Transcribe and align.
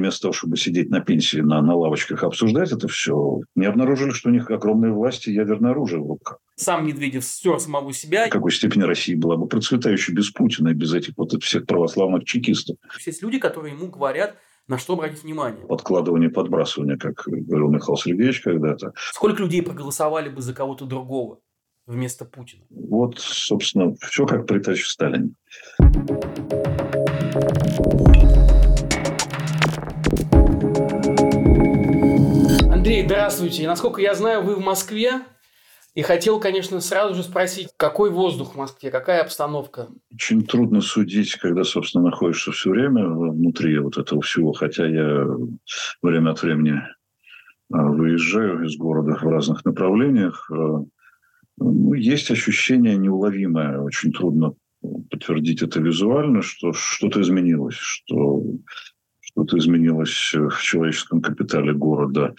вместо 0.00 0.22
того, 0.22 0.32
чтобы 0.32 0.56
сидеть 0.56 0.90
на 0.90 1.00
пенсии 1.00 1.38
на, 1.38 1.62
на 1.62 1.76
лавочках 1.76 2.24
обсуждать 2.24 2.72
это 2.72 2.88
все, 2.88 3.40
не 3.54 3.66
обнаружили, 3.66 4.10
что 4.10 4.28
у 4.28 4.32
них 4.32 4.50
огромные 4.50 4.92
власти 4.92 5.30
ядерное 5.30 5.70
оружие 5.70 6.02
в 6.02 6.06
руках. 6.08 6.38
Сам 6.56 6.86
Медведев 6.86 7.24
стер 7.24 7.60
самого 7.60 7.92
себя. 7.92 8.26
В 8.26 8.30
какой 8.30 8.52
степени 8.52 8.82
Россия 8.82 9.16
была 9.16 9.36
бы 9.36 9.46
процветающей 9.46 10.12
без 10.12 10.30
Путина 10.30 10.68
и 10.70 10.74
без 10.74 10.92
этих 10.92 11.14
вот 11.16 11.32
всех 11.42 11.66
православных 11.66 12.24
чекистов. 12.24 12.76
Есть 13.06 13.22
люди, 13.22 13.38
которые 13.38 13.74
ему 13.74 13.88
говорят, 13.88 14.36
на 14.66 14.78
что 14.78 14.94
обратить 14.94 15.22
внимание? 15.22 15.66
Подкладывание, 15.66 16.30
подбрасывание, 16.30 16.96
как 16.96 17.24
говорил 17.26 17.70
Михаил 17.70 17.96
Сергеевич 17.96 18.40
когда-то. 18.42 18.92
Сколько 19.12 19.42
людей 19.42 19.62
проголосовали 19.62 20.28
бы 20.28 20.42
за 20.42 20.54
кого-то 20.54 20.84
другого 20.84 21.40
вместо 21.86 22.24
Путина? 22.24 22.64
Вот, 22.70 23.18
собственно, 23.18 23.94
все 24.00 24.26
как 24.26 24.46
при 24.46 24.60
Сталине. 24.74 25.34
Андрей, 32.90 33.06
здравствуйте. 33.06 33.68
Насколько 33.68 34.00
я 34.00 34.16
знаю, 34.16 34.42
вы 34.42 34.56
в 34.56 34.64
Москве. 34.64 35.20
И 35.94 36.02
хотел, 36.02 36.40
конечно, 36.40 36.80
сразу 36.80 37.14
же 37.14 37.22
спросить, 37.22 37.68
какой 37.76 38.10
воздух 38.10 38.54
в 38.54 38.58
Москве, 38.58 38.90
какая 38.90 39.22
обстановка? 39.22 39.86
Очень 40.12 40.44
трудно 40.44 40.80
судить, 40.80 41.36
когда, 41.36 41.62
собственно, 41.62 42.06
находишься 42.06 42.50
все 42.50 42.70
время 42.70 43.06
внутри 43.06 43.78
вот 43.78 43.96
этого 43.96 44.22
всего, 44.22 44.52
хотя 44.52 44.88
я 44.88 45.24
время 46.02 46.30
от 46.30 46.42
времени 46.42 46.82
а, 47.72 47.80
выезжаю 47.80 48.64
из 48.64 48.76
города 48.76 49.14
в 49.14 49.22
разных 49.22 49.64
направлениях. 49.64 50.50
А, 50.50 50.84
ну, 51.58 51.92
есть 51.94 52.28
ощущение 52.32 52.96
неуловимое, 52.96 53.78
очень 53.78 54.10
трудно 54.10 54.54
подтвердить 55.10 55.62
это 55.62 55.80
визуально, 55.80 56.42
что 56.42 56.72
что-то 56.72 57.20
изменилось, 57.20 57.76
что 57.76 58.42
что-то 59.40 59.58
изменилось 59.58 60.34
в 60.34 60.60
человеческом 60.60 61.22
капитале 61.22 61.72
города. 61.72 62.34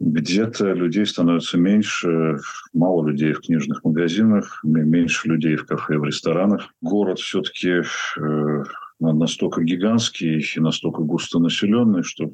Где-то 0.00 0.72
людей 0.72 1.04
становится 1.04 1.58
меньше, 1.58 2.38
мало 2.72 3.08
людей 3.08 3.32
в 3.32 3.40
книжных 3.40 3.82
магазинах, 3.82 4.60
меньше 4.62 5.28
людей 5.28 5.56
в 5.56 5.66
кафе, 5.66 5.98
в 5.98 6.04
ресторанах. 6.04 6.72
Город 6.80 7.18
все-таки 7.18 7.82
э, 8.20 8.64
настолько 9.00 9.64
гигантский 9.64 10.40
и 10.40 10.60
настолько 10.60 11.02
густонаселенный, 11.02 12.04
что 12.04 12.32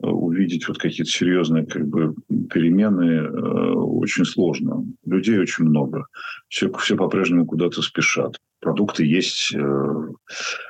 увидеть 0.00 0.68
вот 0.68 0.76
какие-то 0.76 1.10
серьезные 1.10 1.64
как 1.64 1.86
бы, 1.86 2.14
перемены 2.50 3.04
э, 3.04 3.72
очень 3.72 4.26
сложно. 4.26 4.84
Людей 5.06 5.38
очень 5.38 5.64
много. 5.64 6.06
Все, 6.48 6.70
все 6.74 6.96
по-прежнему 6.96 7.46
куда-то 7.46 7.80
спешат 7.80 8.36
продукты 8.60 9.04
есть 9.04 9.54
э, 9.54 9.94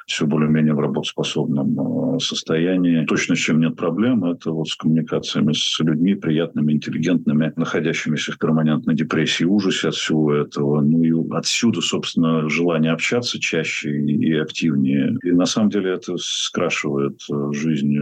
все 0.06 0.26
более-менее 0.26 0.74
в 0.74 0.80
работоспособном 0.80 2.16
э, 2.16 2.18
состоянии. 2.20 3.04
Точно 3.04 3.34
с 3.34 3.38
чем 3.38 3.60
нет 3.60 3.76
проблем, 3.76 4.24
это 4.24 4.52
вот 4.52 4.68
с 4.68 4.76
коммуникациями 4.76 5.52
с 5.52 5.78
людьми 5.80 6.14
приятными, 6.14 6.72
интеллигентными, 6.72 7.52
находящимися 7.56 8.32
в 8.32 8.38
перманентной 8.38 8.94
депрессии, 8.94 9.44
ужасе 9.44 9.88
от 9.88 9.94
всего 9.94 10.32
этого. 10.34 10.80
Ну 10.80 11.02
и 11.02 11.12
отсюда, 11.34 11.80
собственно, 11.80 12.48
желание 12.48 12.92
общаться 12.92 13.40
чаще 13.40 13.90
и 13.90 14.34
активнее. 14.34 15.16
И 15.22 15.32
на 15.32 15.46
самом 15.46 15.70
деле 15.70 15.92
это 15.92 16.16
скрашивает 16.18 17.20
э, 17.30 17.52
жизнь 17.52 17.96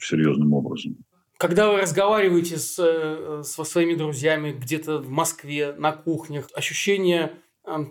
серьезным 0.00 0.52
образом. 0.54 0.96
Когда 1.36 1.70
вы 1.70 1.80
разговариваете 1.80 2.56
с, 2.56 3.42
со 3.42 3.64
своими 3.64 3.94
друзьями 3.94 4.54
где-то 4.58 4.98
в 4.98 5.10
Москве, 5.10 5.74
на 5.76 5.92
кухнях, 5.92 6.46
ощущение 6.54 7.32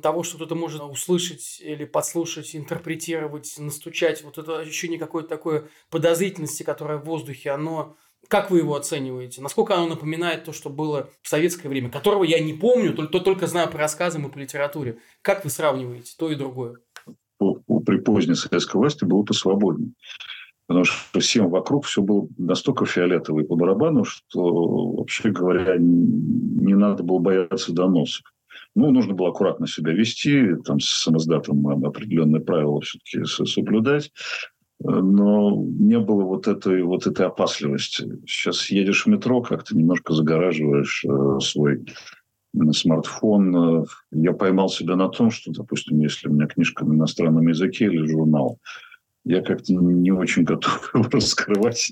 того, 0.02 0.24
что 0.24 0.38
кто-то 0.38 0.56
может 0.56 0.82
услышать 0.82 1.60
или 1.62 1.86
подслушать, 1.86 2.56
интерпретировать, 2.56 3.56
настучать, 3.58 4.24
вот 4.24 4.38
это 4.38 4.60
ощущение 4.60 5.00
какой-то 5.00 5.28
такой 5.28 5.66
подозрительности, 5.90 6.64
которая 6.64 6.98
в 6.98 7.06
воздухе, 7.06 7.52
оно 7.52 7.98
как 8.30 8.52
вы 8.52 8.60
его 8.60 8.76
оцениваете? 8.76 9.42
Насколько 9.42 9.76
оно 9.76 9.88
напоминает 9.88 10.46
то, 10.46 10.54
что 10.54 10.70
было 10.70 11.10
в 11.22 11.28
советское 11.28 11.68
время, 11.68 11.90
которого 11.90 12.24
я 12.24 12.40
не 12.40 12.54
помню, 12.54 12.94
только, 12.94 13.20
только 13.20 13.48
знаю 13.48 13.70
по 13.70 13.78
рассказам 13.78 14.26
и 14.26 14.32
по 14.32 14.38
литературе. 14.38 15.00
Как 15.22 15.44
вы 15.44 15.50
сравниваете 15.50 16.14
то 16.18 16.32
и 16.32 16.36
другое? 16.36 16.78
При 17.38 17.98
поздней 17.98 18.36
советской 18.36 18.78
власти 18.78 19.04
было 19.04 19.24
посвободнее. 19.24 19.92
Потому 20.68 20.86
что 20.86 21.20
всем 21.20 21.50
вокруг 21.50 21.86
все 21.86 22.02
было 22.02 22.28
настолько 22.38 22.86
фиолетово 22.86 23.44
по 23.44 23.56
барабану, 23.56 24.06
что, 24.06 24.92
вообще 24.94 25.30
говоря, 25.30 25.76
не 25.78 26.74
надо 26.74 27.04
было 27.04 27.20
бояться 27.20 27.74
доносов. 27.74 28.24
Ну, 28.76 28.92
нужно 28.92 29.14
было 29.14 29.30
аккуратно 29.30 29.68
себя 29.68 29.94
вести, 29.94 30.56
там 30.66 30.80
с 30.80 30.88
самоздатом 30.88 31.86
определенные 31.86 32.42
правила 32.42 32.82
все-таки 32.82 33.24
соблюдать. 33.26 34.12
Но 34.80 35.64
не 35.66 36.00
было 36.00 36.24
вот 36.24 36.48
этой, 36.48 36.84
вот 36.84 37.08
этой 37.08 37.28
опасливости. 37.28 38.20
Сейчас 38.26 38.70
едешь 38.70 39.06
в 39.06 39.10
метро, 39.10 39.42
как-то 39.42 39.78
немножко 39.78 40.14
загораживаешь 40.14 41.06
э, 41.06 41.40
свой 41.40 41.86
смартфон. 42.72 43.86
Я 44.12 44.34
поймал 44.34 44.70
себя 44.70 44.96
на 44.96 45.10
том, 45.10 45.32
что, 45.32 45.52
допустим, 45.52 46.00
если 46.00 46.28
у 46.28 46.34
меня 46.34 46.48
книжка 46.48 46.86
на 46.86 46.94
иностранном 46.94 47.48
языке 47.48 47.86
или 47.86 48.06
журнал, 48.06 48.60
я 49.26 49.42
как-то 49.42 49.74
не 49.74 50.12
очень 50.12 50.44
готов 50.44 50.92
его 50.94 51.06
раскрывать. 51.10 51.92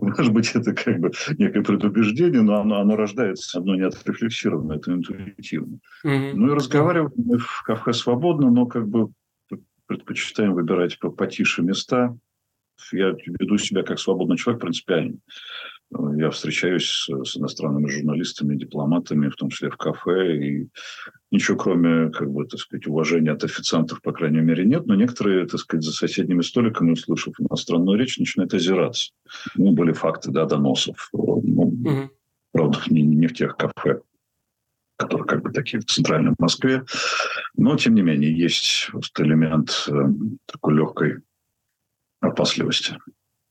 Может 0.00 0.32
быть, 0.32 0.54
это 0.54 0.74
как 0.74 0.98
бы 0.98 1.10
некое 1.38 1.62
предубеждение, 1.62 2.42
но 2.42 2.60
оно, 2.60 2.80
оно 2.80 2.96
рождается 2.96 3.58
одно 3.58 3.74
не 3.76 3.82
отрефлексированно, 3.82 4.74
это 4.74 4.92
интуитивно. 4.92 5.78
Mm-hmm. 6.04 6.32
Ну 6.34 6.52
и 6.52 6.54
разговаривать 6.54 7.14
мы 7.16 7.38
в 7.38 7.62
кафе 7.64 7.92
свободно, 7.92 8.50
но 8.50 8.66
как 8.66 8.88
бы 8.88 9.10
предпочитаем 9.86 10.54
выбирать 10.54 10.98
потише 10.98 11.62
места. 11.62 12.16
Я 12.92 13.14
веду 13.26 13.56
себя 13.56 13.82
как 13.82 13.98
свободный 13.98 14.36
человек 14.36 14.60
принципиально. 14.60 15.18
Я 15.90 16.30
встречаюсь 16.30 17.08
с, 17.08 17.36
иностранными 17.36 17.88
журналистами, 17.88 18.56
дипломатами, 18.56 19.28
в 19.28 19.36
том 19.36 19.50
числе 19.50 19.70
в 19.70 19.76
кафе, 19.76 20.36
и 20.36 20.68
ничего 21.30 21.56
кроме, 21.56 22.10
как 22.10 22.30
бы, 22.30 22.44
так 22.44 22.58
сказать, 22.58 22.86
уважения 22.86 23.30
от 23.30 23.44
официантов, 23.44 24.02
по 24.02 24.12
крайней 24.12 24.40
мере, 24.40 24.64
нет. 24.64 24.86
Но 24.86 24.96
некоторые, 24.96 25.46
так 25.46 25.60
сказать, 25.60 25.84
за 25.84 25.92
соседними 25.92 26.42
столиками, 26.42 26.92
услышав 26.92 27.34
иностранную 27.38 27.98
речь, 27.98 28.18
начинают 28.18 28.52
озираться. 28.54 29.12
Ну, 29.54 29.72
были 29.72 29.92
факты, 29.92 30.32
да, 30.32 30.44
доносов. 30.44 31.08
Ну, 31.12 31.22
угу. 31.22 32.10
Правда, 32.52 32.78
не, 32.88 33.02
не 33.02 33.28
в 33.28 33.34
тех 33.34 33.56
кафе, 33.56 34.00
которые 34.96 35.26
как 35.26 35.42
бы 35.42 35.52
такие 35.52 35.80
в 35.80 35.84
центральной 35.84 36.34
Москве. 36.38 36.84
Но, 37.56 37.76
тем 37.76 37.94
не 37.94 38.02
менее, 38.02 38.36
есть 38.36 38.90
элемент 39.18 39.86
э, 39.88 39.92
такой 40.46 40.74
легкой 40.74 41.18
опасливости. 42.20 42.98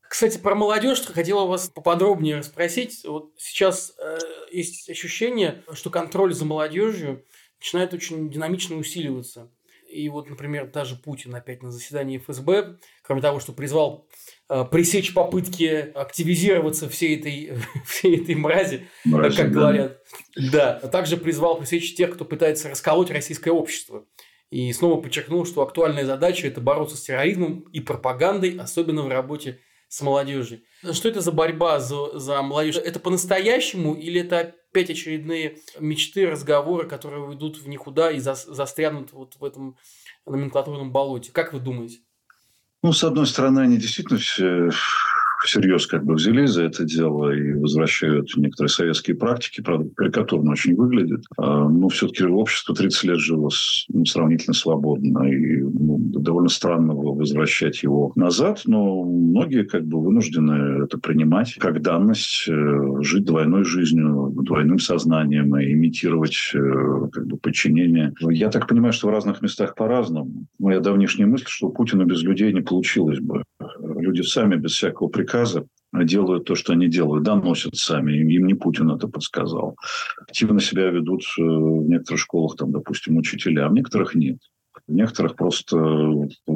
Кстати, 0.09 0.37
про 0.37 0.55
молодежь 0.55 1.01
хотела 1.05 1.45
вас 1.45 1.69
поподробнее 1.69 2.37
расспросить. 2.37 3.03
Вот 3.05 3.33
сейчас 3.37 3.93
э, 3.97 4.17
есть 4.51 4.89
ощущение, 4.89 5.63
что 5.73 5.89
контроль 5.89 6.33
за 6.33 6.45
молодежью 6.45 7.23
начинает 7.59 7.93
очень 7.93 8.29
динамично 8.29 8.77
усиливаться. 8.77 9.51
И 9.89 10.09
вот, 10.09 10.29
например, 10.29 10.69
даже 10.71 10.95
Путин 10.95 11.33
опять 11.35 11.63
на 11.63 11.71
заседании 11.71 12.17
ФСБ, 12.17 12.77
кроме 13.01 13.21
того, 13.21 13.39
что 13.39 13.53
призвал 13.53 14.07
э, 14.49 14.65
пресечь 14.69 15.13
попытки 15.13 15.91
активизироваться 15.95 16.89
всей 16.89 17.17
этой, 17.17 17.57
всей 17.85 18.21
этой 18.21 18.35
мрази, 18.35 18.87
мрази 19.05 19.37
как 19.37 19.51
да. 19.51 19.59
говорят, 19.59 20.01
да, 20.35 20.79
а 20.81 20.87
также 20.87 21.17
призвал 21.17 21.57
пресечь 21.57 21.95
тех, 21.95 22.13
кто 22.13 22.25
пытается 22.25 22.69
расколоть 22.69 23.09
российское 23.11 23.51
общество. 23.51 24.05
И 24.49 24.71
снова 24.73 25.01
подчеркнул, 25.01 25.45
что 25.45 25.61
актуальная 25.61 26.05
задача– 26.05 26.47
это 26.47 26.61
бороться 26.61 26.97
с 26.97 27.01
терроризмом 27.01 27.61
и 27.71 27.79
пропагандой, 27.79 28.57
особенно 28.57 29.03
в 29.03 29.07
работе 29.07 29.59
с 29.95 30.01
молодежью. 30.01 30.61
Что 30.91 31.07
это 31.07 31.21
за 31.21 31.31
борьба 31.31 31.79
за, 31.79 32.19
за 32.19 32.41
молодежь? 32.41 32.75
Это 32.75 32.99
по-настоящему 32.99 33.95
или 33.95 34.21
это 34.21 34.53
опять 34.69 34.89
очередные 34.89 35.59
мечты, 35.79 36.29
разговоры, 36.29 36.85
которые 36.87 37.23
уйдут 37.23 37.57
в 37.57 37.67
никуда 37.69 38.11
и 38.11 38.19
за, 38.19 38.35
застрянут 38.35 39.13
вот 39.13 39.35
в 39.39 39.45
этом 39.45 39.77
номенклатурном 40.25 40.91
болоте? 40.91 41.31
Как 41.31 41.53
вы 41.53 41.59
думаете? 41.59 41.99
Ну, 42.83 42.91
с 42.91 43.05
одной 43.05 43.25
стороны, 43.25 43.61
они 43.61 43.77
действительно 43.77 44.19
все 44.19 44.69
всерьез 45.45 45.87
как 45.87 46.03
бы 46.03 46.15
взялись 46.15 46.51
за 46.51 46.63
это 46.63 46.83
дело 46.83 47.31
и 47.31 47.53
возвращают 47.53 48.35
некоторые 48.35 48.69
советские 48.69 49.15
практики, 49.15 49.61
правда, 49.61 49.89
карикатурно 49.95 50.51
очень 50.51 50.75
выглядит. 50.75 51.23
А, 51.37 51.69
но 51.69 51.87
все-таки 51.89 52.25
общество 52.25 52.75
30 52.75 53.03
лет 53.03 53.19
жило 53.19 53.49
ну, 53.89 54.05
сравнительно 54.05 54.53
свободно, 54.53 55.23
и 55.23 55.61
ну, 55.61 55.97
довольно 55.99 56.49
странно 56.49 56.93
было 56.93 57.13
возвращать 57.13 57.83
его 57.83 58.11
назад, 58.15 58.61
но 58.65 59.03
многие 59.03 59.63
как 59.63 59.85
бы 59.85 60.01
вынуждены 60.01 60.83
это 60.83 60.97
принимать 60.97 61.55
как 61.55 61.81
данность, 61.81 62.47
э, 62.47 63.01
жить 63.01 63.25
двойной 63.25 63.63
жизнью, 63.63 64.33
двойным 64.35 64.79
сознанием, 64.79 65.55
и 65.57 65.71
имитировать 65.71 66.51
э, 66.53 67.09
как 67.11 67.27
бы 67.27 67.37
подчинение. 67.37 68.13
Я 68.21 68.49
так 68.49 68.67
понимаю, 68.67 68.93
что 68.93 69.07
в 69.07 69.11
разных 69.11 69.41
местах 69.41 69.75
по-разному. 69.75 70.45
Моя 70.59 70.79
давнишняя 70.79 71.27
мысль, 71.27 71.45
что 71.47 71.69
Путина 71.69 72.05
без 72.05 72.23
людей 72.23 72.51
не 72.51 72.61
получилось 72.61 73.19
бы. 73.19 73.43
Люди 73.79 74.21
сами 74.21 74.55
без 74.55 74.71
всякого 74.71 75.07
приказа 75.07 75.34
приказа 75.35 75.67
делают 75.93 76.45
то, 76.45 76.55
что 76.55 76.73
они 76.73 76.87
делают, 76.87 77.23
доносят 77.23 77.75
сами. 77.75 78.13
Им, 78.13 78.29
им 78.29 78.47
не 78.47 78.53
Путин 78.53 78.91
это 78.91 79.07
подсказал. 79.07 79.77
Активно 80.21 80.59
себя 80.59 80.89
ведут 80.89 81.23
э, 81.37 81.41
в 81.41 81.87
некоторых 81.87 82.19
школах, 82.19 82.57
там, 82.57 82.71
допустим, 82.71 83.17
учителя, 83.17 83.65
а 83.65 83.69
в 83.69 83.73
некоторых 83.73 84.15
нет. 84.15 84.37
Некоторых 84.87 85.35
просто 85.35 85.77
э, 85.77 86.51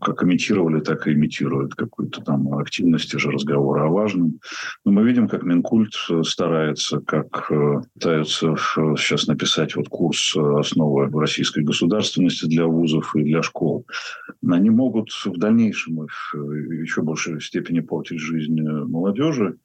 как 0.00 0.22
имитировали, 0.22 0.80
так 0.80 1.06
и 1.06 1.12
имитируют 1.12 1.74
какую-то 1.74 2.22
там 2.22 2.54
активность 2.54 3.12
и 3.14 3.18
же 3.18 3.30
разговора 3.32 3.86
о 3.86 3.90
важном. 3.90 4.38
Но 4.84 4.92
мы 4.92 5.04
видим, 5.04 5.28
как 5.28 5.42
Минкульт 5.42 5.94
старается, 6.22 7.00
как 7.00 7.50
э, 7.50 7.80
пытаются 7.94 8.54
сейчас 8.96 9.26
написать 9.26 9.74
вот 9.74 9.88
курс 9.88 10.36
основы 10.36 11.10
российской 11.20 11.64
государственности 11.64 12.46
для 12.46 12.66
вузов 12.66 13.16
и 13.16 13.24
для 13.24 13.42
школ. 13.42 13.86
Они 14.48 14.70
могут 14.70 15.10
в 15.24 15.36
дальнейшем 15.36 16.06
в 16.06 16.52
еще 16.70 17.02
большей 17.02 17.40
степени 17.40 17.80
портить 17.80 18.20
жизнь 18.20 18.60
молодежи, 18.60 19.56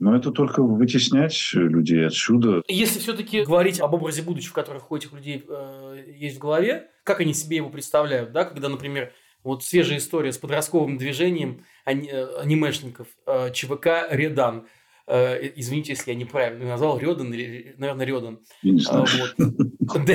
но 0.00 0.16
это 0.16 0.30
только 0.32 0.62
вытеснять 0.62 1.50
людей 1.52 2.06
отсюда. 2.06 2.62
Если 2.66 2.98
все-таки 2.98 3.44
говорить 3.44 3.80
об 3.80 3.94
образе 3.94 4.22
будущего, 4.22 4.54
который 4.54 4.80
у 4.88 4.96
этих 4.96 5.12
людей 5.12 5.44
э, 5.46 6.04
есть 6.16 6.36
в 6.36 6.40
голове, 6.40 6.88
как 7.04 7.20
они 7.20 7.34
себе 7.34 7.58
его 7.58 7.68
представляют, 7.68 8.32
да, 8.32 8.44
когда, 8.44 8.68
например, 8.70 9.12
вот 9.44 9.62
свежая 9.62 9.98
история 9.98 10.32
с 10.32 10.38
подростковым 10.38 10.96
движением 10.96 11.64
ани- 11.84 12.08
э, 12.10 12.40
анимешников 12.40 13.08
э, 13.26 13.52
ЧВК 13.52 14.08
«Редан», 14.10 14.66
э, 15.06 15.50
извините, 15.56 15.92
если 15.92 16.12
я 16.12 16.16
неправильно 16.16 16.66
назвал, 16.66 16.98
Рёдан 16.98 17.32
или, 17.34 17.74
наверное, 17.76 18.06
Рёдан. 18.06 18.40
Я 18.62 18.72
не 18.72 18.80
знаю. 18.80 19.06
Вот. 19.36 20.06
да, 20.06 20.14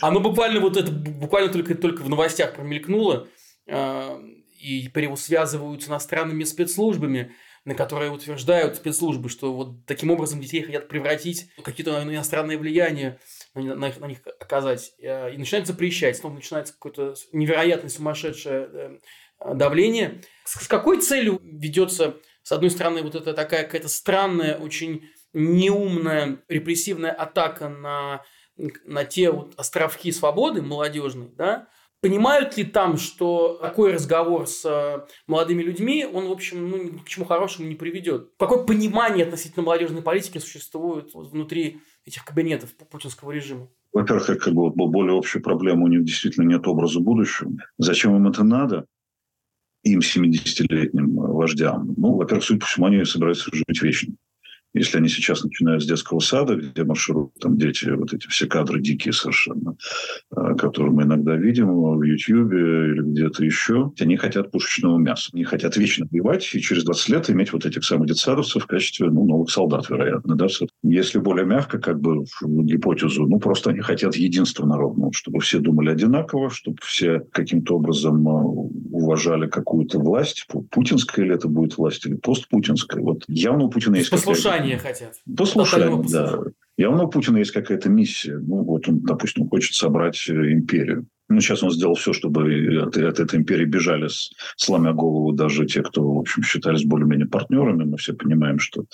оно 0.00 0.20
буквально 0.20 0.60
вот 0.60 0.78
это 0.78 0.90
буквально 0.90 1.52
только, 1.52 1.74
только 1.74 2.02
в 2.02 2.08
новостях 2.08 2.54
промелькнуло, 2.54 3.28
э, 3.66 4.20
и 4.58 4.88
связывают 5.16 5.82
с 5.82 5.88
иностранными 5.88 6.44
спецслужбами, 6.44 7.32
на 7.64 7.74
которые 7.74 8.10
утверждают 8.10 8.76
спецслужбы, 8.76 9.28
что 9.28 9.52
вот 9.52 9.86
таким 9.86 10.10
образом 10.10 10.40
детей 10.40 10.62
хотят 10.62 10.88
превратить 10.88 11.48
какие-то 11.62 12.02
иностранные 12.02 12.58
влияния, 12.58 13.20
на, 13.54 13.74
на, 13.74 13.92
на 13.98 14.06
них 14.06 14.18
оказать. 14.40 14.92
Э, 14.98 15.32
и 15.32 15.36
начинают 15.36 15.66
запрещать. 15.66 16.16
Снова 16.16 16.34
начинается 16.34 16.74
какое-то 16.74 17.14
невероятное 17.32 17.90
сумасшедшее 17.90 18.68
э, 18.72 19.54
давление. 19.54 20.22
С 20.44 20.66
какой 20.66 21.00
целью 21.00 21.40
ведется, 21.42 22.16
с 22.42 22.52
одной 22.52 22.70
стороны, 22.70 23.02
вот 23.02 23.14
эта 23.14 23.32
такая 23.32 23.64
какая-то 23.64 23.88
странная, 23.88 24.56
очень 24.56 25.08
неумная 25.32 26.42
репрессивная 26.48 27.12
атака 27.12 27.68
на, 27.68 28.22
на 28.56 29.04
те 29.04 29.30
вот 29.30 29.54
островки 29.56 30.10
свободы 30.10 30.62
молодежной, 30.62 31.28
да, 31.36 31.68
Понимают 32.02 32.56
ли 32.56 32.64
там, 32.64 32.96
что 32.96 33.60
такой 33.62 33.92
разговор 33.92 34.48
с 34.48 34.64
э, 34.64 35.06
молодыми 35.28 35.62
людьми, 35.62 36.04
он, 36.04 36.26
в 36.26 36.32
общем, 36.32 36.68
ну, 36.68 36.98
к 36.98 37.08
чему 37.08 37.24
хорошему 37.24 37.68
не 37.68 37.76
приведет? 37.76 38.32
Какое 38.40 38.64
понимание 38.64 39.24
относительно 39.24 39.64
молодежной 39.64 40.02
политики 40.02 40.38
существует 40.38 41.10
внутри 41.14 41.78
этих 42.04 42.24
кабинетов 42.24 42.74
путинского 42.90 43.30
режима? 43.30 43.68
Во-первых, 43.92 44.26
как 44.26 44.52
бы 44.52 44.70
более 44.70 45.12
общая 45.12 45.38
проблема, 45.38 45.84
у 45.84 45.86
них 45.86 46.04
действительно 46.04 46.44
нет 46.44 46.66
образа 46.66 46.98
будущего. 46.98 47.52
Зачем 47.78 48.16
им 48.16 48.26
это 48.26 48.42
надо? 48.42 48.86
Им, 49.84 50.00
70-летним 50.00 51.14
вождям. 51.14 51.94
Ну, 51.96 52.16
во-первых, 52.16 52.44
судя 52.44 52.58
по 52.58 52.66
всему, 52.66 52.86
они 52.86 53.04
собираются 53.04 53.48
жить 53.52 53.80
вечно. 53.80 54.12
Если 54.74 54.98
они 54.98 55.08
сейчас 55.08 55.44
начинают 55.44 55.82
с 55.82 55.86
детского 55.86 56.20
сада, 56.20 56.56
где 56.56 56.84
маршируют 56.84 57.34
там 57.40 57.58
дети, 57.58 57.90
вот 57.90 58.12
эти 58.14 58.26
все 58.28 58.46
кадры 58.46 58.80
дикие 58.80 59.12
совершенно, 59.12 59.76
а, 60.30 60.54
которые 60.54 60.92
мы 60.92 61.02
иногда 61.02 61.36
видим 61.36 61.68
в 61.68 62.02
Ютьюбе 62.02 62.92
или 62.92 63.02
где-то 63.02 63.44
еще, 63.44 63.92
они 64.00 64.16
хотят 64.16 64.50
пушечного 64.50 64.98
мяса. 64.98 65.30
Они 65.34 65.44
хотят 65.44 65.76
вечно 65.76 66.06
воевать 66.10 66.48
и 66.54 66.60
через 66.60 66.84
20 66.84 67.08
лет 67.10 67.30
иметь 67.30 67.52
вот 67.52 67.66
этих 67.66 67.84
самых 67.84 68.08
детсадовцев 68.08 68.64
в 68.64 68.66
качестве 68.66 69.10
ну, 69.10 69.26
новых 69.26 69.50
солдат, 69.50 69.88
вероятно. 69.90 70.36
Да? 70.36 70.46
Если 70.82 71.18
более 71.18 71.44
мягко, 71.44 71.78
как 71.78 72.00
бы 72.00 72.24
гипотезу, 72.42 73.26
ну 73.26 73.38
просто 73.38 73.70
они 73.70 73.80
хотят 73.80 74.16
единства 74.16 74.66
народного, 74.66 75.12
чтобы 75.12 75.40
все 75.40 75.58
думали 75.58 75.90
одинаково, 75.90 76.50
чтобы 76.50 76.78
все 76.82 77.20
каким-то 77.32 77.76
образом 77.76 78.26
а, 78.26 78.42
уважали 78.42 79.48
какую-то 79.48 79.98
власть. 79.98 80.46
Путинская 80.70 81.26
ли 81.26 81.34
это 81.34 81.48
будет 81.48 81.76
власть 81.76 82.06
или 82.06 82.14
постпутинская. 82.14 83.02
Вот 83.02 83.24
явно 83.28 83.64
у 83.64 83.70
Путина 83.70 83.96
есть 83.96 84.10
какая-то 84.10 84.61
послушания 84.62 84.78
хотят. 84.78 85.14
Послушания, 85.36 86.04
да. 86.10 86.38
Явно 86.76 87.04
у 87.04 87.08
Путина 87.08 87.38
есть 87.38 87.52
какая-то 87.52 87.88
миссия. 87.88 88.38
Ну, 88.38 88.62
вот 88.64 88.88
он, 88.88 89.00
допустим, 89.00 89.48
хочет 89.48 89.74
собрать 89.74 90.26
э, 90.28 90.32
империю. 90.32 91.06
Ну, 91.32 91.40
сейчас 91.40 91.62
он 91.62 91.70
сделал 91.70 91.94
все, 91.94 92.12
чтобы 92.12 92.42
от, 92.82 92.96
от 92.96 93.20
этой 93.20 93.40
империи 93.40 93.64
бежали, 93.64 94.08
сломя 94.56 94.92
голову 94.92 95.32
даже 95.32 95.66
те, 95.66 95.82
кто, 95.82 96.02
в 96.02 96.18
общем, 96.18 96.42
считались 96.42 96.84
более-менее 96.84 97.26
партнерами. 97.26 97.84
Мы 97.84 97.96
все 97.96 98.12
понимаем, 98.12 98.58
что 98.58 98.84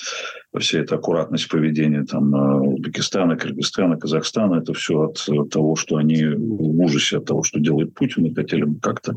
вся 0.59 0.81
эта 0.81 0.97
аккуратность 0.97 1.49
поведения 1.49 2.05
там 2.05 2.33
Узбекистана, 2.75 3.37
Кыргызстана, 3.37 3.97
Казахстана, 3.97 4.57
это 4.57 4.73
все 4.73 5.03
от, 5.03 5.25
от 5.29 5.51
того, 5.51 5.77
что 5.77 5.97
они 5.97 6.25
в 6.25 6.81
ужасе 6.81 7.19
от 7.19 7.27
того, 7.27 7.43
что 7.43 7.61
делает 7.61 7.95
Путин, 7.95 8.27
и 8.27 8.35
хотели 8.35 8.65
бы 8.65 8.79
как-то 8.81 9.17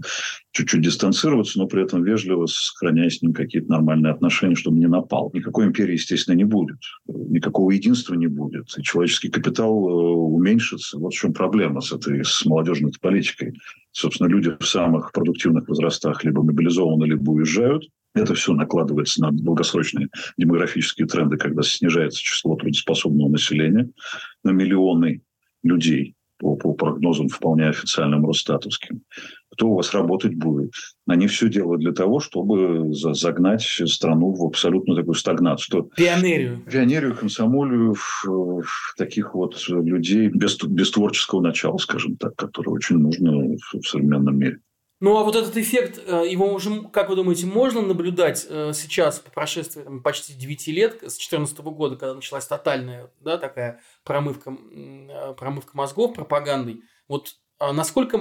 чуть-чуть 0.52 0.82
дистанцироваться, 0.82 1.60
но 1.60 1.68
при 1.68 1.84
этом 1.84 2.04
вежливо 2.04 2.46
сохраняя 2.46 3.10
с 3.10 3.22
ним 3.22 3.34
какие-то 3.34 3.70
нормальные 3.70 4.12
отношения, 4.12 4.56
чтобы 4.56 4.78
не 4.78 4.88
напал. 4.88 5.32
Никакой 5.34 5.66
империи, 5.66 5.94
естественно, 5.94 6.36
не 6.36 6.44
будет. 6.44 6.78
Никакого 7.08 7.72
единства 7.72 8.16
не 8.16 8.28
будет. 8.28 8.66
И 8.78 8.84
человеческий 8.84 9.30
капитал 9.30 9.72
э, 9.72 9.92
уменьшится. 9.92 10.98
Вот 10.98 11.14
в 11.14 11.18
чем 11.18 11.34
проблема 11.34 11.82
с 11.82 11.92
этой 11.92 12.24
с 12.24 12.46
молодежной 12.46 12.92
политикой. 13.12 13.54
Собственно, 13.92 14.28
люди 14.28 14.56
в 14.58 14.66
самых 14.66 15.12
продуктивных 15.12 15.68
возрастах 15.68 16.24
либо 16.24 16.44
мобилизованы, 16.44 17.06
либо 17.06 17.32
уезжают. 17.32 17.84
Это 18.14 18.34
все 18.34 18.54
накладывается 18.54 19.22
на 19.22 19.32
долгосрочные 19.32 20.08
демографические 20.38 21.08
тренды, 21.08 21.38
когда 21.38 21.62
снижается 21.62 22.22
число 22.22 22.56
трудоспособного 22.56 23.30
населения 23.30 23.90
на 24.44 24.52
миллионы 24.52 25.22
людей 25.64 26.16
по, 26.38 26.56
по 26.56 26.74
прогнозам 26.74 27.28
вполне 27.28 27.70
официальным 27.70 28.26
Росстатовским. 28.26 29.02
Кто 29.52 29.70
у 29.70 29.76
вас 29.76 29.94
работать 29.94 30.36
будет? 30.36 30.72
Они 31.08 31.28
все 31.28 31.50
делают 31.50 31.82
для 31.82 31.92
того, 31.92 32.20
чтобы 32.20 32.94
загнать 32.94 33.64
страну 33.64 34.32
в 34.32 34.46
абсолютно 34.46 34.96
такую 34.96 35.16
стагнацию. 35.16 35.92
Пионерию. 35.96 36.62
Пионерию, 36.72 37.16
комсомолию, 37.16 37.96
таких 38.98 39.36
вот 39.36 39.62
людей 39.68 40.30
без, 40.30 40.58
без 40.64 40.92
творческого 40.92 41.42
начала, 41.42 41.78
скажем 41.78 42.16
так, 42.16 42.36
которое 42.36 42.72
очень 42.72 42.98
нужно 42.98 43.58
в 43.74 43.82
современном 43.84 44.38
мире. 44.38 44.60
Ну, 45.02 45.18
а 45.18 45.24
вот 45.24 45.36
этот 45.36 45.58
эффект, 45.58 46.00
э, 46.06 46.28
его 46.30 46.54
уже, 46.54 46.84
как 46.90 47.10
вы 47.10 47.16
думаете, 47.16 47.48
можно 47.48 47.82
наблюдать 47.82 48.46
э, 48.48 48.72
сейчас, 48.76 49.18
по 49.18 49.32
прошествии 49.32 49.82
там, 49.82 50.04
почти 50.04 50.34
9 50.34 50.68
лет, 50.68 50.94
с 50.98 51.18
2014 51.18 51.58
года, 51.58 51.96
когда 51.96 52.14
началась 52.14 52.46
тотальная 52.46 53.10
да, 53.20 53.40
такая 53.40 53.80
промывка, 54.04 54.56
э, 54.72 55.34
промывка 55.34 55.76
мозгов 55.76 56.14
пропагандой? 56.14 56.84
Вот 57.08 57.36
а 57.58 57.74
насколько 57.74 58.20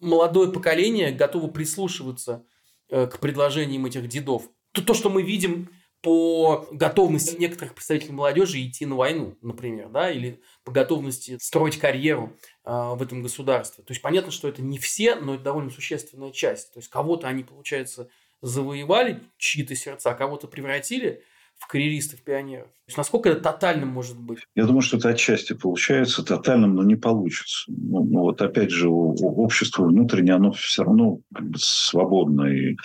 молодое 0.00 0.52
поколение 0.52 1.12
готово 1.12 1.48
прислушиваться 1.48 2.44
к 2.88 3.18
предложениям 3.20 3.86
этих 3.86 4.08
дедов? 4.08 4.48
То, 4.72 4.82
то, 4.82 4.94
что 4.94 5.10
мы 5.10 5.22
видим 5.22 5.70
по 6.00 6.68
готовности 6.70 7.36
некоторых 7.36 7.74
представителей 7.74 8.12
молодежи 8.12 8.62
идти 8.62 8.86
на 8.86 8.94
войну, 8.94 9.36
например, 9.42 9.88
да, 9.88 10.10
или 10.10 10.40
по 10.64 10.70
готовности 10.70 11.38
строить 11.40 11.78
карьеру 11.78 12.36
э, 12.64 12.70
в 12.70 13.02
этом 13.02 13.22
государстве. 13.22 13.82
То 13.82 13.90
есть 13.90 14.00
понятно, 14.00 14.30
что 14.30 14.46
это 14.48 14.62
не 14.62 14.78
все, 14.78 15.16
но 15.16 15.34
это 15.34 15.42
довольно 15.44 15.70
существенная 15.70 16.30
часть. 16.30 16.72
То 16.72 16.78
есть 16.78 16.88
кого-то 16.88 17.26
они, 17.26 17.42
получается, 17.42 18.08
завоевали, 18.42 19.20
чьи-то 19.38 19.74
сердца, 19.74 20.14
кого-то 20.14 20.46
превратили 20.46 21.24
в 21.58 21.66
карьеристов, 21.66 22.22
пионеров. 22.22 22.68
То 22.68 22.90
есть 22.90 22.98
насколько 22.98 23.28
это 23.28 23.40
тотальным 23.40 23.88
может 23.88 24.18
быть? 24.18 24.38
Я 24.54 24.64
думаю, 24.64 24.80
что 24.80 24.96
это 24.96 25.10
отчасти 25.10 25.52
получается 25.52 26.22
тотальным, 26.22 26.74
но 26.74 26.84
не 26.84 26.96
получится. 26.96 27.64
Ну, 27.68 28.04
ну 28.04 28.20
вот 28.20 28.40
опять 28.40 28.70
же, 28.70 28.88
у, 28.88 29.10
у 29.10 29.42
общества 29.44 29.84
внутреннее, 29.84 30.36
оно 30.36 30.52
все 30.52 30.84
равно 30.84 31.20
как 31.34 31.48
бы 31.48 31.58
свободно. 31.58 32.46
И 32.46 32.76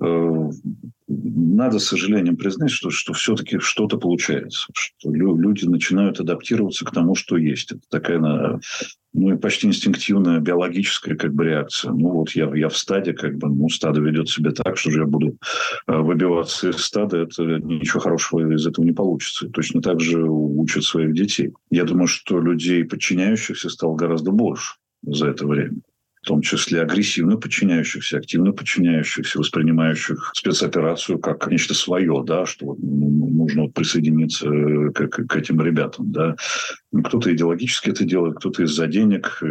надо 0.00 1.78
с 1.78 1.86
сожалением 1.86 2.36
признать, 2.36 2.70
что, 2.70 2.90
что 2.90 3.12
все-таки 3.12 3.58
что-то 3.58 3.98
получается, 3.98 4.66
что 4.72 5.12
люди 5.12 5.66
начинают 5.66 6.20
адаптироваться 6.20 6.84
к 6.84 6.92
тому, 6.92 7.14
что 7.14 7.36
есть. 7.36 7.72
Это 7.72 7.82
такая 7.90 8.60
ну, 9.12 9.38
почти 9.38 9.66
инстинктивная 9.66 10.38
биологическая 10.38 11.16
как 11.16 11.34
бы 11.34 11.44
реакция. 11.44 11.92
Ну 11.92 12.10
вот 12.10 12.30
я, 12.30 12.50
я 12.54 12.68
в 12.68 12.76
стаде, 12.76 13.12
как 13.12 13.36
бы, 13.36 13.48
ну, 13.48 13.68
стадо 13.68 14.00
ведет 14.00 14.28
себя 14.28 14.52
так, 14.52 14.78
что 14.78 14.90
же 14.90 15.00
я 15.00 15.06
буду 15.06 15.36
э, 15.88 15.96
выбиваться 15.96 16.70
из 16.70 16.76
стада, 16.76 17.18
это 17.18 17.42
ничего 17.42 18.00
хорошего 18.00 18.52
из 18.54 18.66
этого 18.66 18.84
не 18.84 18.92
получится. 18.92 19.48
Точно 19.48 19.82
так 19.82 20.00
же 20.00 20.22
учат 20.22 20.84
своих 20.84 21.12
детей. 21.12 21.52
Я 21.70 21.84
думаю, 21.84 22.06
что 22.06 22.40
людей, 22.40 22.84
подчиняющихся, 22.84 23.68
стало 23.68 23.96
гораздо 23.96 24.30
больше 24.30 24.76
за 25.02 25.26
это 25.26 25.46
время 25.46 25.80
в 26.22 26.26
том 26.26 26.42
числе 26.42 26.82
агрессивно 26.82 27.38
подчиняющихся, 27.38 28.18
активно 28.18 28.52
подчиняющихся, 28.52 29.38
воспринимающих 29.38 30.32
спецоперацию 30.34 31.18
как 31.18 31.46
нечто 31.46 31.72
свое, 31.72 32.22
да, 32.26 32.44
что 32.44 32.66
вот 32.66 32.78
нужно 32.78 33.68
присоединиться 33.68 34.46
э, 34.48 34.90
к, 34.92 35.08
к 35.08 35.36
этим 35.36 35.62
ребятам. 35.62 36.12
Да. 36.12 36.36
Ну, 36.92 37.02
кто-то 37.02 37.32
идеологически 37.32 37.90
это 37.90 38.04
делает, 38.04 38.36
кто-то 38.36 38.62
из-за 38.64 38.86
денег. 38.86 39.38
Э, 39.42 39.46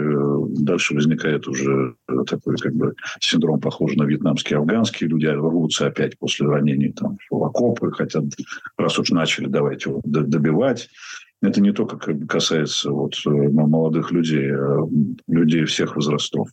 дальше 0.59 0.93
возникает 0.93 1.47
уже 1.47 1.95
такой 2.27 2.55
как 2.57 2.75
бы 2.75 2.93
синдром, 3.19 3.59
похожий 3.59 3.97
на 3.97 4.03
вьетнамский, 4.03 4.55
афганский. 4.55 5.07
Люди 5.07 5.25
рвутся 5.25 5.87
опять 5.87 6.19
после 6.19 6.47
ранений 6.47 6.93
там, 6.93 7.17
в 7.31 7.43
окопы, 7.43 7.91
хотят, 7.91 8.25
раз 8.77 8.99
уж 8.99 9.09
начали, 9.09 9.47
давайте 9.47 9.89
его 9.89 10.01
добивать 10.03 10.89
Это 11.41 11.61
не 11.61 11.71
только 11.71 11.97
касается 12.27 12.91
вот 12.91 13.15
молодых 13.25 14.11
людей, 14.11 14.51
а 14.53 14.79
людей 15.27 15.63
всех 15.65 15.95
возрастов. 15.95 16.49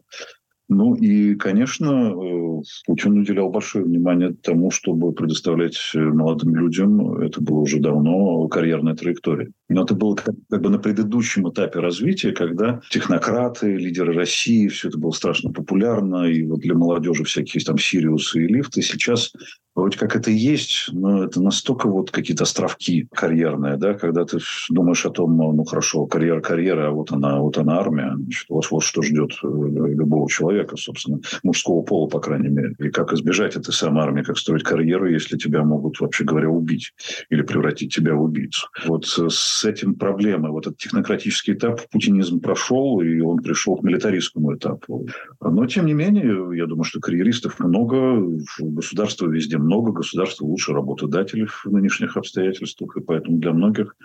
Ну 0.69 0.95
и, 0.95 1.37
конечно, 1.37 2.13
э, 2.13 2.63
Путин 2.87 3.19
уделял 3.19 3.51
большое 3.51 3.85
внимание 3.85 4.35
тому, 4.35 4.73
чтобы 4.73 5.13
предоставлять 5.13 5.79
э, 5.95 5.99
молодым 5.99 6.57
людям, 6.57 7.19
это 7.19 7.41
было 7.41 7.59
уже 7.59 7.79
давно, 7.79 8.49
карьерная 8.49 8.97
траектория. 8.97 9.51
Но 9.69 9.85
это 9.85 9.95
было 9.95 10.17
как, 10.17 10.35
как 10.51 10.63
бы 10.63 10.71
на 10.71 10.79
предыдущем 10.79 11.49
этапе 11.49 11.79
развития, 11.79 12.33
когда 12.33 12.81
технократы, 12.91 13.77
лидеры 13.77 14.15
России, 14.15 14.67
все 14.67 14.89
это 14.89 14.99
было 14.99 15.13
страшно 15.13 15.53
популярно, 15.53 16.25
и 16.25 16.45
вот 16.45 16.61
для 16.61 16.75
молодежи 16.75 17.23
всякие 17.25 17.63
там 17.63 17.79
Сириусы 17.79 18.45
и 18.45 18.49
лифты. 18.49 18.83
Сейчас 18.83 19.33
вроде 19.77 19.99
как 19.99 20.17
это 20.17 20.31
есть, 20.31 20.89
но 20.93 21.25
это 21.25 21.41
настолько 21.41 21.89
вот 21.89 22.11
какие-то 22.11 22.45
островки 22.45 23.07
карьерные, 23.13 23.77
да, 23.77 23.95
когда 23.95 24.25
ты 24.25 24.39
думаешь 24.71 25.05
о 25.05 25.11
том, 25.11 25.37
ну, 25.37 25.65
хорошо, 25.65 26.07
карьера, 26.07 26.41
карьера, 26.41 26.89
а 26.89 26.91
вот 26.91 27.13
она, 27.13 27.39
вот 27.41 27.59
она 27.59 27.79
армия, 27.79 28.15
значит, 28.17 28.47
вот, 28.49 28.69
вот 28.71 28.83
что 28.83 29.03
ждет 29.03 29.33
э, 29.45 29.47
любого 29.47 30.29
человека, 30.31 30.56
собственно, 30.77 31.21
мужского 31.43 31.83
пола, 31.83 32.09
по 32.09 32.21
крайней 32.21 32.49
мере. 32.49 32.75
И 32.79 32.91
как 32.91 33.13
избежать 33.13 33.57
этой 33.57 33.73
самой 33.73 34.05
армии, 34.05 34.23
как 34.23 34.39
строить 34.39 34.63
карьеру, 34.63 35.09
если 35.09 35.37
тебя 35.37 35.63
могут, 35.63 36.01
вообще 36.01 36.25
говоря, 36.25 36.49
убить 36.49 36.93
или 37.31 37.43
превратить 37.43 37.95
тебя 37.95 38.15
в 38.15 38.23
убийцу. 38.23 38.69
Вот 38.87 39.07
с 39.07 39.65
этим 39.65 39.95
проблемы. 39.95 40.51
Вот 40.51 40.67
этот 40.67 40.79
технократический 40.79 41.55
этап 41.55 41.81
путинизм 41.91 42.41
прошел, 42.41 43.01
и 43.01 43.21
он 43.21 43.39
пришел 43.39 43.77
к 43.77 43.83
милитаристскому 43.83 44.57
этапу. 44.57 45.07
Но, 45.41 45.67
тем 45.67 45.87
не 45.87 45.95
менее, 45.95 46.57
я 46.57 46.67
думаю, 46.67 46.85
что 46.85 47.01
карьеристов 47.01 47.59
много, 47.61 48.23
государства 48.61 49.27
везде 49.27 49.59
много, 49.59 49.93
государство 49.93 50.45
лучше 50.45 50.73
работодателей 50.73 51.47
в 51.47 51.67
нынешних 51.67 52.17
обстоятельствах, 52.17 52.97
и 52.97 53.01
поэтому 53.01 53.39
для 53.39 53.53
многих, 53.53 53.97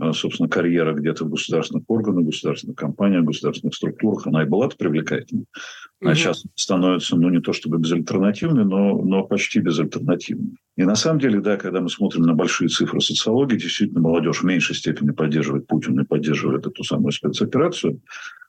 э, 0.00 0.12
собственно, 0.12 0.48
карьера 0.48 0.94
где-то 0.94 1.24
в 1.24 1.30
государственных 1.30 1.84
органах, 1.88 2.26
государственных 2.26 2.76
компаниях, 2.76 3.24
государственных 3.24 3.74
структурах, 3.74 4.26
она 4.26 4.42
и 4.42 4.46
была 4.46 4.68
привлекательной. 4.68 5.46
А 6.00 6.08
угу. 6.08 6.14
сейчас 6.14 6.44
становится, 6.54 7.16
ну, 7.16 7.28
не 7.28 7.40
то 7.40 7.52
чтобы 7.52 7.78
безальтернативной, 7.78 8.64
но, 8.64 9.02
но 9.02 9.24
почти 9.24 9.58
безальтернативной. 9.58 10.56
И 10.76 10.84
на 10.84 10.94
самом 10.94 11.18
деле, 11.18 11.40
да, 11.40 11.56
когда 11.56 11.80
мы 11.80 11.88
смотрим 11.88 12.22
на 12.22 12.34
большие 12.34 12.68
цифры 12.68 13.00
социологии, 13.00 13.56
действительно, 13.56 14.00
молодежь 14.00 14.42
в 14.42 14.44
меньшей 14.44 14.76
степени 14.76 15.10
поддерживает 15.10 15.66
Путина 15.66 16.02
и 16.02 16.04
поддерживает 16.04 16.66
эту 16.66 16.84
самую 16.84 17.10
спецоперацию. 17.10 18.00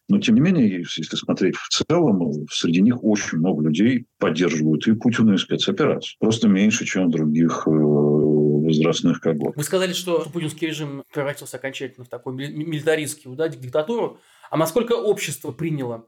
Но, 0.10 0.20
тем 0.20 0.36
не 0.36 0.42
менее, 0.42 0.70
если 0.70 1.16
смотреть 1.16 1.56
в 1.56 1.70
целом, 1.70 2.48
среди 2.52 2.82
них 2.82 3.04
очень 3.04 3.40
много 3.40 3.68
людей 3.68 4.06
поддерживают 4.20 4.88
и 4.88 4.94
Путина, 4.94 5.34
и 5.34 5.38
спецоперацию. 5.38 6.18
Просто 6.20 6.48
меньше, 6.48 6.86
чем 6.86 7.10
других 7.10 7.64
э, 7.68 7.72
возрастных 7.72 9.22
когорт. 9.22 9.56
Вы 9.56 9.64
сказали, 9.64 9.94
что 9.94 10.28
путинский 10.32 10.68
режим 10.68 11.04
превратился 11.14 11.58
окончательно 11.58 12.06
в 12.06 12.10
такой 12.10 12.34
милитаристский, 12.34 13.30
да, 13.36 13.48
диктатуру. 13.48 14.20
А 14.50 14.58
насколько 14.58 14.94
общество 14.94 15.52
приняло 15.52 16.06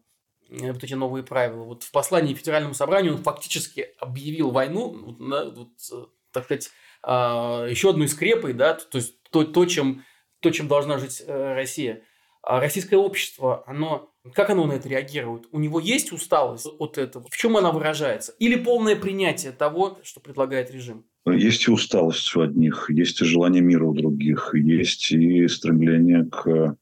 вот 0.51 0.83
эти 0.83 0.93
новые 0.93 1.23
правила? 1.23 1.63
Вот 1.63 1.83
в 1.83 1.91
послании 1.91 2.33
Федеральному 2.33 2.73
собранию 2.73 3.15
он 3.15 3.23
фактически 3.23 3.89
объявил 3.99 4.51
войну, 4.51 5.15
вот, 5.17 5.69
э, 5.91 6.05
так 6.31 6.45
сказать, 6.45 6.69
а, 7.03 7.65
еще 7.67 7.89
одной 7.89 8.07
скрепой, 8.07 8.53
да, 8.53 8.75
то 8.75 8.97
есть 8.97 9.15
то, 9.31 9.43
то, 9.43 9.65
чем, 9.65 10.03
то, 10.39 10.51
чем 10.51 10.67
должна 10.67 10.97
жить 10.97 11.23
Россия. 11.27 12.03
А 12.43 12.59
российское 12.59 12.97
общество, 12.97 13.63
оно 13.67 14.11
как 14.33 14.51
оно 14.51 14.65
на 14.67 14.73
это 14.73 14.87
реагирует? 14.87 15.47
У 15.51 15.59
него 15.59 15.79
есть 15.79 16.11
усталость 16.11 16.67
от 16.77 16.97
этого? 16.97 17.27
В 17.29 17.35
чем 17.35 17.57
она 17.57 17.71
выражается? 17.71 18.33
Или 18.37 18.55
полное 18.55 18.95
принятие 18.95 19.51
того, 19.51 19.99
что 20.03 20.19
предлагает 20.19 20.71
режим? 20.71 21.05
Есть 21.25 21.67
и 21.67 21.71
усталость 21.71 22.35
у 22.35 22.41
одних, 22.41 22.89
есть 22.89 23.21
и 23.21 23.25
желание 23.25 23.61
мира 23.61 23.85
у 23.85 23.93
других, 23.93 24.51
есть 24.53 25.11
и 25.11 25.47
стремление 25.47 26.25
к 26.25 26.75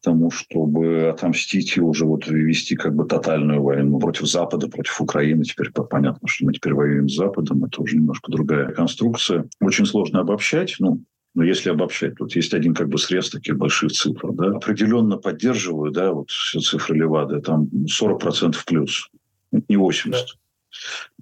тому, 0.00 0.30
чтобы 0.30 1.08
отомстить 1.08 1.76
и 1.76 1.80
уже 1.80 2.06
вот 2.06 2.26
вести 2.26 2.76
как 2.76 2.94
бы 2.94 3.06
тотальную 3.06 3.62
войну 3.62 3.98
против 3.98 4.26
Запада, 4.26 4.68
против 4.68 5.00
Украины. 5.00 5.44
Теперь 5.44 5.70
понятно, 5.70 6.28
что 6.28 6.46
мы 6.46 6.52
теперь 6.52 6.74
воюем 6.74 7.08
с 7.08 7.16
Западом. 7.16 7.64
Это 7.64 7.82
уже 7.82 7.96
немножко 7.96 8.30
другая 8.30 8.72
конструкция. 8.72 9.48
Очень 9.60 9.86
сложно 9.86 10.20
обобщать. 10.20 10.76
Ну, 10.78 11.02
но 11.34 11.44
если 11.44 11.70
обобщать, 11.70 12.16
тут 12.16 12.34
есть 12.34 12.54
один 12.54 12.74
как 12.74 12.88
бы 12.88 12.98
срез 12.98 13.30
таких 13.30 13.56
больших 13.56 13.92
цифр. 13.92 14.32
Да, 14.32 14.56
определенно 14.56 15.16
поддерживаю, 15.16 15.92
да, 15.92 16.12
вот 16.12 16.30
все 16.30 16.58
цифры 16.60 16.96
Левады, 16.96 17.40
там 17.40 17.68
40% 17.86 18.56
плюс, 18.66 19.08
не 19.52 19.76
80%. 19.76 20.10
Да. 20.10 20.18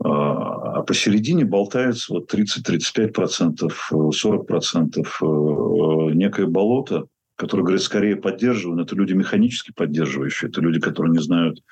А, 0.04 0.78
а 0.78 0.82
посередине 0.82 1.44
болтается 1.44 2.14
вот 2.14 2.32
30-35%, 2.32 3.68
40% 3.90 6.14
некое 6.14 6.46
болото, 6.46 7.08
которое, 7.38 7.62
говорит, 7.62 7.82
скорее 7.82 8.16
поддерживаю, 8.16 8.82
это 8.82 8.96
люди 8.96 9.12
механически 9.12 9.72
поддерживающие, 9.72 10.50
это 10.50 10.60
люди, 10.60 10.80
которые 10.80 11.12
не 11.12 11.22
знают 11.22 11.62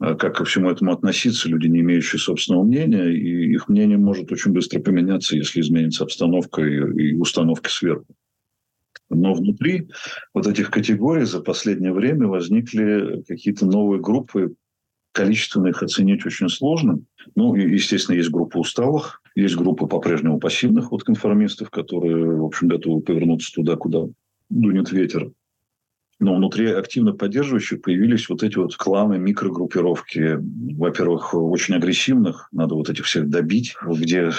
а 0.00 0.14
как 0.14 0.36
ко 0.36 0.44
всему 0.44 0.70
этому 0.70 0.92
относиться, 0.92 1.48
люди, 1.48 1.66
не 1.66 1.80
имеющие 1.80 2.20
собственного 2.20 2.62
мнения, 2.62 3.06
и 3.06 3.52
их 3.52 3.68
мнение 3.68 3.98
может 3.98 4.30
очень 4.30 4.52
быстро 4.52 4.78
поменяться, 4.78 5.36
если 5.36 5.60
изменится 5.60 6.04
обстановка 6.04 6.62
и, 6.62 6.76
и 6.76 7.14
установки 7.16 7.68
сверху. 7.68 8.06
Но 9.10 9.34
внутри 9.34 9.88
вот 10.34 10.46
этих 10.46 10.70
категорий 10.70 11.24
за 11.24 11.40
последнее 11.40 11.92
время 11.92 12.28
возникли 12.28 13.24
какие-то 13.26 13.66
новые 13.66 14.00
группы, 14.00 14.54
количественно 15.12 15.68
их 15.68 15.82
оценить 15.82 16.24
очень 16.24 16.48
сложно. 16.48 17.00
Ну, 17.34 17.56
и, 17.56 17.68
естественно, 17.68 18.14
есть 18.14 18.30
группа 18.30 18.58
усталых, 18.58 19.20
есть 19.34 19.56
группа 19.56 19.86
по-прежнему 19.86 20.38
пассивных 20.38 20.92
вот 20.92 21.02
конформистов, 21.02 21.70
которые, 21.70 22.36
в 22.36 22.44
общем, 22.44 22.68
готовы 22.68 23.00
повернуться 23.00 23.52
туда, 23.52 23.74
куда 23.74 24.06
дунет 24.50 24.92
ветер. 24.92 25.32
Но 26.20 26.34
внутри 26.34 26.72
активно 26.72 27.12
поддерживающих 27.12 27.80
появились 27.80 28.28
вот 28.28 28.42
эти 28.42 28.56
вот 28.56 28.74
кланы, 28.74 29.18
микрогруппировки, 29.18 30.38
во-первых, 30.76 31.32
очень 31.32 31.76
агрессивных, 31.76 32.48
надо 32.50 32.74
вот 32.74 32.90
этих 32.90 33.04
всех 33.04 33.28
добить, 33.28 33.76
где 33.84 34.32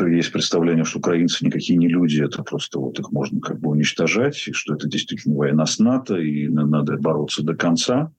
есть 0.00 0.30
представление, 0.30 0.84
что 0.84 0.98
украинцы 0.98 1.46
никакие 1.46 1.78
не 1.78 1.88
люди, 1.88 2.22
это 2.22 2.42
просто 2.42 2.80
вот 2.80 2.98
их 2.98 3.12
можно 3.12 3.40
как 3.40 3.60
бы 3.60 3.70
уничтожать, 3.70 4.46
и 4.46 4.52
что 4.52 4.74
это 4.74 4.86
действительно 4.88 5.34
война 5.34 5.64
с 5.64 5.78
НАТО, 5.78 6.16
и 6.16 6.48
надо 6.48 6.98
бороться 6.98 7.42
до 7.42 7.54
конца. 7.54 8.12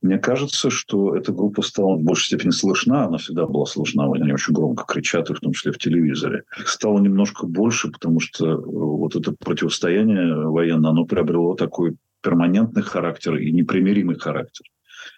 Мне 0.00 0.18
кажется, 0.18 0.70
что 0.70 1.16
эта 1.16 1.32
группа 1.32 1.62
стала 1.62 1.96
в 1.96 2.02
большей 2.02 2.26
степени 2.26 2.50
слышна, 2.50 3.06
она 3.06 3.18
всегда 3.18 3.46
была 3.46 3.66
слышна, 3.66 4.04
они 4.12 4.32
очень 4.32 4.54
громко 4.54 4.84
кричат, 4.84 5.28
и 5.28 5.34
в 5.34 5.40
том 5.40 5.52
числе 5.52 5.72
в 5.72 5.78
телевизоре. 5.78 6.44
Стало 6.66 7.00
немножко 7.00 7.46
больше, 7.46 7.90
потому 7.90 8.20
что 8.20 8.60
вот 8.60 9.16
это 9.16 9.32
противостояние 9.32 10.48
военное, 10.48 10.90
оно 10.90 11.04
приобрело 11.04 11.54
такой 11.54 11.96
перманентный 12.22 12.82
характер 12.82 13.36
и 13.36 13.50
непримиримый 13.50 14.16
характер. 14.16 14.66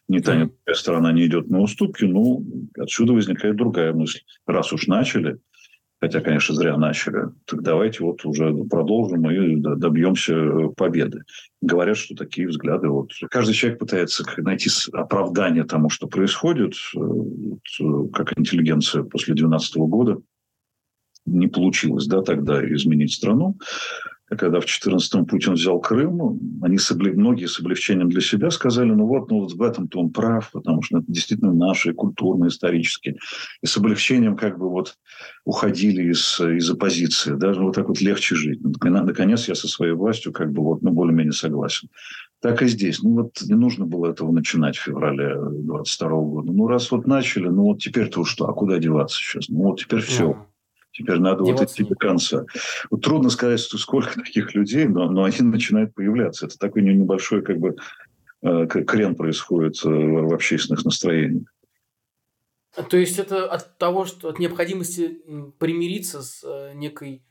Ни 0.08 0.20
та, 0.20 0.34
ни 0.34 0.44
другая 0.44 0.74
сторона 0.74 1.12
не 1.12 1.26
идет 1.26 1.50
на 1.50 1.60
уступки, 1.60 2.04
ну, 2.04 2.44
отсюда 2.78 3.12
возникает 3.12 3.56
другая 3.56 3.92
мысль. 3.92 4.20
Раз 4.46 4.72
уж 4.72 4.86
начали, 4.86 5.38
хотя, 6.00 6.20
конечно, 6.20 6.54
зря 6.54 6.76
начали, 6.76 7.28
так 7.44 7.62
давайте 7.62 8.02
вот 8.04 8.24
уже 8.24 8.52
продолжим 8.64 9.30
и 9.30 9.56
добьемся 9.56 10.68
победы. 10.76 11.22
Говорят, 11.60 11.96
что 11.96 12.14
такие 12.14 12.48
взгляды... 12.48 12.88
Вот. 12.88 13.10
Каждый 13.30 13.52
человек 13.52 13.78
пытается 13.78 14.24
найти 14.38 14.70
оправдание 14.92 15.64
тому, 15.64 15.90
что 15.90 16.06
происходит, 16.06 16.74
э, 16.96 16.98
вот, 16.98 18.12
как 18.12 18.38
интеллигенция 18.38 19.02
после 19.02 19.34
2012 19.34 19.76
года. 19.76 20.18
Не 21.26 21.48
получилось 21.48 22.06
да, 22.06 22.22
тогда 22.22 22.64
изменить 22.74 23.12
страну 23.12 23.58
когда 24.36 24.60
в 24.60 24.64
2014-м 24.64 25.26
Путин 25.26 25.54
взял 25.54 25.80
Крым, 25.80 26.38
они 26.62 26.78
с 26.78 26.90
обли... 26.90 27.12
многие 27.12 27.46
с 27.46 27.58
облегчением 27.58 28.08
для 28.08 28.20
себя 28.20 28.50
сказали, 28.50 28.90
ну 28.90 29.06
вот, 29.06 29.30
ну 29.30 29.40
вот 29.40 29.52
в 29.52 29.62
этом-то 29.62 29.98
он 29.98 30.10
прав, 30.10 30.50
потому 30.52 30.82
что 30.82 30.98
это 30.98 31.06
действительно 31.08 31.52
наши 31.52 31.92
культурные, 31.92 32.48
исторические. 32.48 33.16
И 33.62 33.66
с 33.66 33.76
облегчением 33.76 34.36
как 34.36 34.58
бы 34.58 34.70
вот 34.70 34.94
уходили 35.44 36.10
из, 36.10 36.40
из 36.40 36.70
оппозиции. 36.70 37.34
Даже 37.34 37.60
вот 37.60 37.74
так 37.74 37.88
вот 37.88 38.00
легче 38.00 38.36
жить. 38.36 38.60
Наконец 38.62 39.48
я 39.48 39.54
со 39.54 39.66
своей 39.66 39.92
властью 39.92 40.32
как 40.32 40.52
бы 40.52 40.62
вот, 40.62 40.82
ну, 40.82 40.90
более-менее 40.90 41.32
согласен. 41.32 41.88
Так 42.40 42.62
и 42.62 42.68
здесь. 42.68 43.02
Ну 43.02 43.10
вот 43.10 43.42
не 43.42 43.54
нужно 43.54 43.84
было 43.84 44.10
этого 44.10 44.32
начинать 44.32 44.76
в 44.76 44.82
феврале 44.82 45.36
22 45.36 46.08
года. 46.08 46.52
Ну 46.52 46.66
раз 46.68 46.90
вот 46.90 47.06
начали, 47.06 47.48
ну 47.48 47.64
вот 47.64 47.80
теперь-то 47.80 48.24
что, 48.24 48.48
а 48.48 48.54
куда 48.54 48.78
деваться 48.78 49.18
сейчас? 49.18 49.48
Ну 49.48 49.62
вот 49.62 49.80
теперь 49.80 50.00
все. 50.00 50.46
Теперь 50.92 51.18
надо 51.18 51.44
вот 51.44 51.62
идти 51.62 51.84
до 51.84 51.94
конца. 51.94 52.44
Вот 52.90 53.02
трудно 53.02 53.30
сказать, 53.30 53.60
сколько 53.60 54.14
таких 54.14 54.54
людей, 54.54 54.86
но, 54.86 55.10
но 55.10 55.24
они 55.24 55.40
начинают 55.40 55.94
появляться. 55.94 56.46
Это 56.46 56.58
такой 56.58 56.82
небольшой 56.82 57.42
как 57.42 57.58
бы 57.58 57.76
э, 58.42 58.66
крен 58.66 59.14
происходит 59.14 59.84
э, 59.84 59.88
в 59.88 60.34
общественных 60.34 60.84
настроениях. 60.84 61.46
То 62.88 62.96
есть 62.96 63.18
это 63.18 63.50
от 63.50 63.78
того, 63.78 64.04
что 64.04 64.28
от 64.28 64.38
необходимости 64.38 65.20
примириться 65.58 66.22
с 66.22 66.42
э, 66.44 66.72
некой 66.74 67.24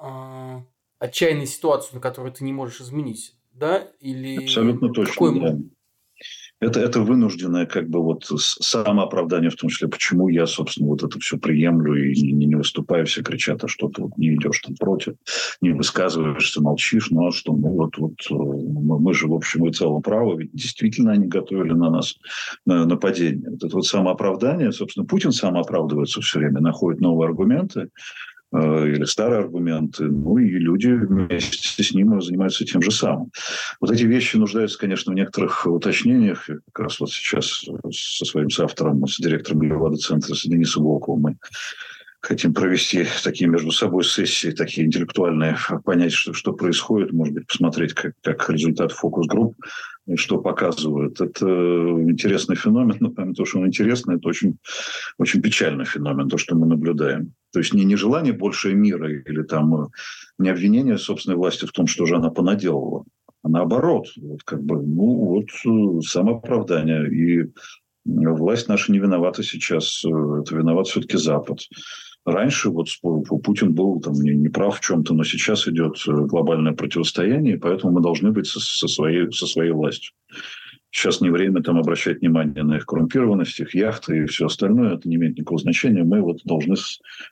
э, 0.00 0.60
отчаянной 0.98 1.46
ситуацией, 1.46 1.96
на 1.96 2.00
которую 2.00 2.32
ты 2.32 2.44
не 2.44 2.52
можешь 2.52 2.80
изменить, 2.80 3.34
да? 3.52 3.86
Или 4.00 4.44
Абсолютно 4.44 4.92
точно. 4.92 5.12
Какой... 5.12 5.40
Да. 5.40 5.58
Это, 6.60 6.80
это 6.80 7.00
вынужденное 7.00 7.66
как 7.66 7.88
бы 7.88 8.02
вот 8.02 8.24
самооправдание 8.24 9.50
в 9.50 9.56
том 9.56 9.70
числе, 9.70 9.88
почему 9.88 10.28
я, 10.28 10.46
собственно, 10.46 10.88
вот 10.88 11.02
это 11.02 11.18
все 11.20 11.38
приемлю 11.38 11.94
и 11.94 12.20
не, 12.20 12.46
не 12.46 12.56
выступаю, 12.56 13.06
все 13.06 13.22
кричат, 13.22 13.62
а 13.64 13.68
что 13.68 13.88
ты 13.88 14.02
вот 14.02 14.16
не 14.16 14.34
идешь 14.34 14.60
там 14.60 14.74
против, 14.74 15.14
не 15.60 15.70
высказываешься, 15.70 16.60
молчишь, 16.60 17.10
ну 17.10 17.28
а 17.28 17.32
что, 17.32 17.52
ну 17.52 17.68
вот, 17.68 17.96
вот 17.98 18.14
э, 18.30 18.34
мы, 18.34 18.98
мы 18.98 19.14
же 19.14 19.28
в 19.28 19.34
общем 19.34 19.66
и 19.66 19.72
целом 19.72 20.02
правы, 20.02 20.42
ведь 20.42 20.52
действительно 20.52 21.12
они 21.12 21.26
готовили 21.26 21.72
на 21.72 21.90
нас 21.90 22.16
нападение. 22.66 23.50
Вот 23.50 23.62
это 23.62 23.76
вот 23.76 23.86
самооправдание, 23.86 24.72
собственно, 24.72 25.06
Путин 25.06 25.32
сам 25.32 25.56
оправдывается 25.56 26.20
все 26.20 26.40
время, 26.40 26.60
находит 26.60 27.00
новые 27.00 27.28
аргументы, 27.28 27.90
или 28.52 29.04
старые 29.04 29.40
аргументы, 29.40 30.04
ну 30.04 30.38
и 30.38 30.48
люди 30.48 30.88
вместе 30.88 31.82
с 31.82 31.92
ним 31.92 32.20
занимаются 32.20 32.64
тем 32.64 32.80
же 32.80 32.90
самым. 32.90 33.30
Вот 33.80 33.90
эти 33.90 34.04
вещи 34.04 34.36
нуждаются, 34.36 34.78
конечно, 34.78 35.12
в 35.12 35.16
некоторых 35.16 35.66
уточнениях. 35.66 36.46
Как 36.72 36.84
раз 36.84 37.00
вот 37.00 37.10
сейчас 37.10 37.64
со 37.92 38.24
своим 38.24 38.48
соавтором, 38.48 39.06
с 39.06 39.18
директором 39.18 39.62
Левада-центра, 39.62 40.34
с 40.34 40.42
Денисом 40.44 40.84
Волковым 40.84 41.20
мы 41.20 41.36
хотим 42.20 42.52
провести 42.52 43.06
такие 43.22 43.48
между 43.48 43.70
собой 43.70 44.04
сессии, 44.04 44.50
такие 44.50 44.86
интеллектуальные, 44.86 45.56
понять, 45.84 46.12
что, 46.12 46.32
что 46.32 46.52
происходит, 46.52 47.12
может 47.12 47.34
быть, 47.34 47.46
посмотреть, 47.46 47.92
как, 47.92 48.14
как 48.22 48.50
результат 48.50 48.92
фокус-групп, 48.92 49.56
что 50.16 50.38
показывают. 50.38 51.20
Это 51.20 51.46
интересный 51.46 52.56
феномен, 52.56 52.96
но 53.00 53.10
помимо 53.10 53.34
того, 53.34 53.46
что 53.46 53.60
он 53.60 53.68
интересный, 53.68 54.16
это 54.16 54.28
очень, 54.28 54.58
очень 55.18 55.42
печальный 55.42 55.84
феномен, 55.84 56.28
то, 56.28 56.38
что 56.38 56.56
мы 56.56 56.66
наблюдаем. 56.66 57.34
То 57.52 57.60
есть 57.60 57.72
не 57.72 57.84
нежелание 57.84 58.32
больше 58.32 58.74
мира 58.74 59.10
или 59.10 59.42
там 59.42 59.74
э, 59.74 59.86
не 60.38 60.50
обвинение 60.50 60.98
собственной 60.98 61.36
власти 61.36 61.64
в 61.64 61.72
том, 61.72 61.86
что 61.86 62.04
же 62.06 62.16
она 62.16 62.30
понаделала, 62.30 63.04
а 63.42 63.48
наоборот, 63.48 64.08
вот 64.16 64.42
как 64.44 64.62
бы, 64.62 64.82
ну 64.82 65.24
вот 65.24 65.46
э, 65.64 66.00
самооправдание. 66.06 67.08
И 67.08 67.52
власть 68.04 68.68
наша 68.68 68.92
не 68.92 68.98
виновата 68.98 69.42
сейчас, 69.42 70.04
э, 70.04 70.08
это 70.08 70.54
виноват 70.54 70.88
все-таки 70.88 71.16
Запад. 71.16 71.60
Раньше 72.26 72.68
вот 72.68 72.88
Путин 73.00 73.74
был 73.74 74.00
там 74.00 74.12
не, 74.12 74.48
прав 74.50 74.76
в 74.76 74.80
чем-то, 74.80 75.14
но 75.14 75.24
сейчас 75.24 75.66
идет 75.66 75.96
глобальное 76.04 76.74
противостояние, 76.74 77.56
поэтому 77.56 77.94
мы 77.94 78.02
должны 78.02 78.32
быть 78.32 78.46
со, 78.46 78.60
со, 78.60 78.86
своей, 78.86 79.32
со 79.32 79.46
своей 79.46 79.70
властью. 79.70 80.12
Сейчас 80.90 81.20
не 81.20 81.30
время 81.30 81.62
там 81.62 81.78
обращать 81.78 82.20
внимание 82.20 82.64
на 82.64 82.76
их 82.76 82.86
коррумпированность, 82.86 83.60
их 83.60 83.74
яхты 83.74 84.18
и 84.18 84.26
все 84.26 84.46
остальное. 84.46 84.94
Это 84.94 85.08
не 85.08 85.16
имеет 85.16 85.36
никакого 85.36 85.60
значения. 85.60 86.02
Мы 86.02 86.22
вот 86.22 86.40
должны, 86.44 86.76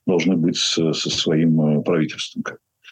должны 0.06 0.36
быть 0.36 0.56
со, 0.56 0.92
со 0.92 1.10
своим 1.10 1.78
э, 1.78 1.82
правительством. 1.82 2.44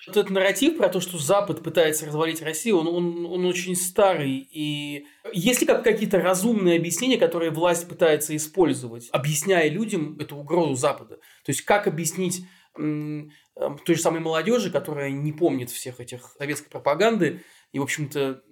Вот 0.06 0.16
этот 0.16 0.30
нарратив 0.30 0.76
про 0.76 0.88
то, 0.88 1.00
что 1.00 1.18
Запад 1.18 1.62
пытается 1.62 2.06
развалить 2.06 2.42
Россию, 2.42 2.78
он, 2.78 2.88
он, 2.88 3.26
он 3.26 3.46
очень 3.46 3.74
старый. 3.74 4.46
И 4.50 5.06
есть 5.32 5.60
ли 5.60 5.66
как 5.66 5.82
какие-то 5.82 6.20
разумные 6.20 6.78
объяснения, 6.78 7.16
которые 7.16 7.50
власть 7.50 7.88
пытается 7.88 8.36
использовать, 8.36 9.08
объясняя 9.12 9.68
людям 9.68 10.18
эту 10.18 10.36
угрозу 10.36 10.74
Запада? 10.74 11.16
То 11.44 11.50
есть 11.50 11.62
как 11.62 11.86
объяснить 11.86 12.44
той 12.76 13.94
же 13.94 14.00
самой 14.00 14.20
молодежи, 14.20 14.70
которая 14.70 15.10
не 15.10 15.32
помнит 15.32 15.70
всех 15.70 16.00
этих 16.00 16.34
советской 16.38 16.70
пропаганды 16.70 17.42
и, 17.72 17.78
в 17.78 17.82
общем-то, 17.82 18.42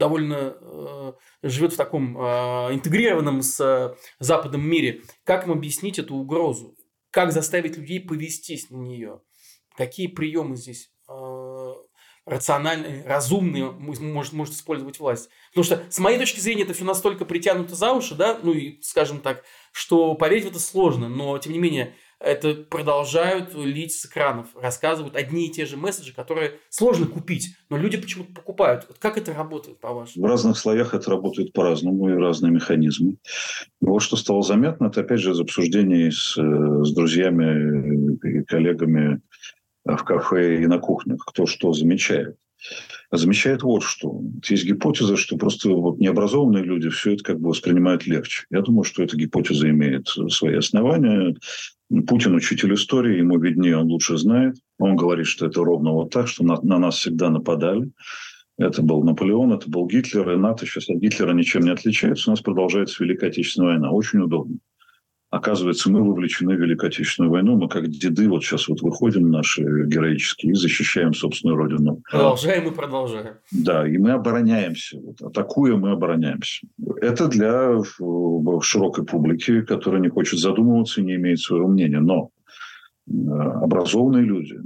довольно 0.00 0.56
э, 0.60 1.12
живет 1.44 1.74
в 1.74 1.76
таком 1.76 2.18
э, 2.18 2.74
интегрированном 2.74 3.42
с 3.42 3.60
э, 3.60 3.94
западном 4.18 4.62
мире, 4.62 5.02
как 5.24 5.46
им 5.46 5.52
объяснить 5.52 5.98
эту 6.00 6.16
угрозу? 6.16 6.76
Как 7.10 7.32
заставить 7.32 7.76
людей 7.76 8.00
повестись 8.00 8.70
на 8.70 8.76
нее? 8.76 9.20
Какие 9.76 10.08
приемы 10.08 10.56
здесь 10.56 10.90
э, 11.08 11.74
рациональные, 12.24 13.04
разумные 13.04 13.70
может, 13.70 14.32
может 14.32 14.54
использовать 14.54 14.98
власть? 14.98 15.28
Потому 15.50 15.64
что, 15.64 15.84
с 15.90 15.98
моей 15.98 16.18
точки 16.18 16.40
зрения, 16.40 16.62
это 16.62 16.74
все 16.74 16.84
настолько 16.84 17.24
притянуто 17.24 17.74
за 17.74 17.92
уши, 17.92 18.14
да, 18.14 18.40
ну 18.42 18.52
и, 18.52 18.80
скажем 18.82 19.20
так, 19.20 19.44
что 19.70 20.14
поверить 20.14 20.46
в 20.46 20.48
это 20.48 20.58
сложно, 20.58 21.08
но, 21.08 21.36
тем 21.38 21.52
не 21.52 21.58
менее, 21.58 21.94
это 22.20 22.54
продолжают 22.54 23.54
лить 23.54 23.92
с 23.92 24.04
экранов, 24.04 24.48
рассказывают 24.54 25.16
одни 25.16 25.46
и 25.46 25.50
те 25.50 25.64
же 25.64 25.76
месседжи, 25.76 26.12
которые 26.14 26.52
сложно 26.68 27.06
купить, 27.06 27.56
но 27.70 27.78
люди 27.78 27.96
почему-то 27.96 28.32
покупают. 28.32 28.84
Вот 28.88 28.98
как 28.98 29.16
это 29.16 29.32
работает, 29.32 29.80
по-вашему? 29.80 30.26
В 30.26 30.28
разных 30.28 30.58
слоях 30.58 30.94
это 30.94 31.10
работает 31.10 31.52
по-разному, 31.52 32.10
и 32.10 32.12
разные 32.12 32.52
механизмы. 32.52 33.16
Вот 33.80 34.00
что 34.00 34.16
стало 34.16 34.42
заметно, 34.42 34.86
это 34.86 35.00
опять 35.00 35.20
же 35.20 35.32
из 35.32 35.40
обсуждений 35.40 36.10
с, 36.10 36.36
э, 36.36 36.84
с 36.84 36.92
друзьями 36.92 38.18
и 38.22 38.44
коллегами 38.44 39.22
в 39.84 40.04
кафе 40.04 40.62
и 40.62 40.66
на 40.66 40.78
кухнях, 40.78 41.24
кто 41.26 41.46
что 41.46 41.72
замечает. 41.72 42.36
Замечает 43.10 43.62
вот 43.62 43.82
что. 43.82 44.20
Есть 44.46 44.66
гипотеза, 44.66 45.16
что 45.16 45.36
просто 45.36 45.70
вот 45.70 45.98
необразованные 45.98 46.62
люди 46.62 46.90
все 46.90 47.14
это 47.14 47.24
как 47.24 47.40
бы 47.40 47.48
воспринимают 47.48 48.06
легче. 48.06 48.44
Я 48.50 48.60
думаю, 48.60 48.84
что 48.84 49.02
эта 49.02 49.16
гипотеза 49.16 49.70
имеет 49.70 50.06
свои 50.06 50.56
основания. 50.56 51.34
Путин 52.06 52.34
учитель 52.36 52.74
истории, 52.74 53.18
ему 53.18 53.38
виднее, 53.38 53.76
он 53.76 53.88
лучше 53.88 54.16
знает. 54.16 54.56
Он 54.78 54.94
говорит, 54.94 55.26
что 55.26 55.46
это 55.46 55.64
ровно 55.64 55.92
вот 55.92 56.10
так, 56.10 56.28
что 56.28 56.44
на, 56.44 56.60
на 56.62 56.78
нас 56.78 56.96
всегда 56.96 57.30
нападали. 57.30 57.90
Это 58.58 58.82
был 58.82 59.02
Наполеон, 59.02 59.52
это 59.52 59.68
был 59.68 59.86
Гитлер, 59.86 60.30
и 60.30 60.36
НАТО 60.36 60.66
сейчас 60.66 60.88
от 60.88 60.98
Гитлера 60.98 61.32
ничем 61.32 61.62
не 61.62 61.70
отличается. 61.70 62.30
У 62.30 62.32
нас 62.32 62.40
продолжается 62.42 63.02
Великая 63.02 63.28
Отечественная 63.28 63.70
война. 63.70 63.90
Очень 63.90 64.20
удобно. 64.20 64.58
Оказывается, 65.30 65.92
мы 65.92 66.02
вовлечены 66.02 66.56
в 66.56 66.60
Великую 66.60 66.88
Отечественную 66.88 67.30
войну. 67.30 67.56
Мы 67.56 67.68
как 67.68 67.88
деды 67.88 68.28
вот 68.28 68.42
сейчас 68.42 68.66
вот 68.66 68.82
выходим 68.82 69.30
наши 69.30 69.62
героические 69.62 70.52
и 70.52 70.54
защищаем 70.56 71.14
собственную 71.14 71.56
родину. 71.56 72.02
Продолжаем 72.10 72.66
и 72.66 72.74
продолжаем. 72.74 73.34
Да, 73.52 73.86
и 73.86 73.96
мы 73.96 74.10
обороняемся. 74.10 74.98
Вот, 74.98 75.22
атакуя, 75.22 75.76
мы 75.76 75.92
обороняемся. 75.92 76.66
Это 77.00 77.28
для 77.28 77.80
широкой 78.60 79.04
публики, 79.04 79.62
которая 79.62 80.00
не 80.00 80.08
хочет 80.08 80.40
задумываться 80.40 81.00
и 81.00 81.04
не 81.04 81.14
имеет 81.14 81.38
своего 81.38 81.68
мнения. 81.68 82.00
Но 82.00 82.30
э, 83.08 83.12
образованные 83.12 84.24
люди, 84.24 84.58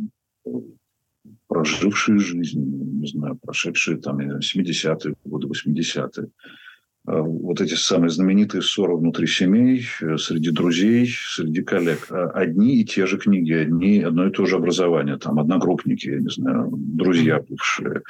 прожившие 1.46 2.18
жизнь, 2.18 2.62
не 3.00 3.07
знаю, 3.07 3.38
прошедшие 3.42 3.98
там 3.98 4.18
70-е 4.18 5.14
годы, 5.24 5.46
80-е, 5.46 6.24
Э, 6.24 6.63
вот 7.07 7.61
эти 7.61 7.75
самые 7.75 8.11
знаменитые 8.11 8.62
ссоры 8.62 8.97
внутри 8.97 9.27
семей, 9.27 9.87
э, 10.01 10.17
среди 10.17 10.51
друзей, 10.51 11.09
среди 11.09 11.62
коллег. 11.62 12.07
А 12.11 12.31
одни 12.31 12.81
и 12.81 12.85
те 12.85 13.07
же 13.07 13.19
книги, 13.19 13.53
одни, 13.53 14.01
одно 14.01 14.27
и 14.27 14.31
то 14.31 14.47
же 14.47 14.57
образование. 14.57 15.19
Там 15.19 15.38
одногруппники, 15.38 16.09
я 16.09 16.21
не 16.21 16.31
знаю, 16.31 16.71
друзья 16.73 17.45
бывшие, 17.47 18.03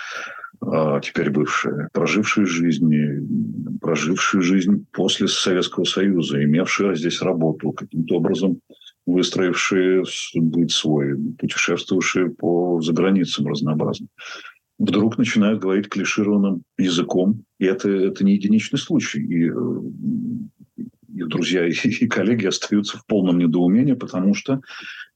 а 0.60 1.00
теперь 1.00 1.30
бывшие, 1.30 1.88
прожившие 1.92 2.46
жизни, 2.46 3.20
прожившие 3.80 4.42
жизнь 4.42 4.86
после 4.92 5.26
Советского 5.26 5.84
Союза, 5.84 6.42
имевшие 6.44 6.94
здесь 6.94 7.20
работу, 7.20 7.72
каким-то 7.72 8.16
образом 8.16 8.60
выстроившие 9.06 10.04
быт 10.36 10.70
свой, 10.70 11.16
путешествовавшие 11.38 12.30
по 12.30 12.80
заграницам 12.80 13.46
разнообразным 13.48 14.08
вдруг 14.78 15.18
начинают 15.18 15.60
говорить 15.60 15.88
клишированным 15.88 16.62
языком. 16.78 17.44
И 17.64 17.66
это, 17.66 17.88
это 17.88 18.24
не 18.24 18.34
единичный 18.34 18.78
случай. 18.78 19.20
И, 19.20 19.48
э, 19.48 20.82
и 21.14 21.22
друзья, 21.24 21.66
и, 21.66 21.72
и 21.72 22.06
коллеги 22.06 22.46
остаются 22.46 22.98
в 22.98 23.06
полном 23.06 23.38
недоумении, 23.38 23.94
потому 23.94 24.34
что 24.34 24.60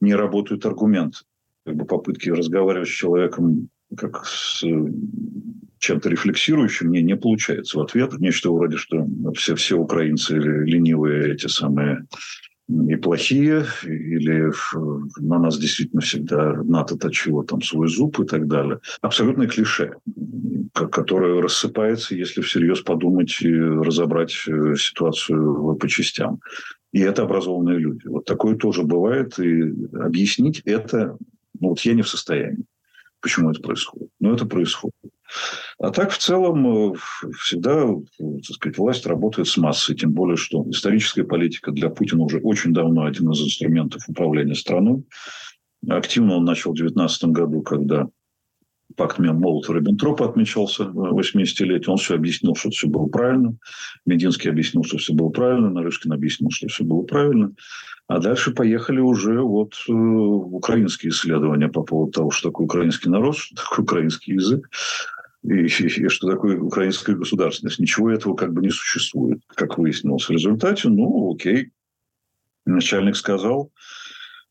не 0.01 0.15
работают 0.15 0.65
аргументы. 0.65 1.19
Как 1.67 1.77
бы 1.77 1.85
попытки 1.85 2.31
разговаривать 2.31 2.89
с 2.89 2.93
человеком 2.93 3.69
как 3.95 4.25
с 4.25 4.65
чем-то 5.79 6.09
рефлексирующим 6.09 6.91
не, 6.91 7.03
не 7.03 7.17
получается 7.17 7.79
в 7.79 7.83
ответ. 7.83 8.19
Нечто 8.19 8.51
вроде, 8.51 8.79
что 8.79 9.07
все, 9.35 9.55
все 9.55 9.77
украинцы 9.77 10.35
ленивые 10.35 11.35
эти 11.35 11.49
самые 11.49 12.07
и 12.69 12.97
плохие, 12.97 13.65
или 13.85 14.53
на 15.19 15.39
нас 15.39 15.59
действительно 15.59 16.03
всегда 16.03 16.53
НАТО 16.63 16.99
точило 16.99 17.45
там 17.45 17.63
свой 17.63 17.89
зуб 17.89 18.21
и 18.21 18.27
так 18.27 18.47
далее. 18.47 18.81
Абсолютное 19.01 19.49
клише, 19.49 19.97
которое 20.75 21.41
рассыпается, 21.41 22.15
если 22.15 22.43
всерьез 22.43 22.83
подумать 22.83 23.41
и 23.41 23.55
разобрать 23.55 24.35
э, 24.47 24.75
ситуацию 24.77 25.77
по 25.77 25.89
частям. 25.89 26.41
И 26.93 27.01
это 27.01 27.23
образованные 27.23 27.79
люди. 27.79 28.07
Вот 28.07 28.27
такое 28.27 28.57
тоже 28.57 28.83
бывает. 28.83 29.39
И 29.39 29.73
объяснить 29.99 30.61
это, 30.67 31.17
ну 31.59 31.71
вот 31.71 31.81
я 31.81 31.95
не 31.95 32.03
в 32.03 32.09
состоянии, 32.09 32.65
почему 33.21 33.51
это 33.51 33.63
происходит. 33.63 34.11
Но 34.21 34.35
это 34.35 34.45
происходит. 34.45 34.95
А 35.79 35.91
так, 35.91 36.11
в 36.11 36.19
целом, 36.19 36.93
э, 36.93 36.95
всегда 37.41 37.87
так 38.19 38.55
сказать, 38.55 38.79
власть 38.79 39.07
работает 39.07 39.49
с 39.49 39.57
массой. 39.57 39.97
Тем 39.97 40.13
более, 40.13 40.37
что 40.37 40.65
историческая 40.71 41.25
политика 41.25 41.71
для 41.71 41.91
Путина 41.91 42.23
уже 42.23 42.39
очень 42.39 42.73
давно 42.73 43.05
один 43.05 43.31
из 43.31 43.41
инструментов 43.41 44.03
управления 44.09 44.55
страной. 44.55 45.05
Активно 45.89 46.37
он 46.37 46.45
начал 46.45 46.73
в 46.73 46.77
2019 46.77 47.25
году, 47.27 47.63
когда 47.63 48.09
пакт 48.97 49.19
Молотова-Риббентропа 49.19 50.25
отмечался 50.25 50.85
80-летие. 50.85 51.91
Он 51.91 51.99
все 51.99 52.15
объяснил, 52.15 52.55
что 52.57 52.71
все 52.71 52.89
было 52.89 53.07
правильно. 53.07 53.57
Мединский 54.07 54.51
объяснил, 54.51 54.83
что 54.83 54.99
все 54.99 55.13
было 55.13 55.29
правильно. 55.29 55.71
Нарышкин 55.71 56.13
объяснил, 56.13 56.51
что 56.51 56.69
все 56.69 56.85
было 56.85 57.03
правильно. 57.03 57.53
А 58.09 58.21
дальше 58.21 58.53
поехали 58.53 59.01
уже 59.01 59.43
вот 59.43 59.75
э, 59.87 59.93
украинские 59.93 61.11
исследования 61.11 61.69
по 61.69 61.83
поводу 61.83 62.13
того, 62.13 62.31
что 62.31 62.49
такое 62.49 62.65
украинский 62.65 63.11
народ, 63.11 63.37
что 63.37 63.55
такое 63.55 63.85
украинский 63.85 64.35
язык. 64.35 64.71
И, 65.43 65.67
и, 65.67 65.67
и 65.67 66.09
что 66.09 66.31
такое 66.31 66.59
украинская 66.59 67.17
государственность. 67.17 67.79
Ничего 67.79 68.11
этого 68.11 68.35
как 68.35 68.53
бы 68.53 68.61
не 68.61 68.71
существует, 68.71 69.41
как 69.49 69.79
выяснилось 69.79 70.29
в 70.29 70.33
результате. 70.33 70.89
Ну, 70.89 71.33
окей, 71.33 71.71
начальник 72.65 73.17
сказал, 73.17 73.71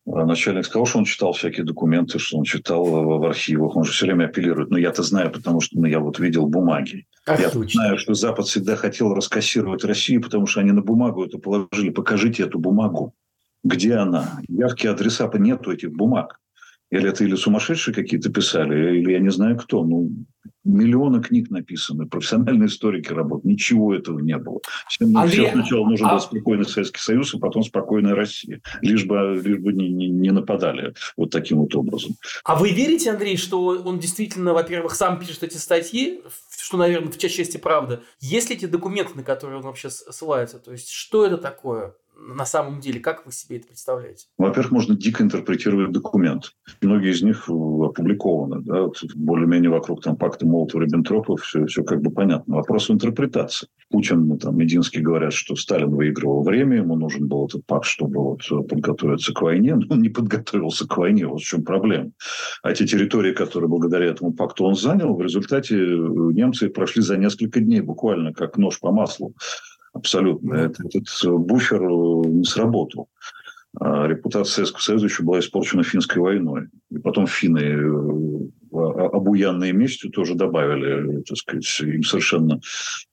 а 0.10 0.26
начальник 0.26 0.66
сказал, 0.66 0.86
что 0.86 1.00
он 1.00 1.06
читал 1.06 1.34
всякие 1.34 1.66
документы, 1.66 2.18
что 2.18 2.38
он 2.38 2.46
читал 2.46 2.86
в, 2.86 3.20
в 3.20 3.26
архивах. 3.26 3.76
Он 3.76 3.84
же 3.84 3.92
все 3.92 4.06
время 4.06 4.26
апеллирует. 4.26 4.70
Но 4.70 4.78
я-то 4.78 5.04
знаю, 5.04 5.32
потому 5.32 5.60
что 5.60 5.78
ну, 5.78 5.86
я 5.86 6.00
вот 6.00 6.20
видел 6.20 6.48
бумаги. 6.48 7.06
Ах, 7.26 7.40
я 7.42 7.50
знаю, 7.50 7.98
что 7.98 8.14
Запад 8.14 8.48
всегда 8.48 8.78
хотел 8.78 9.14
раскассировать 9.14 9.84
Россию, 9.84 10.22
потому 10.22 10.46
что 10.46 10.62
они 10.62 10.72
на 10.72 10.82
бумагу 10.82 11.26
это 11.26 11.38
положили. 11.40 11.90
Покажите 11.90 12.44
эту 12.44 12.58
бумагу. 12.58 13.14
Где 13.66 13.96
она? 13.96 14.40
Явки 14.48 14.88
адреса 14.88 15.30
нету 15.34 15.72
этих 15.72 15.92
бумаг. 15.92 16.40
Или 16.90 17.10
это 17.10 17.24
или 17.24 17.36
сумасшедшие 17.36 17.94
какие-то 17.94 18.32
писали, 18.32 19.00
или 19.00 19.12
я 19.12 19.20
не 19.20 19.30
знаю 19.30 19.58
кто. 19.58 19.84
Ну, 19.84 20.10
миллионы 20.64 21.22
книг 21.22 21.50
написаны, 21.50 22.08
профессиональные 22.08 22.68
историки 22.68 23.12
работают. 23.12 23.46
Ничего 23.46 23.94
этого 23.94 24.20
не 24.20 24.38
было. 24.38 24.60
Всем, 24.88 25.18
Андрей, 25.18 25.46
всем 25.46 25.62
сначала 25.62 25.86
нужен 25.86 26.08
а... 26.08 26.14
был 26.14 26.20
спокойный 26.20 26.66
Советский 26.66 27.00
Союз, 27.00 27.34
а 27.34 27.40
потом 27.40 27.64
спокойная 27.64 28.16
Россия. 28.16 28.62
Лишь 28.82 29.06
бы, 29.06 29.42
лишь 29.44 29.60
бы 29.60 29.74
не, 29.74 29.90
не, 29.90 30.08
не 30.08 30.32
нападали 30.32 30.94
вот 31.16 31.32
таким 31.32 31.60
вот 31.60 31.76
образом. 31.76 32.16
А 32.44 32.56
вы 32.56 32.72
верите, 32.72 33.12
Андрей, 33.12 33.38
что 33.38 33.64
он 33.64 34.00
действительно, 34.00 34.54
во-первых, 34.54 34.96
сам 34.96 35.20
пишет 35.20 35.44
эти 35.44 35.58
статьи, 35.58 36.22
что, 36.58 36.78
наверное, 36.78 37.12
в 37.12 37.18
части 37.18 37.58
правда? 37.58 38.04
Есть 38.20 38.50
ли 38.50 38.56
эти 38.56 38.66
документы, 38.66 39.16
на 39.16 39.24
которые 39.24 39.60
он 39.60 39.64
вообще 39.64 39.90
ссылается? 39.90 40.60
То 40.60 40.72
есть, 40.72 40.90
что 40.90 41.26
это 41.26 41.38
такое? 41.38 41.94
На 42.20 42.46
самом 42.46 42.80
деле? 42.80 43.00
Как 43.00 43.26
вы 43.26 43.32
себе 43.32 43.58
это 43.58 43.68
представляете? 43.68 44.28
Во-первых, 44.38 44.72
можно 44.72 44.96
дико 44.96 45.24
интерпретировать 45.24 45.92
документ. 45.92 46.54
Многие 46.82 47.12
из 47.12 47.22
них 47.22 47.48
опубликованы. 47.48 48.62
Да? 48.62 48.88
Более-менее 49.16 49.70
вокруг 49.70 50.04
там, 50.04 50.16
пакта 50.16 50.46
Молотова-Риббентропа 50.46 51.38
все, 51.38 51.66
все 51.66 51.84
как 51.84 52.02
бы 52.02 52.12
понятно. 52.12 52.56
Вопрос 52.56 52.90
интерпретации. 52.90 53.68
Путин, 53.90 54.28
ну, 54.28 54.38
там, 54.38 54.58
Мединский 54.58 55.02
говорят, 55.02 55.32
что 55.32 55.56
Сталин 55.56 55.92
выигрывал 55.92 56.44
время, 56.44 56.78
ему 56.78 56.96
нужен 56.98 57.28
был 57.28 57.46
этот 57.46 57.66
пакт, 57.66 57.86
чтобы 57.86 58.22
вот 58.22 58.68
подготовиться 58.68 59.34
к 59.34 59.42
войне. 59.42 59.76
Но 59.76 59.86
он 59.90 60.02
не 60.02 60.10
подготовился 60.10 60.88
к 60.88 60.98
войне, 60.98 61.28
вот 61.28 61.40
в 61.40 61.46
чем 61.46 61.64
проблема. 61.64 62.12
А 62.64 62.74
те 62.74 62.86
территории, 62.86 63.34
которые 63.34 63.70
благодаря 63.70 64.08
этому 64.08 64.34
пакту 64.34 64.66
он 64.66 64.76
занял, 64.76 65.16
в 65.16 65.22
результате 65.22 65.76
немцы 65.78 66.70
прошли 66.70 67.02
за 67.02 67.18
несколько 67.18 67.62
дней, 67.62 67.82
буквально 67.82 68.34
как 68.34 68.58
нож 68.58 68.80
по 68.80 68.92
маслу. 68.92 69.34
Абсолютно. 69.98 70.54
Этот, 70.54 70.96
этот 70.96 71.08
буфер 71.40 71.82
э, 71.82 72.28
не 72.28 72.44
сработал. 72.44 73.10
А 73.80 74.08
репутация 74.08 74.54
Советского 74.54 74.82
Союза 74.82 75.06
еще 75.06 75.24
была 75.24 75.40
испорчена 75.40 75.84
финской 75.84 76.22
войной. 76.22 76.68
И 76.90 77.00
потом 77.00 77.28
финны, 77.28 77.60
э, 77.60 78.50
обуянные 78.72 79.74
местью, 79.74 80.12
тоже 80.12 80.36
добавили, 80.36 81.22
так 81.24 81.38
сказать, 81.38 81.80
им 81.82 82.04
совершенно 82.04 82.60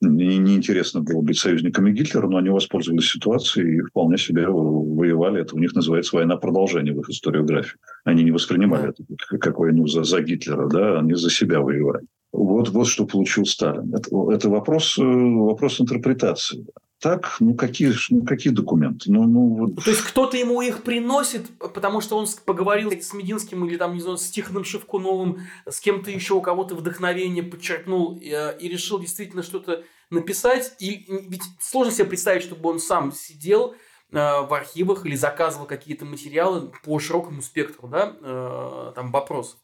неинтересно 0.01 1.01
было 1.01 1.21
быть 1.21 1.39
союзниками 1.39 1.91
Гитлера, 1.91 2.27
но 2.27 2.37
они 2.37 2.49
воспользовались 2.49 3.09
ситуацией 3.09 3.77
и 3.77 3.81
вполне 3.81 4.17
себе 4.17 4.47
воевали. 4.47 5.41
Это 5.41 5.55
у 5.55 5.59
них 5.59 5.73
называется 5.73 6.15
война 6.15 6.37
продолжения 6.37 6.93
в 6.93 6.99
их 6.99 7.09
историографии. 7.09 7.77
Они 8.03 8.23
не 8.23 8.31
воспринимали 8.31 8.89
это 8.89 9.03
как 9.39 9.57
войну 9.57 9.87
за, 9.87 10.03
за 10.03 10.21
Гитлера, 10.21 10.67
да, 10.67 10.99
они 10.99 11.15
за 11.15 11.31
себя 11.31 11.61
воевали. 11.61 12.05
Вот, 12.35 12.69
вот 12.69 12.87
что 12.87 13.05
получил 13.05 13.45
Сталин. 13.45 13.93
Это, 13.95 14.09
это 14.31 14.49
вопрос, 14.49 14.97
э, 14.99 15.03
вопрос 15.03 15.79
интерпретации. 15.79 16.65
Так, 16.99 17.37
ну 17.39 17.55
какие, 17.55 17.93
ну 18.09 18.25
какие 18.25 18.51
документы? 18.51 19.11
Ну, 19.11 19.25
ну, 19.25 19.55
вот. 19.55 19.83
То 19.83 19.89
есть 19.89 20.01
кто-то 20.01 20.35
ему 20.35 20.61
их 20.61 20.83
приносит, 20.83 21.47
потому 21.59 22.01
что 22.01 22.17
он 22.17 22.25
поговорил 22.45 22.91
с 22.91 23.13
Мединским 23.13 23.65
или 23.65 23.77
там, 23.77 23.93
не 23.93 24.01
знаю, 24.01 24.17
с 24.17 24.29
Тихоном 24.29 24.63
Шевкуновым, 24.63 25.39
с 25.65 25.79
кем-то 25.79 26.11
еще, 26.11 26.33
у 26.33 26.41
кого-то 26.41 26.75
вдохновение 26.75 27.43
подчеркнул 27.43 28.17
и, 28.17 28.29
э, 28.29 28.57
и 28.59 28.67
решил 28.67 28.99
действительно 28.99 29.43
что-то 29.43 29.83
написать. 30.09 30.73
И 30.79 31.05
ведь 31.29 31.43
сложно 31.59 31.93
себе 31.93 32.05
представить, 32.05 32.43
чтобы 32.43 32.69
он 32.69 32.79
сам 32.79 33.13
сидел 33.13 33.75
э, 34.11 34.15
в 34.15 34.53
архивах 34.53 35.05
или 35.05 35.15
заказывал 35.15 35.67
какие-то 35.67 36.05
материалы 36.05 36.71
по 36.83 36.99
широкому 36.99 37.41
спектру 37.41 37.87
да, 37.87 38.91
там, 38.93 39.11
вопросов 39.11 39.59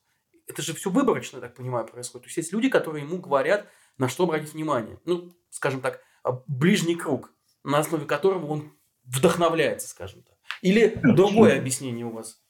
это 0.51 0.61
же 0.61 0.73
все 0.73 0.89
выборочно, 0.89 1.37
я 1.37 1.41
так 1.41 1.55
понимаю, 1.55 1.85
происходит. 1.85 2.25
То 2.25 2.27
есть 2.27 2.37
есть 2.37 2.53
люди, 2.53 2.69
которые 2.69 3.03
ему 3.03 3.17
говорят, 3.19 3.67
на 3.97 4.09
что 4.09 4.25
обратить 4.25 4.53
внимание. 4.53 4.99
Ну, 5.05 5.31
скажем 5.49 5.81
так, 5.81 6.01
а, 6.23 6.43
ближний 6.47 6.95
круг, 6.95 7.33
на 7.63 7.79
основе 7.79 8.05
которого 8.05 8.45
он 8.47 8.73
вдохновляется, 9.03 9.87
скажем 9.87 10.23
так. 10.23 10.35
Или 10.61 10.99
другое 11.03 11.57
объяснение 11.57 12.05
у 12.05 12.11
вас? 12.11 12.41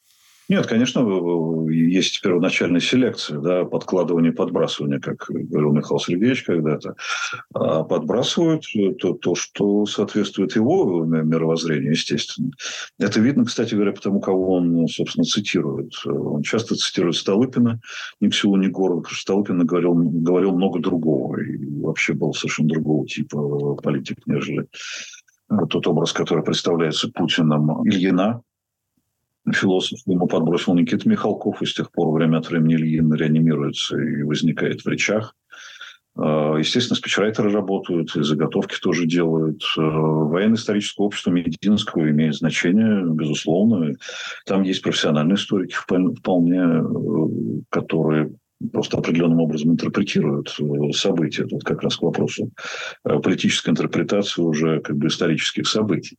Нет, 0.48 0.66
конечно, 0.66 1.00
есть 1.70 2.20
первоначальная 2.20 2.80
селекция, 2.80 3.38
да, 3.38 3.64
подкладывание, 3.64 4.32
подбрасывание, 4.32 5.00
как 5.00 5.26
говорил 5.28 5.72
Михаил 5.72 5.98
Сергеевич 5.98 6.42
когда-то. 6.44 6.96
А 7.54 7.84
подбрасывают 7.84 8.64
то, 8.98 9.14
то, 9.14 9.34
что 9.34 9.86
соответствует 9.86 10.54
его 10.56 11.04
мировоззрению, 11.04 11.92
естественно. 11.92 12.50
Это 12.98 13.20
видно, 13.20 13.44
кстати 13.44 13.74
говоря, 13.74 13.92
потому, 13.92 14.20
кого 14.20 14.56
он, 14.56 14.88
собственно, 14.88 15.24
цитирует. 15.24 15.94
Он 16.04 16.42
часто 16.42 16.74
цитирует 16.74 17.16
Столыпина, 17.16 17.80
ни 18.20 18.28
к 18.28 18.34
селу, 18.34 18.56
ни 18.56 18.68
к 18.68 18.72
городу, 18.72 19.02
потому 19.02 19.14
что 19.14 19.22
Столыпин 19.22 19.64
говорил, 19.64 19.94
говорил 19.94 20.52
много 20.52 20.80
другого 20.80 21.40
и 21.40 21.56
вообще 21.80 22.12
был 22.14 22.34
совершенно 22.34 22.68
другого 22.68 23.06
типа 23.06 23.76
политик, 23.76 24.18
нежели 24.26 24.66
тот 25.70 25.86
образ, 25.86 26.12
который 26.12 26.42
представляется 26.44 27.10
Путиным 27.10 27.86
Ильина, 27.86 28.42
философ 29.50 30.00
ему 30.06 30.26
подбросил 30.26 30.74
Никита 30.74 31.08
Михалков, 31.08 31.62
и 31.62 31.66
с 31.66 31.74
тех 31.74 31.90
пор 31.90 32.12
время 32.12 32.38
от 32.38 32.48
времени 32.48 32.74
Ильин 32.74 33.12
реанимируется 33.12 33.98
и 33.98 34.22
возникает 34.22 34.82
в 34.82 34.88
речах. 34.88 35.34
А, 36.14 36.56
естественно, 36.56 36.96
спичрайтеры 36.96 37.50
работают, 37.50 38.14
и 38.16 38.22
заготовки 38.22 38.78
тоже 38.80 39.06
делают. 39.06 39.62
А, 39.78 39.80
военно-историческое 39.80 41.04
общество 41.04 41.30
Мединского 41.30 42.10
имеет 42.10 42.34
значение, 42.34 43.02
безусловно. 43.04 43.94
Там 44.46 44.62
есть 44.62 44.82
профессиональные 44.82 45.36
историки 45.36 45.74
вполне, 45.74 46.60
э, 46.60 47.62
которые 47.70 48.32
просто 48.70 48.98
определенным 48.98 49.40
образом 49.40 49.72
интерпретируют 49.72 50.54
э, 50.60 50.92
события. 50.92 51.44
Тут 51.44 51.64
как 51.64 51.82
раз 51.82 51.96
к 51.96 52.02
вопросу 52.02 52.50
э, 53.04 53.18
политической 53.18 53.70
интерпретации 53.70 54.42
уже 54.42 54.80
как 54.80 54.96
бы 54.96 55.08
исторических 55.08 55.66
событий. 55.66 56.18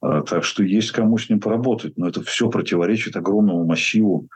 А, 0.00 0.22
так 0.22 0.44
что 0.44 0.62
есть 0.62 0.92
кому 0.92 1.18
с 1.18 1.28
ним 1.28 1.40
поработать. 1.40 1.96
Но 1.96 2.08
это 2.08 2.22
все 2.22 2.48
противоречит 2.50 3.16
огромному 3.16 3.64
массиву 3.64 4.28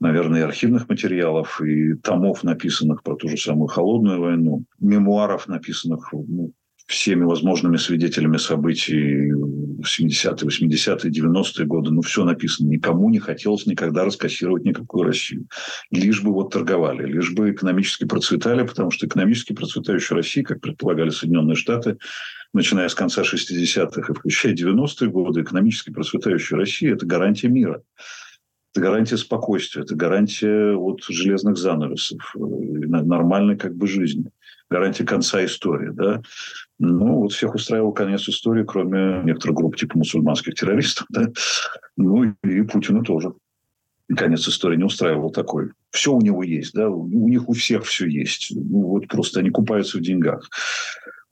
наверное, 0.00 0.40
и 0.40 0.44
архивных 0.44 0.88
материалов, 0.88 1.62
и 1.62 1.94
томов, 1.94 2.42
написанных 2.42 3.04
про 3.04 3.14
ту 3.14 3.28
же 3.28 3.36
самую 3.36 3.68
холодную 3.68 4.20
войну, 4.20 4.64
мемуаров, 4.80 5.46
написанных 5.46 6.12
ну, 6.12 6.52
всеми 6.86 7.24
возможными 7.24 7.76
свидетелями 7.76 8.36
событий 8.36 9.32
70-е, 9.82 10.48
80-е, 10.48 11.10
90-е 11.10 11.66
годы. 11.66 11.90
Ну, 11.90 12.02
все 12.02 12.24
написано. 12.24 12.68
Никому 12.68 13.10
не 13.10 13.18
хотелось 13.18 13.66
никогда 13.66 14.04
раскассировать 14.04 14.64
никакую 14.64 15.04
Россию. 15.04 15.46
Лишь 15.90 16.22
бы 16.22 16.32
вот 16.32 16.50
торговали, 16.50 17.06
лишь 17.06 17.32
бы 17.32 17.50
экономически 17.50 18.04
процветали, 18.04 18.66
потому 18.66 18.90
что 18.90 19.06
экономически 19.06 19.52
процветающая 19.52 20.16
Россия, 20.16 20.44
как 20.44 20.60
предполагали 20.60 21.10
Соединенные 21.10 21.56
Штаты, 21.56 21.98
начиная 22.52 22.88
с 22.88 22.94
конца 22.94 23.22
60-х 23.22 24.12
и 24.12 24.14
включая 24.14 24.54
90-е 24.54 25.08
годы, 25.08 25.42
экономически 25.42 25.90
процветающая 25.90 26.58
Россия– 26.58 26.94
это 26.94 27.06
гарантия 27.06 27.48
мира. 27.48 27.82
Это 28.74 28.80
гарантия 28.80 29.18
спокойствия, 29.18 29.82
это 29.82 29.94
гарантия 29.94 30.74
вот 30.74 31.02
железных 31.06 31.58
занавесов, 31.58 32.34
э, 32.34 32.38
нормальной 32.38 33.58
как 33.58 33.76
бы 33.76 33.86
жизни, 33.86 34.30
гарантия 34.72 35.04
конца 35.04 35.44
истории. 35.44 35.90
Да? 35.92 36.22
Ну, 36.78 37.20
вот 37.20 37.32
всех 37.32 37.54
устраивал 37.54 37.92
конец 37.92 38.28
истории, 38.28 38.64
кроме 38.64 39.22
некоторых 39.22 39.56
групп 39.56 39.76
типа 39.76 39.98
мусульманских 39.98 40.54
террористов. 40.54 41.06
Да? 41.10 41.28
Ну, 41.96 42.34
и 42.42 42.62
Путина 42.62 43.02
тоже. 43.04 43.32
Конец 44.16 44.48
истории 44.48 44.76
не 44.76 44.84
устраивал 44.84 45.30
такой. 45.30 45.70
Все 45.90 46.12
у 46.12 46.20
него 46.20 46.42
есть, 46.42 46.74
да, 46.74 46.88
у 46.88 47.28
них 47.28 47.48
у 47.48 47.52
всех 47.52 47.84
все 47.84 48.06
есть. 48.06 48.52
Ну, 48.54 48.86
вот 48.88 49.08
просто 49.08 49.40
они 49.40 49.50
купаются 49.50 49.98
в 49.98 50.00
деньгах 50.00 50.48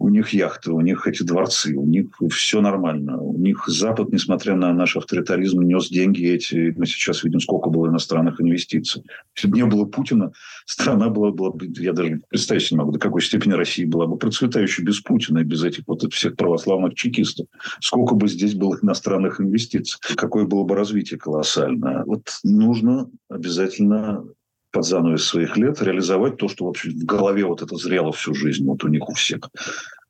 у 0.00 0.08
них 0.08 0.30
яхты, 0.30 0.72
у 0.72 0.80
них 0.80 1.06
эти 1.06 1.22
дворцы, 1.22 1.74
у 1.76 1.84
них 1.84 2.06
все 2.30 2.62
нормально. 2.62 3.20
У 3.20 3.36
них 3.36 3.64
Запад, 3.66 4.10
несмотря 4.10 4.56
на 4.56 4.72
наш 4.72 4.96
авторитаризм, 4.96 5.60
нес 5.60 5.90
деньги 5.90 6.26
эти. 6.26 6.74
Мы 6.76 6.86
сейчас 6.86 7.22
видим, 7.22 7.38
сколько 7.38 7.68
было 7.68 7.88
иностранных 7.88 8.40
инвестиций. 8.40 9.02
Если 9.36 9.48
бы 9.48 9.58
не 9.58 9.66
было 9.66 9.84
Путина, 9.84 10.32
страна 10.64 11.10
была, 11.10 11.32
была 11.32 11.50
бы, 11.50 11.66
я 11.76 11.92
даже 11.92 12.22
представить 12.30 12.70
не 12.70 12.78
могу, 12.78 12.92
до 12.92 12.98
какой 12.98 13.20
степени 13.20 13.52
Россия 13.52 13.86
была 13.86 14.06
бы 14.06 14.16
процветающей 14.16 14.82
без 14.82 15.00
Путина 15.00 15.40
и 15.40 15.44
без 15.44 15.62
этих 15.62 15.84
вот 15.86 16.10
всех 16.14 16.34
православных 16.34 16.94
чекистов. 16.94 17.46
Сколько 17.80 18.14
бы 18.14 18.26
здесь 18.26 18.54
было 18.54 18.78
иностранных 18.80 19.38
инвестиций, 19.38 20.00
какое 20.16 20.46
было 20.46 20.64
бы 20.64 20.76
развитие 20.76 21.20
колоссальное. 21.20 22.04
Вот 22.04 22.22
нужно 22.42 23.10
обязательно 23.28 24.24
под 24.70 24.84
занавес 24.84 25.24
своих 25.24 25.56
лет 25.56 25.82
реализовать 25.82 26.36
то, 26.36 26.48
что 26.48 26.66
вообще 26.66 26.90
в 26.90 27.04
голове 27.04 27.44
вот 27.44 27.62
это 27.62 27.76
зрело 27.76 28.12
всю 28.12 28.34
жизнь, 28.34 28.64
вот 28.64 28.84
у 28.84 28.88
них 28.88 29.08
у 29.08 29.14
всех. 29.14 29.50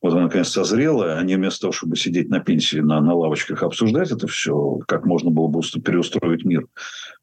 вот 0.03 0.13
она, 0.13 0.25
наконец, 0.25 0.49
созрела, 0.49 1.19
они 1.19 1.37
вместо 1.37 1.63
того, 1.63 1.73
чтобы 1.73 1.97
сидеть 1.97 2.29
на 2.29 2.41
пенсии 2.41 2.79
на, 2.79 3.01
на 3.01 3.15
лавочках 3.15 3.63
обсуждать 3.63 4.11
это 4.11 4.27
все, 4.27 4.79
как 4.87 5.07
можно 5.07 5.31
было 5.31 5.49
бы 5.49 5.61
переустроить 5.83 6.45
мир, 6.45 6.67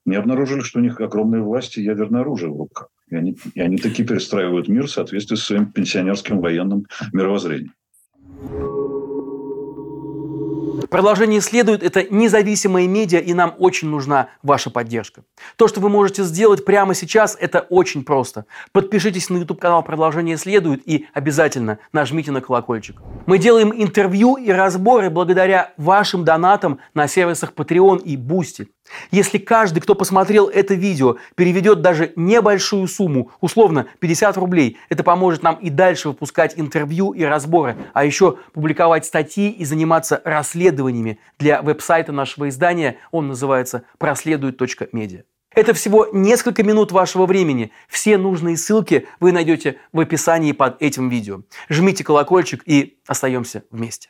не 0.05 0.15
обнаружили, 0.15 0.61
что 0.61 0.79
у 0.79 0.81
них 0.81 0.99
огромные 0.99 1.41
власти 1.41 1.79
ядерное 1.79 2.21
оружие 2.21 2.51
в 2.51 2.57
руках. 2.57 2.89
И 3.09 3.15
они, 3.15 3.37
и 3.53 3.61
они 3.61 3.77
таки 3.77 4.03
перестраивают 4.03 4.67
мир 4.67 4.87
в 4.87 4.91
соответствии 4.91 5.35
с 5.35 5.43
своим 5.43 5.71
пенсионерским 5.71 6.39
военным 6.39 6.85
мировоззрением. 7.13 7.73
Продолжение 10.89 11.41
следует. 11.41 11.83
Это 11.83 12.03
независимые 12.03 12.87
медиа, 12.87 13.19
и 13.19 13.33
нам 13.33 13.55
очень 13.57 13.89
нужна 13.89 14.29
ваша 14.43 14.69
поддержка. 14.69 15.23
То, 15.55 15.67
что 15.67 15.79
вы 15.79 15.89
можете 15.89 16.23
сделать 16.23 16.65
прямо 16.65 16.93
сейчас, 16.93 17.37
это 17.39 17.61
очень 17.69 18.03
просто. 18.03 18.45
Подпишитесь 18.71 19.29
на 19.29 19.37
YouTube-канал 19.37 19.83
«Продолжение 19.83 20.37
следует» 20.37 20.87
и 20.87 21.07
обязательно 21.13 21.79
нажмите 21.91 22.31
на 22.31 22.41
колокольчик. 22.41 23.01
Мы 23.25 23.37
делаем 23.37 23.73
интервью 23.75 24.35
и 24.35 24.49
разборы 24.51 25.09
благодаря 25.09 25.73
вашим 25.77 26.23
донатам 26.23 26.79
на 26.93 27.07
сервисах 27.07 27.53
Patreon 27.53 28.01
и 28.03 28.15
Boosty. 28.15 28.67
Если 29.11 29.37
каждый, 29.37 29.79
кто 29.79 29.95
посмотрел 29.95 30.47
это 30.47 30.73
видео, 30.73 31.17
переведет 31.35 31.81
даже 31.81 32.13
небольшую 32.15 32.87
сумму, 32.87 33.31
условно 33.41 33.87
50 33.99 34.37
рублей, 34.37 34.77
это 34.89 35.03
поможет 35.03 35.43
нам 35.43 35.55
и 35.55 35.69
дальше 35.69 36.09
выпускать 36.09 36.53
интервью 36.57 37.11
и 37.11 37.23
разборы, 37.23 37.77
а 37.93 38.05
еще 38.05 38.37
публиковать 38.53 39.05
статьи 39.05 39.49
и 39.49 39.65
заниматься 39.65 40.21
расследованиями 40.23 41.19
для 41.39 41.61
веб-сайта 41.61 42.11
нашего 42.11 42.49
издания. 42.49 42.97
Он 43.11 43.27
называется 43.27 43.83
проследует.медиа. 43.97 45.23
Это 45.55 45.73
всего 45.73 46.07
несколько 46.13 46.63
минут 46.63 46.91
вашего 46.91 47.25
времени. 47.25 47.71
Все 47.87 48.17
нужные 48.17 48.57
ссылки 48.57 49.07
вы 49.19 49.31
найдете 49.31 49.77
в 49.91 49.99
описании 49.99 50.51
под 50.51 50.79
этим 50.81 51.09
видео. 51.09 51.41
Жмите 51.67 52.03
колокольчик 52.03 52.61
и 52.65 52.99
остаемся 53.07 53.63
вместе. 53.71 54.09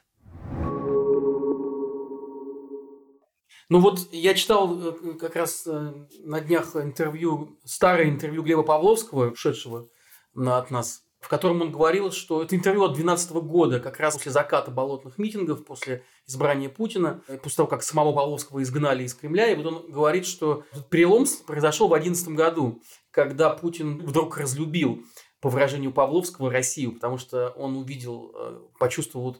Ну 3.69 3.79
вот 3.81 4.07
я 4.11 4.33
читал 4.33 4.79
э, 4.81 5.13
как 5.19 5.35
раз 5.35 5.63
э, 5.67 5.93
на 6.23 6.39
днях 6.39 6.75
интервью, 6.77 7.57
старое 7.65 8.07
интервью 8.09 8.43
Глеба 8.43 8.63
Павловского, 8.63 9.31
ушедшего 9.31 9.89
от 10.35 10.71
нас, 10.71 11.03
в 11.19 11.27
котором 11.27 11.61
он 11.61 11.71
говорил, 11.71 12.11
что 12.11 12.43
это 12.43 12.55
интервью 12.55 12.83
от 12.83 12.91
2012 12.91 13.31
года, 13.43 13.79
как 13.81 13.99
раз 13.99 14.15
после 14.15 14.31
заката 14.31 14.71
болотных 14.71 15.17
митингов, 15.17 15.65
после 15.65 16.05
избрания 16.27 16.69
Путина, 16.69 17.21
э, 17.27 17.37
после 17.37 17.57
того, 17.57 17.67
как 17.67 17.83
самого 17.83 18.13
Павловского 18.13 18.63
изгнали 18.63 19.03
из 19.03 19.13
Кремля. 19.13 19.51
И 19.51 19.55
вот 19.55 19.65
он 19.65 19.91
говорит, 19.91 20.25
что 20.25 20.63
перелом 20.89 21.25
произошел 21.45 21.87
в 21.87 21.91
2011 21.91 22.35
году, 22.37 22.81
когда 23.11 23.49
Путин 23.49 23.97
вдруг 24.05 24.37
разлюбил, 24.37 25.03
по 25.39 25.49
выражению 25.49 25.91
Павловского, 25.91 26.51
Россию, 26.51 26.93
потому 26.93 27.19
что 27.19 27.49
он 27.49 27.75
увидел, 27.77 28.33
почувствовал, 28.79 29.37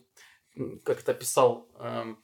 как 0.84 1.00
это 1.00 1.12
описал 1.12 1.68
эм, 1.80 2.20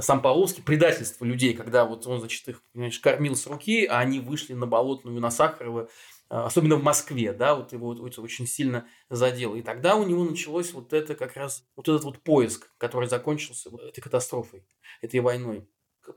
сам 0.00 0.22
Павловский, 0.22 0.62
предательство 0.62 1.24
людей, 1.24 1.54
когда 1.54 1.84
вот 1.84 2.06
он, 2.06 2.20
значит, 2.20 2.48
их, 2.48 2.62
понимаешь, 2.72 2.98
кормил 2.98 3.36
с 3.36 3.46
руки, 3.46 3.84
а 3.84 3.98
они 3.98 4.20
вышли 4.20 4.54
на 4.54 4.66
Болотную, 4.66 5.20
на 5.20 5.30
Сахарова, 5.30 5.88
а, 6.30 6.46
особенно 6.46 6.76
в 6.76 6.82
Москве, 6.82 7.34
да, 7.34 7.54
вот 7.54 7.72
его 7.72 8.06
это 8.06 8.22
очень 8.22 8.46
сильно 8.46 8.86
задело. 9.10 9.54
И 9.54 9.62
тогда 9.62 9.96
у 9.96 10.06
него 10.06 10.24
началось 10.24 10.72
вот 10.72 10.94
это 10.94 11.14
как 11.14 11.36
раз, 11.36 11.66
вот 11.76 11.88
этот 11.88 12.04
вот 12.04 12.20
поиск, 12.20 12.70
который 12.78 13.06
закончился 13.06 13.70
этой 13.86 14.00
катастрофой, 14.00 14.66
этой 15.02 15.20
войной. 15.20 15.68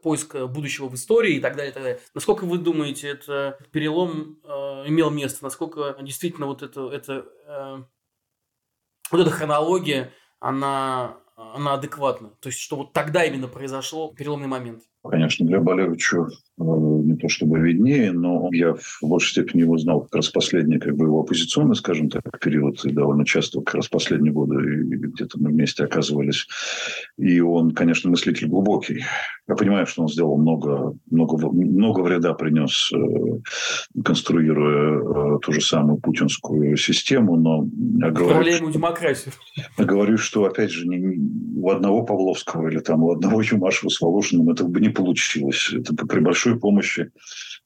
Поиск 0.02 0.36
будущего 0.36 0.88
в 0.88 0.96
истории 0.96 1.36
и 1.36 1.40
так 1.42 1.58
далее, 1.58 1.72
и 1.72 1.74
так 1.74 1.84
далее. 1.84 2.02
Насколько 2.14 2.46
вы 2.46 2.58
думаете, 2.58 3.10
это 3.10 3.60
перелом 3.72 4.40
э, 4.44 4.88
имел 4.88 5.12
место? 5.12 5.44
Насколько 5.44 5.98
действительно 6.02 6.48
вот 6.48 6.64
это, 6.64 6.90
это 6.90 7.26
э, 7.46 7.84
вот 9.12 9.22
эта 9.22 9.30
хронология, 9.30 10.14
она 10.40 11.20
она 11.36 11.74
адекватна. 11.74 12.30
То 12.40 12.48
есть, 12.48 12.60
что 12.60 12.78
вот 12.78 12.94
тогда 12.94 13.24
именно 13.24 13.48
произошло 13.48 14.14
переломный 14.14 14.48
момент. 14.48 14.84
Конечно, 15.10 15.46
для 15.46 15.60
Болевича 15.60 16.18
э, 16.18 16.64
не 16.64 17.16
то 17.16 17.28
чтобы 17.30 17.60
виднее, 17.60 18.12
но 18.12 18.50
я 18.52 18.74
в 18.74 19.00
большей 19.02 19.32
степени 19.32 19.62
его 19.62 19.78
знал 19.78 20.02
как 20.02 20.16
раз 20.16 20.30
последний, 20.30 20.80
как 20.80 20.96
бы 20.96 21.06
его 21.06 21.22
оппозиционный, 21.22 21.76
скажем 21.76 22.10
так, 22.10 22.24
период, 22.40 22.84
и 22.86 22.92
довольно 22.92 23.26
часто 23.26 23.62
как 23.62 23.76
раз 23.76 23.88
последние 23.88 24.34
годы 24.34 24.56
где-то 24.56 25.40
мы 25.40 25.50
вместе 25.50 25.84
оказывались. 25.84 26.48
И 27.18 27.40
он, 27.40 27.72
конечно, 27.72 28.10
мыслитель 28.10 28.48
глубокий. 28.48 29.04
Я 29.48 29.56
понимаю, 29.56 29.86
что 29.86 30.02
он 30.02 30.10
сделал 30.10 30.38
много, 30.38 30.94
много, 31.10 31.50
много 31.52 32.02
вреда 32.02 32.34
принес, 32.34 32.92
э, 32.94 34.02
конструируя 34.04 35.36
э, 35.36 35.40
ту 35.42 35.52
же 35.52 35.62
самую 35.62 35.98
путинскую 35.98 36.76
систему, 36.78 37.36
но 37.36 37.68
я 38.00 38.12
говорю, 38.12 38.52
что, 38.54 38.72
демократию. 38.72 39.34
Я 39.78 39.86
говорю, 39.86 40.18
что, 40.18 40.46
опять 40.46 40.72
же, 40.72 40.88
не, 40.88 41.18
у 41.62 41.70
одного 41.70 42.04
Павловского 42.04 42.68
или 42.70 42.80
там 42.80 43.04
у 43.04 43.12
одного 43.12 43.42
Юмашева 43.42 43.90
с 43.90 44.02
Волошиным 44.02 44.50
это 44.50 44.64
бы 44.64 44.80
не 44.80 44.90
получилось. 44.96 45.72
Это 45.72 45.94
при 46.08 46.20
большой 46.20 46.60
помощи 46.60 47.12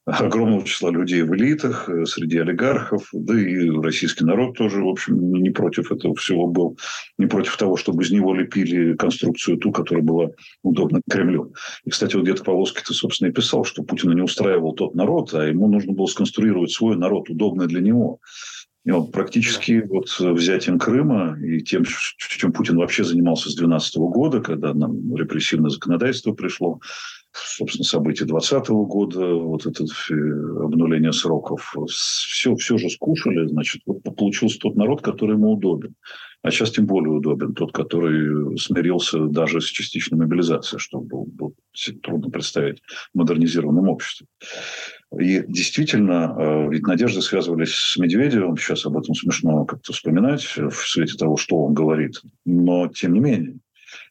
огромного 0.06 0.65
числа 0.65 0.89
людей 0.89 1.22
в 1.22 1.36
элитах, 1.36 1.88
э, 1.88 2.06
среди 2.06 2.39
олигархов, 2.39 3.10
да 3.13 3.39
и 3.39 3.70
российский 3.70 4.26
народ 4.26 4.58
тоже, 4.58 4.84
в 4.84 4.88
общем, 4.88 5.34
не 5.34 5.52
против 5.52 5.92
этого 5.92 6.15
всего 6.15 6.48
был, 6.48 6.78
не 7.18 7.28
против 7.28 7.58
того, 7.58 7.78
чтобы 7.78 8.04
из 8.04 8.12
него 8.12 8.34
лепили 8.34 8.96
конструкцию 8.96 9.58
ту, 9.58 9.72
которая 9.72 10.04
была 10.04 10.30
удобна 10.63 11.02
Кремлю. 11.10 11.54
И, 11.86 11.89
кстати, 11.89 12.15
вот 12.15 12.24
где-то 12.24 12.44
Павловский-то, 12.44 12.94
собственно, 12.94 13.30
и 13.30 13.34
писал, 13.34 13.63
что 13.63 13.84
Путина 13.84 14.13
не 14.13 14.22
устраивал 14.22 14.74
тот 14.74 14.96
народ, 14.96 15.34
а 15.34 15.46
ему 15.46 15.68
нужно 15.68 15.94
было 15.94 16.08
сконструировать 16.08 16.72
свой 16.72 16.98
народ, 16.98 17.30
удобный 17.30 17.68
для 17.68 17.82
него. 17.82 18.20
И 18.86 18.92
вот 18.92 19.12
практически 19.12 19.84
вот 19.88 20.08
взятием 20.20 20.80
Крыма 20.80 21.38
и 21.44 21.62
тем, 21.62 21.84
чем 21.86 22.54
Путин 22.54 22.78
вообще 22.78 23.04
занимался 23.04 23.50
с 23.50 23.56
2012 23.56 23.98
года, 23.98 24.42
когда 24.42 24.74
нам 24.74 25.15
репрессивное 25.15 25.70
законодательство 25.70 26.32
пришло, 26.32 26.80
собственно, 27.32 27.86
события 27.86 28.26
2020 28.26 28.70
года, 28.70 29.34
вот 29.34 29.65
это 29.65 29.84
э, 29.84 30.13
обнуление 30.13 31.13
сроков, 31.13 31.76
все, 31.89 32.56
все 32.56 32.78
же 32.78 32.89
скушали, 32.89 33.48
значит, 33.48 33.82
вот 33.86 34.04
получился 34.04 34.60
тот 34.60 34.76
народ, 34.76 35.02
который 35.02 35.36
ему 35.36 35.54
удобен. 35.54 35.96
А 36.42 36.52
сейчас 36.52 36.72
тем 36.72 36.86
более 36.86 37.12
удобен 37.12 37.54
тот, 37.54 37.74
который 37.74 38.58
смирился 38.58 39.26
даже 39.26 39.60
с 39.60 39.65
частичной 39.65 40.18
мобилизацией, 40.20 40.80
что 40.80 41.02
было, 41.02 41.26
было 41.26 41.52
трудно 42.02 42.30
представить 42.30 42.82
в 43.13 43.18
модернизированном 43.18 43.89
обществе. 43.89 44.26
И 45.20 45.44
действительно, 45.48 46.36
э, 46.38 46.70
ведь 46.70 46.84
надежды 46.84 47.22
связывались 47.22 47.74
с 47.74 47.98
Медведевым. 47.98 48.58
Сейчас 48.58 48.86
об 48.86 48.98
этом 48.98 49.15
смешно 49.15 49.65
как-то 49.65 49.92
вспоминать 49.92 50.44
в 50.44 50.88
свете 50.88 51.18
того, 51.18 51.36
что 51.36 51.58
он 51.58 51.74
говорит. 51.74 52.22
Но, 52.46 52.88
тем 52.88 53.13
не 53.13 53.20
менее, 53.20 53.58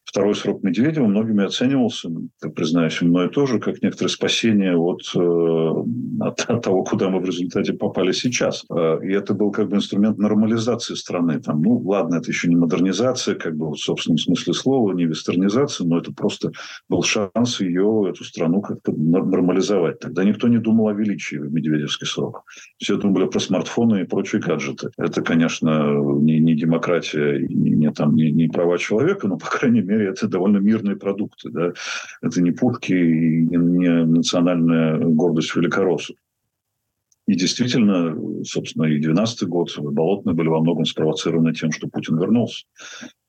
второй 0.08 0.34
срок 0.34 0.62
Медведева 0.62 1.06
многими 1.06 1.44
оценивался, 1.44 2.08
признаюсь, 2.56 3.02
мной 3.02 3.28
тоже, 3.28 3.58
как 3.58 3.82
некоторое 3.82 4.08
спасение 4.08 4.74
от, 4.74 5.02
э, 5.14 5.84
от, 6.20 6.40
от 6.48 6.62
того, 6.62 6.82
куда 6.82 7.10
мы 7.10 7.20
в 7.20 7.26
результате 7.26 7.74
попали 7.74 8.12
сейчас. 8.12 8.64
Э, 8.70 8.98
и 9.02 9.12
это 9.12 9.34
был 9.34 9.50
как 9.50 9.68
бы 9.68 9.76
инструмент 9.76 10.16
нормализации 10.16 10.94
страны. 10.94 11.38
Там, 11.40 11.60
ну, 11.60 11.76
ладно, 11.84 12.16
это 12.16 12.30
еще 12.30 12.48
не 12.48 12.56
модернизация, 12.56 13.34
как 13.34 13.54
бы 13.54 13.70
в 13.70 13.76
собственном 13.76 14.16
смысле 14.16 14.54
слова, 14.54 14.94
не 14.94 15.04
вестернизация, 15.04 15.86
но 15.86 15.98
это 15.98 16.10
просто 16.14 16.52
был 16.88 17.02
шанс 17.02 17.60
ее, 17.60 18.06
эту 18.08 18.24
страну 18.24 18.62
как-то 18.62 18.92
нормализовать. 18.92 19.98
Тогда 20.00 20.24
никто 20.24 20.48
не 20.48 20.58
думал 20.58 20.88
о 20.88 20.94
величии 20.94 21.36
в 21.36 21.52
Медведевский 21.52 22.06
срок. 22.06 22.44
Все 22.78 22.96
были 22.96 23.26
про 23.26 23.40
смартфоны 23.40 24.00
и 24.00 24.04
прочие 24.04 24.40
гаджеты. 24.40 24.88
Это, 24.96 25.20
конечно, 25.20 25.92
не, 26.18 26.40
не 26.40 26.54
демократия, 26.54 27.46
не, 27.46 27.70
не, 27.72 27.92
там, 27.92 28.14
не, 28.14 28.32
не 28.32 28.48
права 28.48 28.78
человека, 28.78 29.28
но, 29.28 29.36
по 29.36 29.46
крайней 29.46 29.82
мере, 29.82 29.97
мере, 29.98 30.10
это 30.10 30.28
довольно 30.28 30.58
мирные 30.58 30.96
продукты. 30.96 31.50
Да? 31.50 31.72
Это 32.22 32.40
не 32.40 32.52
путки 32.52 32.92
и 32.92 33.46
не 33.46 34.04
национальная 34.04 34.98
гордость 34.98 35.54
великороссов. 35.54 36.16
И 37.28 37.34
действительно, 37.34 38.16
собственно, 38.42 38.84
и 38.84 38.98
12 38.98 39.42
год 39.48 39.78
болотные 39.78 40.34
были 40.34 40.48
во 40.48 40.62
многом 40.62 40.86
спровоцированы 40.86 41.52
тем, 41.52 41.72
что 41.72 41.86
Путин 41.86 42.18
вернулся. 42.18 42.64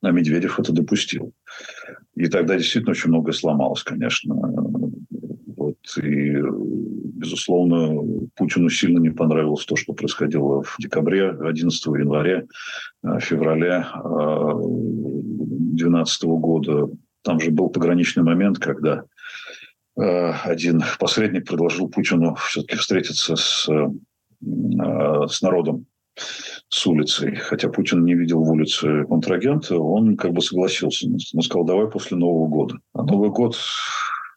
А 0.01 0.11
Медведев 0.11 0.57
это 0.57 0.71
допустил. 0.71 1.33
И 2.15 2.27
тогда 2.27 2.55
действительно 2.55 2.91
очень 2.91 3.09
многое 3.09 3.33
сломалось, 3.33 3.83
конечно. 3.83 4.35
И, 6.01 6.37
безусловно, 7.19 8.27
Путину 8.35 8.69
сильно 8.69 8.99
не 8.99 9.09
понравилось 9.09 9.65
то, 9.65 9.75
что 9.75 9.93
происходило 9.93 10.63
в 10.63 10.75
декабре, 10.79 11.29
11 11.29 11.85
января, 11.87 12.45
э, 13.03 13.19
февраля 13.19 13.91
2012 14.03 16.23
года. 16.23 16.89
Там 17.23 17.39
же 17.39 17.51
был 17.51 17.69
пограничный 17.69 18.23
момент, 18.23 18.59
когда 18.59 19.03
э, 19.97 20.31
один 20.43 20.83
посредник 20.99 21.47
предложил 21.47 21.89
Путину 21.89 22.35
все-таки 22.35 22.77
встретиться 22.77 23.35
с, 23.35 23.67
э, 23.69 23.89
с 25.27 25.41
народом, 25.41 25.85
с 26.67 26.85
улицей. 26.85 27.35
Хотя 27.35 27.69
Путин 27.69 28.03
не 28.03 28.15
видел 28.15 28.43
в 28.43 28.51
улице 28.51 29.05
контрагента, 29.05 29.77
он 29.77 30.17
как 30.17 30.33
бы 30.33 30.41
согласился. 30.41 31.07
Он 31.07 31.41
сказал, 31.41 31.63
давай 31.65 31.89
после 31.89 32.17
Нового 32.17 32.47
года. 32.47 32.75
А 32.93 33.03
Новый 33.03 33.29
год 33.29 33.55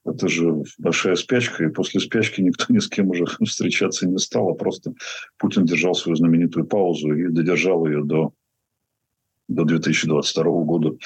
это 0.05 0.29
же 0.29 0.63
большая 0.79 1.17
спячка, 1.17 1.65
и 1.65 1.69
после 1.69 2.01
спячки 2.01 2.41
никто 2.41 2.67
ни 2.69 2.79
с 2.79 2.89
кем 2.89 3.11
уже 3.11 3.25
встречаться 3.45 4.07
не 4.07 4.19
стал, 4.19 4.51
а 4.51 4.55
просто 4.55 4.93
Путин 5.39 5.65
держал 5.65 5.95
свою 5.95 6.17
знаменитую 6.17 6.67
паузу 6.67 7.13
и 7.13 7.29
додержал 7.29 7.87
ее 7.87 8.05
до 8.05 8.33
до 9.49 9.65
2022 9.65 10.45
года 10.65 10.97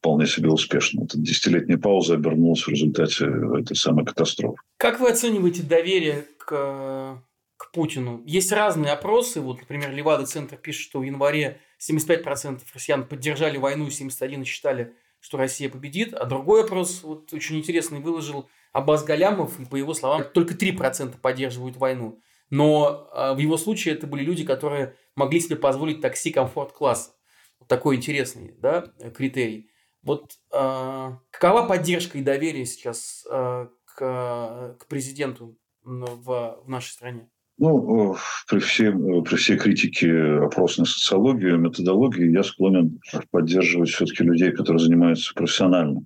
вполне 0.00 0.26
себе 0.26 0.50
успешно. 0.50 1.04
Эта 1.04 1.18
десятилетняя 1.18 1.78
пауза 1.78 2.14
обернулась 2.14 2.62
в 2.62 2.68
результате 2.68 3.26
этой 3.26 3.76
самой 3.76 4.04
катастрофы. 4.04 4.56
Как 4.76 4.98
вы 4.98 5.10
оцениваете 5.10 5.62
доверие 5.62 6.26
к, 6.38 7.22
к 7.56 7.72
Путину? 7.72 8.22
Есть 8.26 8.50
разные 8.50 8.92
опросы. 8.92 9.40
Вот, 9.40 9.60
например, 9.60 9.92
Левада-центр 9.92 10.56
пишет, 10.56 10.82
что 10.82 11.00
в 11.00 11.02
январе 11.04 11.60
75% 11.78 12.60
россиян 12.74 13.06
поддержали 13.06 13.58
войну, 13.58 13.86
71% 13.86 14.44
считали, 14.44 14.94
что 15.22 15.38
Россия 15.38 15.70
победит. 15.70 16.12
А 16.12 16.26
другой 16.26 16.64
опрос, 16.64 17.02
вот 17.02 17.32
очень 17.32 17.56
интересный, 17.56 18.00
выложил 18.00 18.50
Аббас 18.72 19.04
Галямов, 19.04 19.58
и 19.60 19.64
по 19.64 19.76
его 19.76 19.94
словам, 19.94 20.24
только 20.34 20.54
3% 20.54 21.18
поддерживают 21.20 21.76
войну. 21.76 22.20
Но 22.50 23.08
э, 23.14 23.32
в 23.34 23.38
его 23.38 23.56
случае 23.56 23.94
это 23.94 24.06
были 24.06 24.24
люди, 24.24 24.44
которые 24.44 24.96
могли 25.14 25.40
себе 25.40 25.56
позволить 25.56 26.00
такси 26.00 26.32
комфорт-класса. 26.32 27.12
Вот 27.60 27.68
такой 27.68 27.96
интересный 27.96 28.54
да, 28.58 28.92
критерий. 29.16 29.70
Вот 30.02 30.32
э, 30.52 31.10
какова 31.30 31.68
поддержка 31.68 32.18
и 32.18 32.22
доверие 32.22 32.66
сейчас 32.66 33.24
э, 33.30 33.68
к, 33.84 34.76
к 34.78 34.86
президенту 34.88 35.56
в, 35.82 36.60
в 36.64 36.68
нашей 36.68 36.90
стране? 36.90 37.30
Ну, 37.58 38.16
при, 38.48 38.58
всем, 38.58 39.22
при 39.24 39.36
всей 39.36 39.56
критике 39.56 40.10
опросной 40.38 40.86
социологии, 40.86 41.56
методологии, 41.56 42.32
я 42.32 42.42
склонен 42.42 43.00
поддерживать 43.30 43.90
все-таки 43.90 44.24
людей, 44.24 44.52
которые 44.52 44.82
занимаются 44.82 45.32
профессионально 45.34 46.04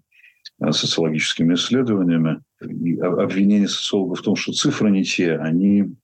социологическими 0.70 1.54
исследованиями. 1.54 2.40
И 2.60 2.98
обвинение 2.98 3.68
социологов 3.68 4.20
в 4.20 4.22
том, 4.22 4.36
что 4.36 4.52
цифры 4.52 4.90
не 4.90 5.04
те, 5.04 5.36
они 5.36 5.94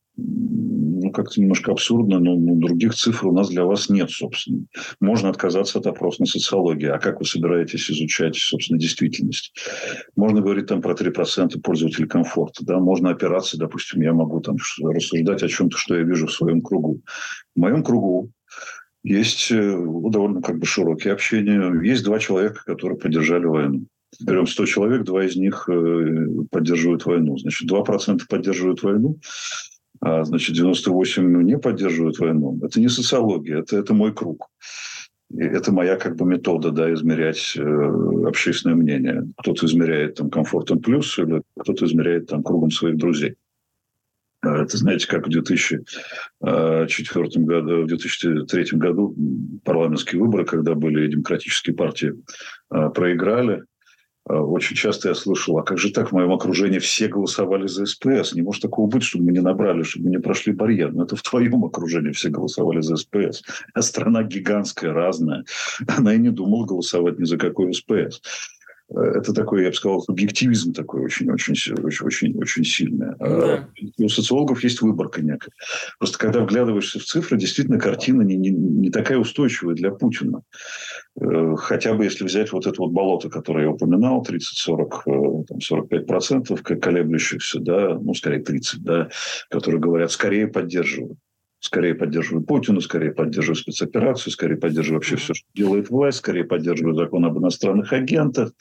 как-то 1.13 1.41
немножко 1.41 1.73
абсурдно, 1.73 2.19
но 2.19 2.35
ну, 2.35 2.57
других 2.57 2.95
цифр 2.95 3.29
у 3.29 3.33
нас 3.33 3.49
для 3.49 3.65
вас 3.65 3.89
нет, 3.89 4.11
собственно. 4.11 4.65
Можно 5.01 5.29
отказаться 5.29 5.79
от 5.79 5.87
опросной 5.87 6.27
социологии. 6.27 6.89
А 6.89 6.99
как 6.99 7.21
вы 7.21 7.27
собираетесь 7.27 7.91
изучать, 7.91 8.37
собственно, 8.37 8.79
действительность? 8.79 9.55
Можно 10.17 10.41
говорить 10.41 10.67
там 10.67 10.81
про 10.83 10.95
3% 10.95 11.61
пользователей 11.61 12.09
комфорта. 12.09 12.65
Да? 12.65 12.79
Можно 12.79 13.11
опираться, 13.11 13.59
допустим, 13.59 14.01
я 14.03 14.13
могу 14.13 14.41
там 14.41 14.57
рассуждать 14.83 15.43
о 15.43 15.49
чем-то, 15.49 15.77
что 15.77 15.97
я 15.97 16.03
вижу 16.03 16.27
в 16.27 16.33
своем 16.33 16.61
кругу. 16.61 17.01
В 17.55 17.61
моем 17.61 17.83
кругу 17.83 18.31
есть 19.05 19.51
э, 19.51 19.61
довольно 19.61 20.43
как 20.43 20.59
бы 20.59 20.67
широкие 20.67 21.13
общения. 21.13 21.73
Есть 21.83 22.05
два 22.05 22.19
человека, 22.19 22.63
которые 22.65 22.99
поддержали 22.99 23.45
войну. 23.47 23.87
Берем 24.21 24.47
100 24.47 24.67
человек, 24.67 25.05
два 25.05 25.25
из 25.25 25.37
них 25.37 25.69
э, 25.69 26.27
поддерживают 26.51 27.07
войну. 27.07 27.37
Значит, 27.39 27.71
2% 27.71 28.21
поддерживают 28.29 28.83
войну, 28.83 29.19
значит, 30.03 30.57
98 30.57 31.43
не 31.43 31.59
поддерживают 31.59 32.19
войну. 32.19 32.59
Это 32.63 32.81
не 32.81 32.89
социология, 32.89 33.61
это, 33.61 33.77
это 33.77 33.95
мой 33.95 34.13
круг. 34.13 34.49
И 35.33 35.43
это 35.43 35.73
моя 35.73 35.97
как 35.97 36.17
бы 36.17 36.27
метода, 36.27 36.71
да, 36.71 36.93
измерять 36.93 37.57
э, 37.57 38.27
общественное 38.27 38.77
мнение. 38.77 39.29
Кто-то 39.39 39.65
измеряет 39.67 40.17
там 40.17 40.29
комфортом 40.29 40.81
плюс, 40.81 41.19
или 41.19 41.43
кто-то 41.59 41.87
измеряет 41.87 42.27
там 42.27 42.43
кругом 42.43 42.71
своих 42.71 42.99
друзей. 42.99 43.37
А, 44.43 44.63
это, 44.63 44.77
знаете, 44.77 45.09
как 45.09 45.27
в 45.27 45.31
2004 45.31 45.87
э, 46.43 47.39
году, 47.39 47.83
в 47.83 47.87
2003 47.87 48.79
году 48.79 49.17
парламентские 49.65 50.21
выборы, 50.21 50.45
когда 50.45 50.75
были 50.75 51.09
демократические 51.09 51.77
партии, 51.77 52.13
проиграли, 52.69 53.63
очень 54.29 54.77
часто 54.77 55.09
я 55.09 55.15
слышал, 55.15 55.59
а 55.59 55.65
как 55.65 55.79
же 55.79 55.91
так 55.91 56.11
в 56.11 56.13
моем 56.13 56.33
окружении 56.33 56.79
все 56.79 57.09
голосовали 57.09 57.67
за 57.67 57.87
СПС? 57.87 58.35
Не 58.35 58.43
может 58.43 58.63
такого 58.63 58.87
быть, 58.87 59.03
чтобы 59.03 59.25
мы 59.25 59.33
не 59.33 59.41
набрали, 59.41 59.83
чтобы 59.83 60.07
мы 60.07 60.11
не 60.13 60.21
прошли 60.21 60.53
барьер. 60.53 60.93
Но 60.93 61.05
это 61.05 61.17
в 61.17 61.23
твоем 61.23 61.65
окружении 61.65 62.13
все 62.13 62.29
голосовали 62.29 62.81
за 62.81 62.97
СПС. 62.97 63.43
А 63.75 63.83
страна 63.83 64.23
гигантская, 64.23 64.93
разная. 64.93 65.45
Она 65.89 66.15
и 66.15 66.19
не 66.19 66.31
думала 66.31 66.67
голосовать 66.67 67.19
ни 67.19 67.25
за 67.25 67.37
какой 67.37 67.75
СПС. 67.75 68.21
Э, 68.95 69.01
это 69.17 69.33
такой, 69.33 69.63
я 69.63 69.71
бы 69.71 69.75
сказал, 69.75 70.05
объективизм 70.09 70.73
такой 70.73 71.03
очень-очень 71.03 71.75
очень, 71.83 72.39
очень 72.39 72.65
сильный. 72.65 73.15
А 73.19 73.69
да. 73.99 74.05
У 74.05 74.09
социологов 74.09 74.63
есть 74.63 74.83
выборка 74.83 75.23
некая. 75.23 75.53
Просто 75.99 76.19
когда 76.19 76.41
вглядываешься 76.41 76.99
в 76.99 77.05
цифры, 77.05 77.39
действительно 77.39 77.79
картина 77.79 78.23
не, 78.23 78.37
не, 78.37 78.51
не 78.51 78.91
такая 78.91 79.19
устойчивая 79.19 79.75
для 79.75 79.91
Путина. 79.91 80.43
Э, 81.21 81.55
хотя 81.57 81.95
бы 81.95 82.05
если 82.05 82.25
взять 82.25 82.53
вот 82.53 82.67
это 82.67 82.81
вот 82.81 82.93
болото, 82.93 83.31
которое 83.31 83.65
я 83.65 83.71
упоминал, 83.71 84.25
30-40, 84.29 85.61
45 85.61 86.07
процентов 86.07 86.63
колеблющихся, 86.63 87.61
да, 87.61 87.99
ну, 87.99 88.15
скорее 88.15 88.41
30, 88.41 88.83
да, 88.83 89.09
которые 89.49 89.81
говорят, 89.81 90.11
скорее 90.11 90.49
поддерживают 90.49 91.19
скорее 91.63 91.95
поддерживают 91.95 92.47
Путина, 92.47 92.81
скорее 92.81 93.13
поддерживают 93.13 93.61
спецоперацию, 93.61 94.33
скорее 94.33 94.57
поддерживают 94.57 95.05
вообще 95.05 95.17
все, 95.17 95.33
что 95.33 95.47
делает 95.55 95.91
власть, 95.91 96.19
скорее 96.19 96.45
поддерживают 96.45 96.99
закон 96.99 97.25
об 97.25 97.39
иностранных 97.39 97.93
агентах. 97.93 98.53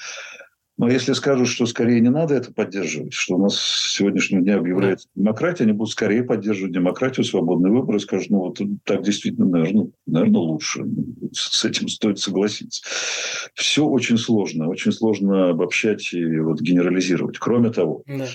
Но 0.78 0.88
если 0.88 1.14
скажут, 1.14 1.48
что 1.48 1.66
скорее 1.66 2.00
не 2.00 2.10
надо 2.10 2.36
это 2.36 2.54
поддерживать, 2.54 3.14
что 3.14 3.36
у 3.36 3.42
нас 3.42 3.56
с 3.56 3.96
сегодняшнего 3.96 4.42
дня 4.42 4.58
объявляется 4.58 5.08
демократия, 5.16 5.64
они 5.64 5.74
будут 5.74 5.92
скорее 5.92 6.24
поддерживать 6.24 6.74
демократию, 6.74 7.24
свободный 7.24 7.72
выбор 7.72 7.96
и 7.96 8.00
скажут, 8.00 8.30
ну 8.30 8.40
вот 8.40 8.62
так 8.84 9.04
действительно, 9.04 9.48
наверное, 9.48 9.90
наверное 10.06 10.42
лучше. 10.42 10.86
С 11.34 11.66
этим 11.66 11.88
стоит 11.88 12.20
согласиться. 12.20 12.84
Все 13.54 13.86
очень 13.86 14.18
сложно. 14.18 14.70
Очень 14.70 14.92
сложно 14.92 15.50
обобщать 15.50 16.14
и 16.14 16.40
вот 16.40 16.62
генерализировать. 16.62 17.38
Кроме 17.38 17.72
того, 17.72 18.04
да. 18.06 18.28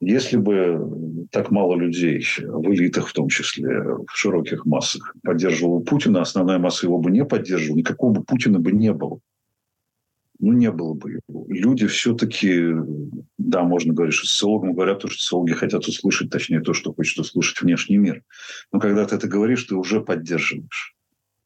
Если 0.00 0.36
бы 0.36 1.26
так 1.30 1.50
мало 1.50 1.76
людей, 1.76 2.24
в 2.38 2.72
элитах 2.72 3.08
в 3.08 3.12
том 3.12 3.28
числе, 3.28 3.82
в 3.82 4.10
широких 4.12 4.66
массах, 4.66 5.14
поддерживала 5.22 5.80
Путина, 5.80 6.20
основная 6.20 6.58
масса 6.58 6.86
его 6.86 6.98
бы 6.98 7.10
не 7.10 7.24
поддерживала, 7.24 7.78
никакого 7.78 8.12
бы 8.12 8.24
Путина 8.24 8.58
бы 8.58 8.72
не 8.72 8.92
было. 8.92 9.20
Ну, 10.40 10.52
не 10.52 10.70
было 10.70 10.94
бы 10.94 11.12
его. 11.12 11.46
Люди 11.48 11.86
все-таки, 11.86 12.74
да, 13.38 13.62
можно 13.62 13.94
говорить, 13.94 14.14
что 14.14 14.26
социологам 14.26 14.74
говорят 14.74 14.98
то, 14.98 15.08
что 15.08 15.22
социологи 15.22 15.52
хотят 15.52 15.86
услышать, 15.86 16.30
точнее, 16.30 16.60
то, 16.60 16.74
что 16.74 16.92
хочет 16.92 17.18
услышать 17.18 17.62
внешний 17.62 17.98
мир. 17.98 18.22
Но 18.72 18.80
когда 18.80 19.06
ты 19.06 19.14
это 19.14 19.28
говоришь, 19.28 19.64
ты 19.64 19.76
уже 19.76 20.00
поддерживаешь. 20.00 20.93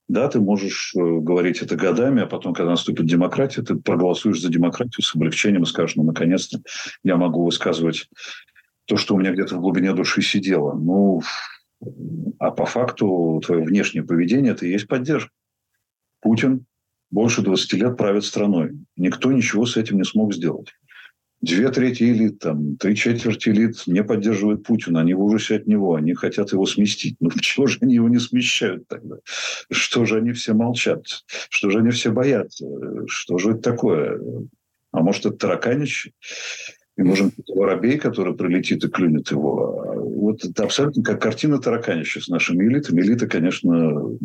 Да, 0.09 0.27
ты 0.29 0.41
можешь 0.41 0.95
э, 0.97 0.99
говорить 0.99 1.61
это 1.61 1.77
годами, 1.77 2.23
а 2.23 2.27
потом, 2.27 2.55
когда 2.55 2.71
наступит 2.71 3.07
демократия, 3.07 3.63
ты 3.63 3.77
проголосуешь 3.77 4.41
за 4.41 4.49
демократию 4.49 5.03
с 5.03 5.15
облегчением 5.15 5.65
и 5.65 5.67
скажешь, 5.67 5.97
ну, 5.97 6.03
наконец-то 6.03 6.61
я 7.05 7.17
могу 7.17 7.45
высказывать 7.45 8.09
то, 8.87 8.97
что 8.97 9.15
у 9.15 9.19
меня 9.19 9.33
где-то 9.33 9.57
в 9.57 9.61
глубине 9.61 9.93
души 9.93 10.23
сидело. 10.23 10.73
Ну, 10.73 11.21
а 12.39 12.51
по 12.51 12.65
факту 12.65 13.41
твое 13.45 13.63
внешнее 13.63 14.03
поведение– 14.03 14.53
это 14.55 14.65
и 14.65 14.71
есть 14.71 14.89
поддержка. 14.89 15.31
Путин 16.21 16.65
больше 17.11 17.43
20 17.43 17.73
лет 17.75 17.97
правит 17.99 18.25
страной. 18.25 18.79
Никто 18.97 19.31
ничего 19.31 19.67
с 19.67 19.77
этим 19.77 19.99
не 19.99 20.05
смог 20.05 20.35
сделать. 20.35 20.73
Две 21.41 21.71
трети 21.71 22.03
элит, 22.03 22.41
там, 22.41 22.77
три 22.77 22.97
четверти 22.97 23.51
элит 23.51 23.87
не 23.87 24.03
поддерживают 24.03 24.65
Путина, 24.65 25.01
они 25.01 25.15
в 25.15 25.23
ужасе 25.23 25.57
от 25.57 25.69
него, 25.69 25.95
они 25.95 26.15
хотят 26.15 26.53
его 26.53 26.67
сместить. 26.67 27.17
Ну, 27.21 27.31
чего 27.41 27.69
же 27.69 27.79
они 27.81 27.95
его 27.95 28.09
не 28.09 28.19
смещают 28.19 28.89
тогда? 28.89 29.17
Что 29.71 30.05
же 30.05 30.17
они 30.17 30.33
все 30.33 30.53
молчат? 30.53 31.05
Что 31.49 31.71
же 31.71 31.79
они 31.79 31.91
все 31.91 32.11
боятся? 32.11 32.67
Что 33.07 33.39
же 33.39 33.53
это 33.53 33.61
такое? 33.61 34.21
А 34.91 35.01
может, 35.01 35.27
это 35.27 35.37
тараканище? 35.37 36.13
И 36.97 37.03
нужен 37.03 37.31
воробей, 37.47 37.99
который 37.99 38.35
прилетит 38.35 38.83
и 38.85 38.89
клюнет 38.89 39.31
его. 39.31 39.95
Вот 40.17 40.45
это 40.45 40.65
абсолютно 40.65 41.05
как 41.05 41.23
картина 41.23 41.59
тараканища 41.59 42.21
с 42.21 42.27
нашими 42.27 42.65
элитами. 42.65 43.01
Элиты, 43.01 43.29
конечно, 43.29 44.19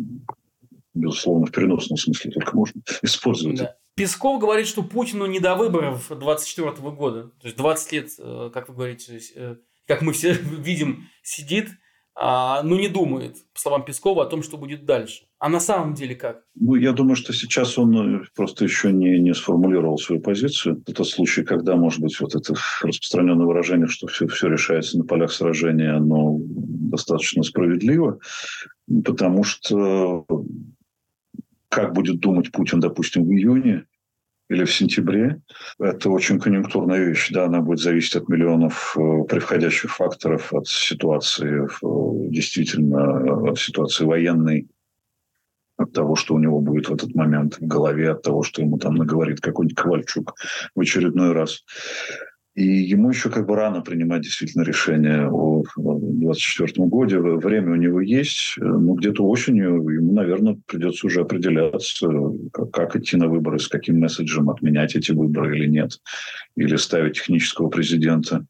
безусловно, 0.92 1.46
в 1.46 1.52
переносном 1.52 1.96
смысле 1.96 2.32
только 2.32 2.56
можно 2.56 2.80
использовать. 3.02 3.58
Да. 3.58 3.76
Песков 3.94 4.40
говорит, 4.40 4.66
что 4.66 4.82
Путину 4.82 5.26
не 5.26 5.38
до 5.38 5.54
выборов 5.54 6.08
24 6.10 6.72
года. 6.90 7.30
То 7.40 7.46
есть 7.46 7.56
20 7.56 7.92
лет, 7.92 8.08
э, 8.18 8.50
как 8.52 8.68
вы 8.68 8.74
говорите, 8.74 9.20
э, 9.36 9.56
как 9.86 10.02
мы 10.02 10.12
все 10.12 10.32
видим, 10.42 11.08
сидит, 11.22 11.68
а, 12.16 12.62
но 12.62 12.76
не 12.76 12.88
думает, 12.88 13.36
по 13.52 13.60
словам 13.60 13.84
Пескова, 13.84 14.22
о 14.22 14.26
том, 14.26 14.42
что 14.42 14.56
будет 14.56 14.84
дальше. 14.84 15.24
А 15.40 15.48
на 15.48 15.58
самом 15.58 15.94
деле 15.94 16.14
как? 16.14 16.44
Ну, 16.54 16.76
я 16.76 16.92
думаю, 16.92 17.16
что 17.16 17.32
сейчас 17.32 17.76
он 17.76 18.20
э, 18.20 18.24
просто 18.36 18.64
еще 18.64 18.92
не, 18.92 19.18
не 19.18 19.34
сформулировал 19.34 19.98
свою 19.98 20.20
позицию. 20.20 20.82
Это 20.86 21.02
случай, 21.02 21.42
когда, 21.42 21.74
может 21.74 22.00
быть, 22.00 22.18
вот 22.20 22.36
это 22.36 22.54
распространенное 22.82 23.46
выражение, 23.46 23.88
что 23.88 24.06
все, 24.06 24.28
все 24.28 24.48
решается 24.48 24.98
на 24.98 25.04
полях 25.04 25.32
сражения, 25.32 25.96
оно 25.96 26.36
достаточно 26.38 27.42
справедливо, 27.42 28.20
потому 29.04 29.42
что 29.42 30.24
как 31.74 31.92
будет 31.92 32.20
думать 32.20 32.52
Путин, 32.52 32.78
допустим, 32.78 33.24
в 33.24 33.32
июне 33.32 33.86
или 34.48 34.64
в 34.64 34.72
сентябре, 34.72 35.42
это 35.80 36.08
очень 36.08 36.38
конъюнктурная 36.38 37.00
вещь. 37.00 37.30
Да, 37.32 37.46
она 37.46 37.60
будет 37.60 37.80
зависеть 37.80 38.14
от 38.14 38.28
миллионов 38.28 38.96
э, 38.96 39.24
превходящих 39.28 39.92
факторов, 39.92 40.52
от 40.52 40.68
ситуации, 40.68 41.66
действительно, 42.30 43.50
от 43.50 43.58
ситуации 43.58 44.04
военной, 44.04 44.68
от 45.76 45.92
того, 45.92 46.14
что 46.14 46.34
у 46.34 46.38
него 46.38 46.60
будет 46.60 46.88
в 46.88 46.94
этот 46.94 47.12
момент 47.16 47.58
в 47.58 47.66
голове, 47.66 48.10
от 48.10 48.22
того, 48.22 48.44
что 48.44 48.62
ему 48.62 48.78
там 48.78 48.94
наговорит 48.94 49.40
какой-нибудь 49.40 49.76
Ковальчук 49.76 50.34
в 50.76 50.80
очередной 50.80 51.32
раз. 51.32 51.64
И 52.54 52.64
ему 52.64 53.10
еще 53.10 53.30
как 53.30 53.46
бы 53.46 53.56
рано 53.56 53.80
принимать 53.80 54.22
действительно 54.22 54.62
решение 54.62 55.28
о 55.28 55.64
2024 55.76 56.86
году. 56.86 57.38
Время 57.38 57.72
у 57.72 57.76
него 57.76 58.00
есть, 58.00 58.54
но 58.58 58.94
где-то 58.94 59.26
осенью 59.26 59.82
ему, 59.88 60.12
наверное, 60.12 60.56
придется 60.66 61.06
уже 61.08 61.22
определяться, 61.22 62.08
как, 62.52 62.70
как 62.70 62.96
идти 62.96 63.16
на 63.16 63.28
выборы, 63.28 63.58
с 63.58 63.66
каким 63.66 63.98
месседжем 63.98 64.50
отменять 64.50 64.94
эти 64.94 65.10
выборы 65.10 65.56
или 65.56 65.66
нет. 65.66 66.00
Или 66.56 66.76
ставить 66.76 67.16
технического 67.16 67.68
президента 67.68 68.46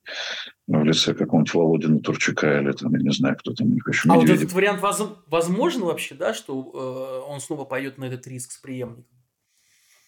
в 0.67 0.85
лице 0.85 1.15
какого-нибудь 1.15 1.55
Володина 1.55 2.01
Турчака 2.01 2.61
или 2.61 2.73
там, 2.73 2.95
я 2.95 3.03
не 3.03 3.13
знаю, 3.13 3.37
кто 3.39 3.55
там 3.55 3.69
у 3.69 3.75
них 3.75 3.89
еще. 3.89 4.09
А 4.11 4.15
вот 4.17 4.29
этот 4.29 4.53
вариант 4.53 4.83
воз... 4.83 5.03
возможен 5.29 5.83
вообще, 5.83 6.15
да, 6.15 6.35
что 6.35 7.25
э, 7.27 7.31
он 7.31 7.41
снова 7.41 7.65
пойдет 7.65 7.97
на 7.97 8.05
этот 8.05 8.27
риск 8.27 8.53
с 8.53 8.59
преемником? 8.59 9.05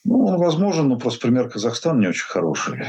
Ну, 0.04 0.24
он 0.24 0.38
возможен, 0.38 0.88
но 0.88 0.98
просто 0.98 1.26
пример 1.26 1.48
Казахстана 1.48 2.00
не 2.00 2.06
очень 2.06 2.26
хороший. 2.26 2.84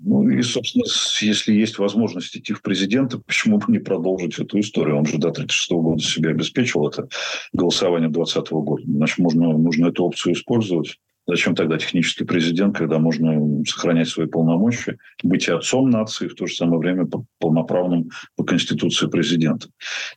Ну 0.00 0.28
и, 0.28 0.42
собственно, 0.42 0.84
если 1.20 1.52
есть 1.52 1.78
возможность 1.78 2.36
идти 2.36 2.52
в 2.52 2.62
президенты, 2.62 3.18
почему 3.26 3.58
бы 3.58 3.64
не 3.68 3.78
продолжить 3.78 4.38
эту 4.38 4.60
историю? 4.60 4.96
Он 4.96 5.06
же 5.06 5.18
до 5.18 5.30
36 5.30 5.70
года 5.72 6.02
себе 6.02 6.30
обеспечил 6.30 6.86
это 6.86 7.08
голосование 7.52 8.10
2020 8.10 8.52
года. 8.52 8.82
Значит, 8.86 9.18
можно, 9.18 9.56
нужно 9.56 9.86
эту 9.86 10.04
опцию 10.04 10.34
использовать. 10.34 10.98
Зачем 11.26 11.54
тогда 11.54 11.78
технический 11.78 12.24
президент, 12.24 12.76
когда 12.76 12.98
можно 12.98 13.64
сохранять 13.64 14.08
свои 14.08 14.26
полномочия, 14.26 14.98
быть 15.22 15.48
и 15.48 15.52
отцом 15.52 15.88
нации, 15.88 16.28
в 16.28 16.34
то 16.34 16.46
же 16.46 16.54
самое 16.54 16.78
время 16.78 17.08
полноправным 17.38 18.10
по 18.36 18.44
Конституции 18.44 19.06
президента? 19.06 19.68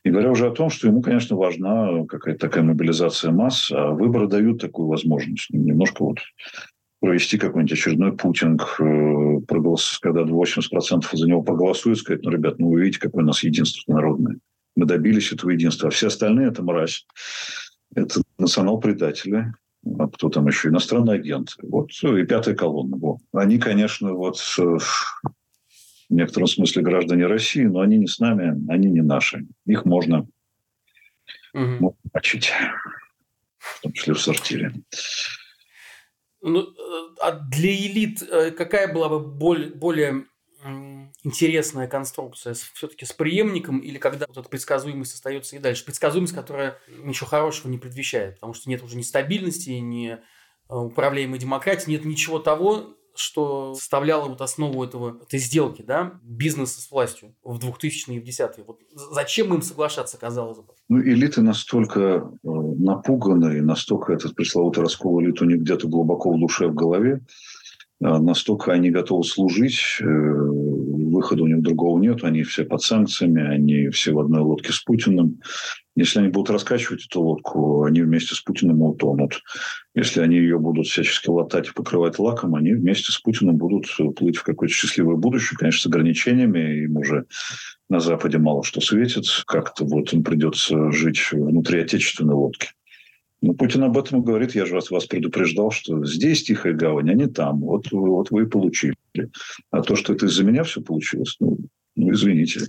И 0.04 0.10
говоря 0.10 0.30
уже 0.30 0.46
о 0.46 0.50
том, 0.50 0.68
что 0.68 0.86
ему, 0.86 1.00
конечно, 1.00 1.34
важна 1.34 2.04
какая-то 2.06 2.40
такая 2.40 2.62
мобилизация 2.62 3.30
масс, 3.30 3.72
а 3.72 3.90
выборы 3.90 4.28
дают 4.28 4.60
такую 4.60 4.88
возможность. 4.88 5.48
Немножко 5.48 6.04
вот 6.04 6.18
провести 7.00 7.38
какой-нибудь 7.38 7.72
очередной 7.72 8.16
путинг, 8.16 8.76
э, 8.80 9.40
проголос, 9.46 9.98
когда 10.00 10.22
80% 10.22 11.06
за 11.12 11.28
него 11.28 11.42
проголосуют, 11.42 11.98
сказать, 11.98 12.22
ну, 12.22 12.30
ребят, 12.30 12.58
ну, 12.58 12.70
вы 12.70 12.82
видите, 12.82 13.00
какое 13.00 13.22
у 13.22 13.26
нас 13.26 13.42
единство 13.42 13.92
народное. 13.92 14.38
Мы 14.76 14.86
добились 14.86 15.32
этого 15.32 15.50
единства. 15.50 15.88
А 15.88 15.90
все 15.90 16.08
остальные– 16.08 16.48
это 16.48 16.62
мразь. 16.62 17.06
Это 17.94 18.20
национал-предатели. 18.38 19.52
А 19.98 20.08
кто 20.08 20.28
там 20.28 20.46
еще? 20.48 20.68
Иностранный 20.68 21.14
агент. 21.14 21.56
Вот. 21.62 21.90
И 22.02 22.24
пятая 22.24 22.54
колонна. 22.54 22.96
Вот. 22.96 23.18
Они, 23.32 23.58
конечно, 23.58 24.12
вот 24.12 24.36
э, 24.58 24.62
в 24.62 25.22
некотором 26.10 26.46
смысле 26.46 26.82
граждане 26.82 27.26
России, 27.26 27.64
но 27.64 27.80
они 27.80 27.96
не 27.98 28.06
с 28.06 28.18
нами, 28.18 28.56
они 28.70 28.88
не 28.88 29.02
наши. 29.02 29.46
Их 29.66 29.84
можно 29.84 30.26
угу. 31.54 31.96
мочить, 32.12 32.52
в 33.58 33.82
том 33.82 33.92
числе 33.92 34.14
в 34.14 34.20
сортире. 34.20 34.72
Ну, 36.48 36.62
э, 36.62 37.14
а 37.20 37.32
для 37.32 37.74
элит 37.74 38.22
э, 38.22 38.50
какая 38.50 38.92
была 38.92 39.08
бы 39.08 39.20
более, 39.20 39.70
более 39.70 40.24
интересная 41.22 41.86
конструкция 41.86 42.54
все-таки 42.54 43.04
с 43.04 43.12
преемником 43.12 43.78
или 43.78 43.98
когда 43.98 44.26
вот 44.26 44.38
эта 44.38 44.48
предсказуемость 44.48 45.14
остается 45.14 45.56
и 45.56 45.60
дальше? 45.60 45.84
Предсказуемость, 45.84 46.34
которая 46.34 46.78
ничего 46.88 47.26
хорошего 47.26 47.70
не 47.70 47.78
предвещает, 47.78 48.34
потому 48.34 48.54
что 48.54 48.68
нет 48.68 48.82
уже 48.82 48.96
ни 48.96 49.02
стабильности, 49.02 49.70
ни 49.70 50.12
э, 50.12 50.18
управляемой 50.68 51.38
демократии, 51.38 51.90
нет 51.90 52.04
ничего 52.04 52.38
того, 52.38 52.96
что 53.18 53.74
составляло 53.74 54.28
вот 54.28 54.40
основу 54.40 54.82
этого, 54.84 55.18
этой 55.22 55.38
сделки, 55.38 55.82
да, 55.82 56.12
бизнеса 56.22 56.80
с 56.80 56.90
властью 56.90 57.34
в 57.42 57.58
2000-е 57.58 58.16
и 58.16 58.20
в 58.20 58.24
10-е. 58.24 58.64
Вот 58.66 58.78
зачем 59.12 59.52
им 59.54 59.62
соглашаться, 59.62 60.18
казалось 60.18 60.58
бы? 60.58 60.72
Ну, 60.88 61.00
элиты 61.00 61.42
настолько 61.42 62.00
э, 62.00 62.28
напуганы, 62.42 63.60
настолько 63.62 64.12
этот 64.12 64.34
пресловутый 64.34 64.82
раскол 64.82 65.20
элит 65.22 65.40
у 65.42 65.44
них 65.44 65.60
где-то 65.60 65.88
глубоко 65.88 66.32
в 66.32 66.38
душе, 66.40 66.68
в 66.68 66.74
голове, 66.74 67.20
э, 68.00 68.18
настолько 68.18 68.72
они 68.72 68.90
готовы 68.90 69.24
служить, 69.24 69.98
э, 70.00 70.04
выхода 70.04 71.42
у 71.42 71.46
них 71.46 71.62
другого 71.62 71.98
нет, 71.98 72.24
они 72.24 72.42
все 72.42 72.64
под 72.64 72.82
санкциями, 72.82 73.42
они 73.42 73.88
все 73.88 74.12
в 74.12 74.20
одной 74.20 74.42
лодке 74.42 74.72
с 74.72 74.80
Путиным. 74.80 75.40
Если 75.98 76.20
они 76.20 76.28
будут 76.28 76.50
раскачивать 76.50 77.06
эту 77.06 77.20
лодку, 77.20 77.82
они 77.82 78.02
вместе 78.02 78.36
с 78.36 78.40
Путиным 78.40 78.82
утонут. 78.82 79.42
Если 79.96 80.20
они 80.20 80.36
ее 80.36 80.56
будут 80.60 80.86
всячески 80.86 81.28
латать 81.28 81.66
и 81.66 81.72
покрывать 81.72 82.20
лаком, 82.20 82.54
они 82.54 82.72
вместе 82.72 83.10
с 83.10 83.18
Путиным 83.18 83.56
будут 83.56 83.86
плыть 84.14 84.36
в 84.36 84.44
какое-то 84.44 84.72
счастливое 84.72 85.16
будущее, 85.16 85.58
конечно, 85.58 85.80
с 85.80 85.86
ограничениями. 85.86 86.84
Им 86.84 86.98
уже 86.98 87.24
на 87.88 87.98
Западе 87.98 88.38
мало 88.38 88.62
что 88.62 88.80
светит. 88.80 89.24
Как-то 89.48 89.84
вот 89.86 90.12
им 90.12 90.22
придется 90.22 90.92
жить 90.92 91.32
внутри 91.32 91.80
отечественной 91.80 92.34
лодки. 92.34 92.68
Ну, 93.42 93.54
Путин 93.54 93.82
об 93.82 93.98
этом 93.98 94.22
говорит. 94.22 94.54
Я 94.54 94.66
же 94.66 94.74
вас, 94.74 94.92
вас 94.92 95.06
предупреждал, 95.06 95.72
что 95.72 96.04
здесь 96.06 96.44
тихая 96.44 96.74
гавань, 96.74 97.10
а 97.10 97.14
не 97.14 97.26
там. 97.26 97.62
Вот, 97.62 97.90
вот 97.90 98.30
вы 98.30 98.44
и 98.44 98.46
получили. 98.46 98.94
А 99.72 99.82
то, 99.82 99.96
что 99.96 100.12
это 100.12 100.26
из-за 100.26 100.44
меня 100.44 100.62
все 100.62 100.80
получилось, 100.80 101.34
ну, 101.40 101.58
ну, 101.98 102.12
извините. 102.12 102.60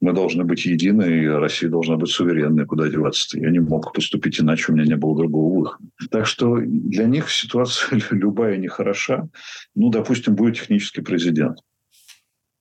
Мы 0.00 0.14
должны 0.14 0.44
быть 0.44 0.64
едины, 0.64 1.02
и 1.02 1.26
Россия 1.26 1.68
должна 1.68 1.96
быть 1.96 2.08
суверенной. 2.08 2.64
Куда 2.64 2.88
деваться-то? 2.88 3.38
Я 3.38 3.50
не 3.50 3.58
мог 3.58 3.92
поступить 3.92 4.40
иначе, 4.40 4.72
у 4.72 4.74
меня 4.74 4.86
не 4.86 4.96
было 4.96 5.14
другого 5.14 5.58
выхода. 5.58 5.84
Так 6.10 6.26
что 6.26 6.56
для 6.56 7.04
них 7.04 7.30
ситуация 7.30 8.00
любая 8.10 8.56
нехороша. 8.56 9.28
Ну, 9.74 9.90
допустим, 9.90 10.34
будет 10.34 10.56
технический 10.56 11.02
президент. 11.02 11.58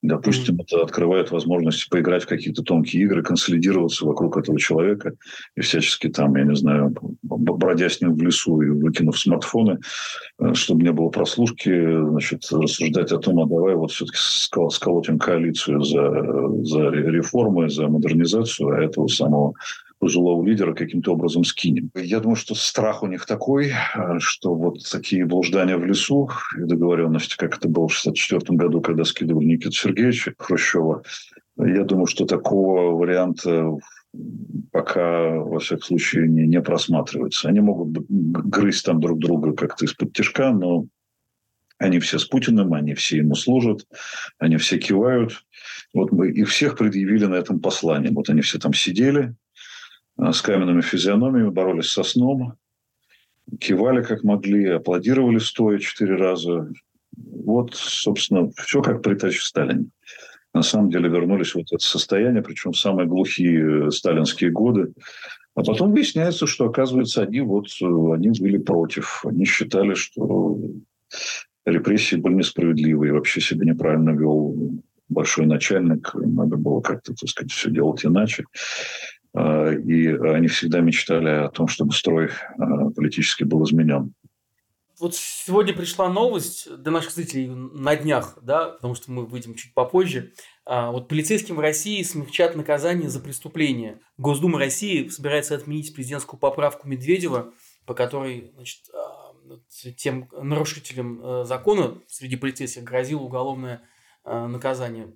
Допустим, 0.02 0.56
mm-hmm. 0.56 0.64
это 0.64 0.82
открывает 0.82 1.30
возможность 1.30 1.88
поиграть 1.90 2.24
в 2.24 2.28
какие-то 2.28 2.64
тонкие 2.64 3.04
игры, 3.04 3.22
консолидироваться 3.22 4.06
вокруг 4.06 4.36
этого 4.36 4.60
человека 4.60 5.14
и 5.56 5.62
всячески 5.62 6.10
там, 6.10 6.36
я 6.38 6.44
не 6.44 6.56
знаю, 6.56 6.96
бродя 7.22 7.88
с 7.88 8.02
ним 8.02 8.16
в 8.16 8.22
лесу 8.22 8.62
и 8.62 8.70
выкинув 8.70 9.20
смартфоны, 9.20 9.80
э, 10.40 10.54
чтобы 10.56 10.82
не 10.84 10.92
было 10.92 11.10
прослушки, 11.10 11.70
значит, 12.10 12.48
рассуждать 12.52 13.12
о 13.12 13.20
том, 13.20 13.40
а 13.42 13.46
давай 13.46 13.76
вот 13.76 13.92
все-таки 13.92 14.18
сколотим 14.72 15.20
коалицию 15.20 15.84
за, 15.84 16.00
за 16.64 16.90
реформы, 16.90 17.70
за 17.70 17.88
модернизацию, 17.88 18.70
а 18.70 18.82
этого 18.82 19.08
самого 19.08 19.54
пожилого 20.02 20.44
лидера 20.44 20.74
каким-то 20.74 21.14
образом 21.14 21.44
скинем. 21.44 21.92
Я 21.96 22.20
думаю, 22.20 22.36
что 22.36 22.56
страх 22.56 23.04
у 23.04 23.08
них 23.08 23.28
такой, 23.28 23.68
э, 23.70 24.18
что 24.18 24.56
вот 24.56 24.80
такие 24.92 25.26
блуждания 25.26 25.78
в 25.78 25.86
лесу 25.86 26.30
и 26.58 26.64
договоренности, 26.64 27.38
как 27.38 27.58
это 27.58 27.70
было 27.70 27.88
в 27.88 27.98
1964 27.98 28.58
году, 28.58 28.82
когда 28.82 29.06
скидывали 29.06 29.46
Никиту 29.46 29.74
Сергеевича 29.74 30.34
Хрущева, 30.40 31.04
я 31.58 31.84
думаю, 31.84 32.08
что 32.08 32.26
такого 32.26 32.98
варианта 32.98 33.78
пока, 34.72 35.36
во 35.36 35.60
всяком 35.60 35.84
случае, 35.84 36.28
не, 36.28 36.48
не 36.48 36.62
просматривается. 36.62 37.48
Они 37.48 37.60
могут 37.60 37.90
грызть 38.10 38.86
там 38.86 39.00
друг 39.00 39.20
друга 39.20 39.54
как-то 39.54 39.86
из-под 39.86 40.14
тяжка, 40.14 40.52
но 40.52 40.88
они 41.78 42.00
все 42.00 42.18
с 42.18 42.26
Путиным, 42.26 42.74
они 42.74 42.96
все 42.96 43.18
ему 43.18 43.36
служат, 43.36 43.86
они 44.40 44.58
все 44.58 44.80
кивают. 44.80 45.46
Вот 45.94 46.12
мы 46.12 46.32
их 46.32 46.50
всех 46.50 46.76
предъявили 46.76 47.26
на 47.26 47.36
этом 47.36 47.60
послании. 47.60 48.10
Вот 48.10 48.30
они 48.30 48.42
все 48.42 48.58
там 48.58 48.74
сидели, 48.74 49.36
с 50.30 50.42
каменными 50.42 50.82
физиономиями, 50.82 51.50
боролись 51.50 51.90
со 51.90 52.04
сном, 52.04 52.54
кивали 53.60 54.04
как 54.04 54.24
могли, 54.24 54.68
аплодировали 54.68 55.40
стоя 55.40 55.80
четыре 55.80 56.16
раза. 56.16 56.72
Вот, 57.18 57.74
собственно, 57.74 58.52
все 58.64 58.82
как 58.82 59.02
при 59.02 59.16
Таче 59.16 59.42
Сталине. 59.42 59.88
На 60.54 60.64
самом 60.64 60.90
деле 60.90 61.10
вернулись 61.10 61.56
вот 61.56 61.66
это 61.72 61.84
состояние, 61.84 62.44
причем 62.44 62.72
в 62.74 62.80
самые 62.80 63.08
глухие 63.08 63.88
э, 63.88 63.92
сталинские 63.92 64.52
годы. 64.52 64.94
А 65.56 65.64
потом 65.64 65.92
выясняется, 65.92 66.46
что, 66.46 66.66
оказывается, 66.66 67.24
они, 67.24 67.42
вот, 67.42 67.68
э, 67.82 67.86
они 67.86 68.32
были 68.40 68.58
против. 68.58 69.24
Они 69.26 69.46
считали, 69.46 69.94
что 69.94 70.60
репрессии 71.66 72.16
были 72.16 72.36
несправедливы 72.36 73.08
и 73.08 73.12
вообще 73.12 73.40
себя 73.40 73.66
неправильно 73.66 74.12
вел 74.12 74.56
большой 75.08 75.46
начальник. 75.46 76.14
Надо 76.14 76.58
было 76.58 76.82
как-то, 76.82 77.14
так 77.14 77.30
сказать, 77.30 77.52
все 77.52 77.70
делать 77.70 78.06
иначе. 78.06 78.46
А, 79.34 79.72
и 79.72 80.08
они 80.08 80.48
всегда 80.48 80.80
мечтали 80.82 81.30
о 81.30 81.50
том, 81.50 81.68
чтобы 81.68 81.94
строй 81.94 82.30
а, 82.58 82.90
политически 82.90 83.44
был 83.44 83.64
изменен. 83.64 84.14
Вот 85.00 85.16
сегодня 85.16 85.74
пришла 85.74 86.10
новость 86.10 86.70
для 86.78 86.92
наших 86.92 87.12
зрителей 87.14 87.48
на 87.50 87.96
днях, 87.96 88.38
да, 88.44 88.70
потому 88.70 88.94
что 88.94 89.12
мы 89.12 89.26
выйдем 89.26 89.56
чуть 89.56 89.74
попозже. 89.74 90.34
А, 90.66 90.92
вот 90.92 91.08
полицейским 91.08 91.56
в 91.56 91.60
России 91.60 92.04
смягчат 92.04 92.56
наказание 92.56 93.10
за 93.10 93.20
преступление. 93.20 94.00
Госдума 94.18 94.60
России 94.60 95.08
собирается 95.08 95.56
отменить 95.56 95.96
президентскую 95.96 96.40
поправку 96.40 96.88
Медведева, 96.88 97.54
по 97.86 97.94
которой 97.96 98.52
значит, 98.56 98.82
тем 99.98 100.30
нарушителям 100.32 101.20
э, 101.22 101.46
закона 101.46 101.98
среди 102.08 102.36
полицейских 102.36 102.84
грозило 102.84 103.22
уголовное 103.22 103.78
Э, 103.78 103.91
наказание 104.24 105.14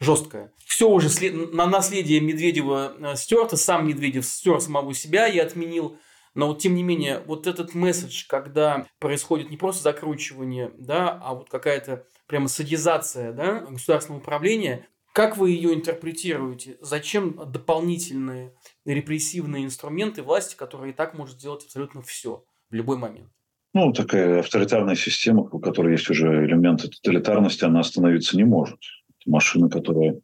жесткое. 0.00 0.52
Все 0.64 0.88
уже 0.88 1.08
на 1.30 1.66
наследие 1.66 2.20
Медведева 2.20 2.94
э, 2.98 3.16
стерто, 3.16 3.56
сам 3.56 3.86
Медведев 3.86 4.26
стер 4.26 4.60
самого 4.60 4.94
себя 4.94 5.28
и 5.28 5.38
отменил. 5.38 5.98
Но 6.34 6.48
вот 6.48 6.58
тем 6.58 6.74
не 6.74 6.82
менее, 6.82 7.22
вот 7.26 7.46
этот 7.46 7.74
месседж, 7.74 8.26
когда 8.28 8.86
происходит 8.98 9.50
не 9.50 9.56
просто 9.56 9.84
закручивание, 9.84 10.70
да, 10.76 11.18
а 11.22 11.34
вот 11.34 11.48
какая-то 11.48 12.06
прямо 12.26 12.48
садизация 12.48 13.32
да, 13.32 13.60
государственного 13.60 14.20
управления, 14.20 14.86
как 15.14 15.38
вы 15.38 15.52
ее 15.52 15.72
интерпретируете? 15.72 16.76
Зачем 16.82 17.40
дополнительные 17.50 18.54
репрессивные 18.84 19.64
инструменты 19.64 20.22
власти, 20.22 20.56
которые 20.56 20.92
и 20.92 20.94
так 20.94 21.14
может 21.14 21.38
сделать 21.38 21.64
абсолютно 21.64 22.02
все 22.02 22.44
в 22.68 22.74
любой 22.74 22.98
момент? 22.98 23.32
Ну, 23.76 23.92
такая 23.92 24.38
авторитарная 24.38 24.94
система, 24.94 25.42
у 25.42 25.58
которой 25.58 25.92
есть 25.92 26.08
уже 26.08 26.46
элементы 26.46 26.88
тоталитарности, 26.88 27.66
она 27.66 27.80
остановиться 27.80 28.34
не 28.34 28.44
может. 28.44 28.78
Машина, 29.26 29.68
которая 29.68 30.16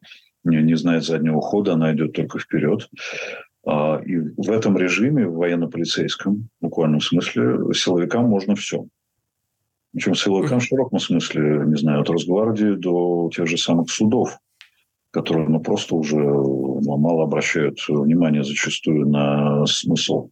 не, 0.43 0.57
не 0.63 0.73
знает 0.75 1.03
заднего 1.03 1.39
хода, 1.39 1.73
она 1.73 1.93
идет 1.93 2.13
только 2.13 2.39
вперед. 2.39 2.89
А, 3.63 4.01
и 4.03 4.17
в 4.17 4.49
этом 4.49 4.75
режиме, 4.75 5.27
в 5.27 5.35
военно-полицейском, 5.35 6.49
в 6.59 6.63
буквальном 6.63 6.99
смысле, 6.99 7.71
силовикам 7.75 8.25
можно 8.25 8.55
все. 8.55 8.87
Причем 9.93 10.15
силовикам 10.15 10.59
в 10.59 10.63
широком 10.63 10.97
смысле, 10.97 11.61
не 11.67 11.77
знаю, 11.77 12.01
от 12.01 12.09
Росгвардии 12.09 12.73
до 12.73 13.29
тех 13.31 13.45
же 13.45 13.57
самых 13.57 13.91
судов, 13.91 14.35
которые 15.11 15.47
ну, 15.47 15.59
просто 15.59 15.93
уже 15.93 16.17
ну, 16.17 16.97
мало 16.97 17.25
обращают 17.25 17.77
внимание 17.87 18.43
зачастую 18.43 19.07
на 19.07 19.67
смысл 19.67 20.31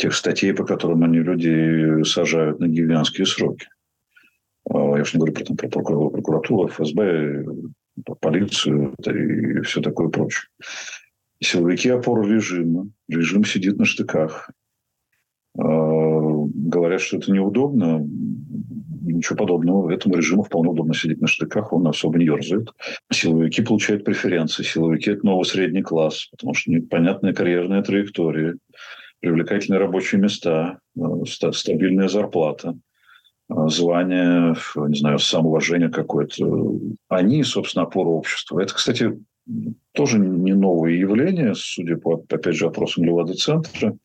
тех 0.00 0.14
статей, 0.14 0.54
по 0.54 0.64
которым 0.64 1.04
они 1.04 1.18
людей 1.18 2.04
сажают 2.04 2.58
на 2.58 2.68
гигантские 2.68 3.26
сроки. 3.26 3.68
А, 4.68 4.96
я 4.96 5.02
уж 5.02 5.12
не 5.12 5.18
говорю 5.18 5.34
про, 5.34 5.44
там, 5.44 5.56
про 5.56 5.68
прокуратуру, 5.68 6.68
ФСБ, 6.68 7.44
полицию 8.20 8.94
и 9.04 9.60
все 9.60 9.80
такое 9.82 10.08
прочее. 10.08 10.48
Силовики 11.42 11.90
опоры 11.90 12.34
режима. 12.34 12.88
Режим 13.08 13.44
сидит 13.44 13.78
на 13.78 13.84
штыках. 13.84 14.50
А, 15.58 15.64
говорят, 15.64 17.02
что 17.02 17.18
это 17.18 17.30
неудобно. 17.30 18.06
Ничего 19.02 19.36
подобного. 19.36 19.90
Этому 19.90 20.16
режиму 20.16 20.44
вполне 20.44 20.70
удобно 20.70 20.94
сидеть 20.94 21.20
на 21.20 21.26
штыках. 21.26 21.74
Он 21.74 21.86
особо 21.86 22.18
не 22.18 22.24
ерзает. 22.24 22.70
Силовики 23.12 23.60
получают 23.60 24.04
преференции. 24.04 24.62
Силовики– 24.62 25.10
это 25.12 25.26
новый 25.26 25.44
средний 25.44 25.82
класс, 25.82 26.28
потому 26.30 26.54
что 26.54 26.70
непонятная 26.70 27.34
карьерная 27.34 27.82
траектория, 27.82 28.56
привлекательные 29.20 29.78
рабочие 29.78 30.20
места, 30.20 30.80
а, 30.98 31.52
стабильная 31.52 32.08
зарплата 32.08 32.76
а, 33.48 33.68
звание, 33.68 34.56
не 34.76 34.98
знаю, 34.98 35.18
самоуважение 35.18 35.90
какое-то. 35.90 36.78
Они, 37.08 37.42
собственно, 37.44 37.84
опора 37.84 38.08
общества. 38.08 38.60
Это, 38.60 38.74
кстати, 38.74 39.18
тоже 39.92 40.18
не 40.18 40.54
новое 40.54 40.92
явление, 40.92 41.54
судя 41.54 41.96
по, 41.96 42.24
опять 42.28 42.54
же, 42.56 42.66
опросам 42.66 43.04
Левада-центра. 43.04 43.96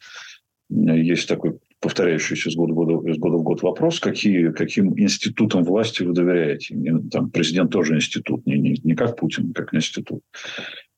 Есть 0.69 1.27
такой 1.27 1.59
повторяющийся 1.79 2.49
из 2.49 2.55
года, 2.55 2.73
в 2.73 2.75
года, 2.75 3.09
из 3.09 3.17
года 3.19 3.37
в 3.37 3.43
год 3.43 3.61
вопрос, 3.61 3.99
какие, 3.99 4.49
каким 4.51 4.99
институтам 4.99 5.63
власти 5.63 6.01
вы 6.01 6.13
доверяете. 6.13 6.75
Там 7.11 7.29
президент 7.29 7.71
тоже 7.71 7.95
институт, 7.95 8.45
не, 8.47 8.57
не, 8.57 8.81
не 8.83 8.95
как 8.95 9.17
Путин, 9.17 9.53
как 9.53 9.73
институт. 9.75 10.21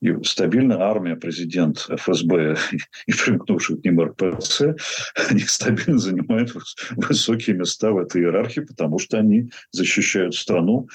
И 0.01 0.13
стабильная 0.23 0.77
армия, 0.77 1.15
президент, 1.15 1.87
ФСБ 1.89 2.55
и 3.07 3.11
примкнувший 3.11 3.77
к 3.77 3.83
ним 3.83 4.01
РПЦ, 4.01 4.75
они 5.29 5.39
стабильно 5.41 5.97
занимают 5.97 6.53
высокие 6.95 7.55
места 7.55 7.91
в 7.91 7.97
этой 7.97 8.21
иерархии, 8.21 8.61
потому 8.61 8.99
что 8.99 9.17
они 9.17 9.51
защищают 9.71 10.35
страну, 10.35 10.87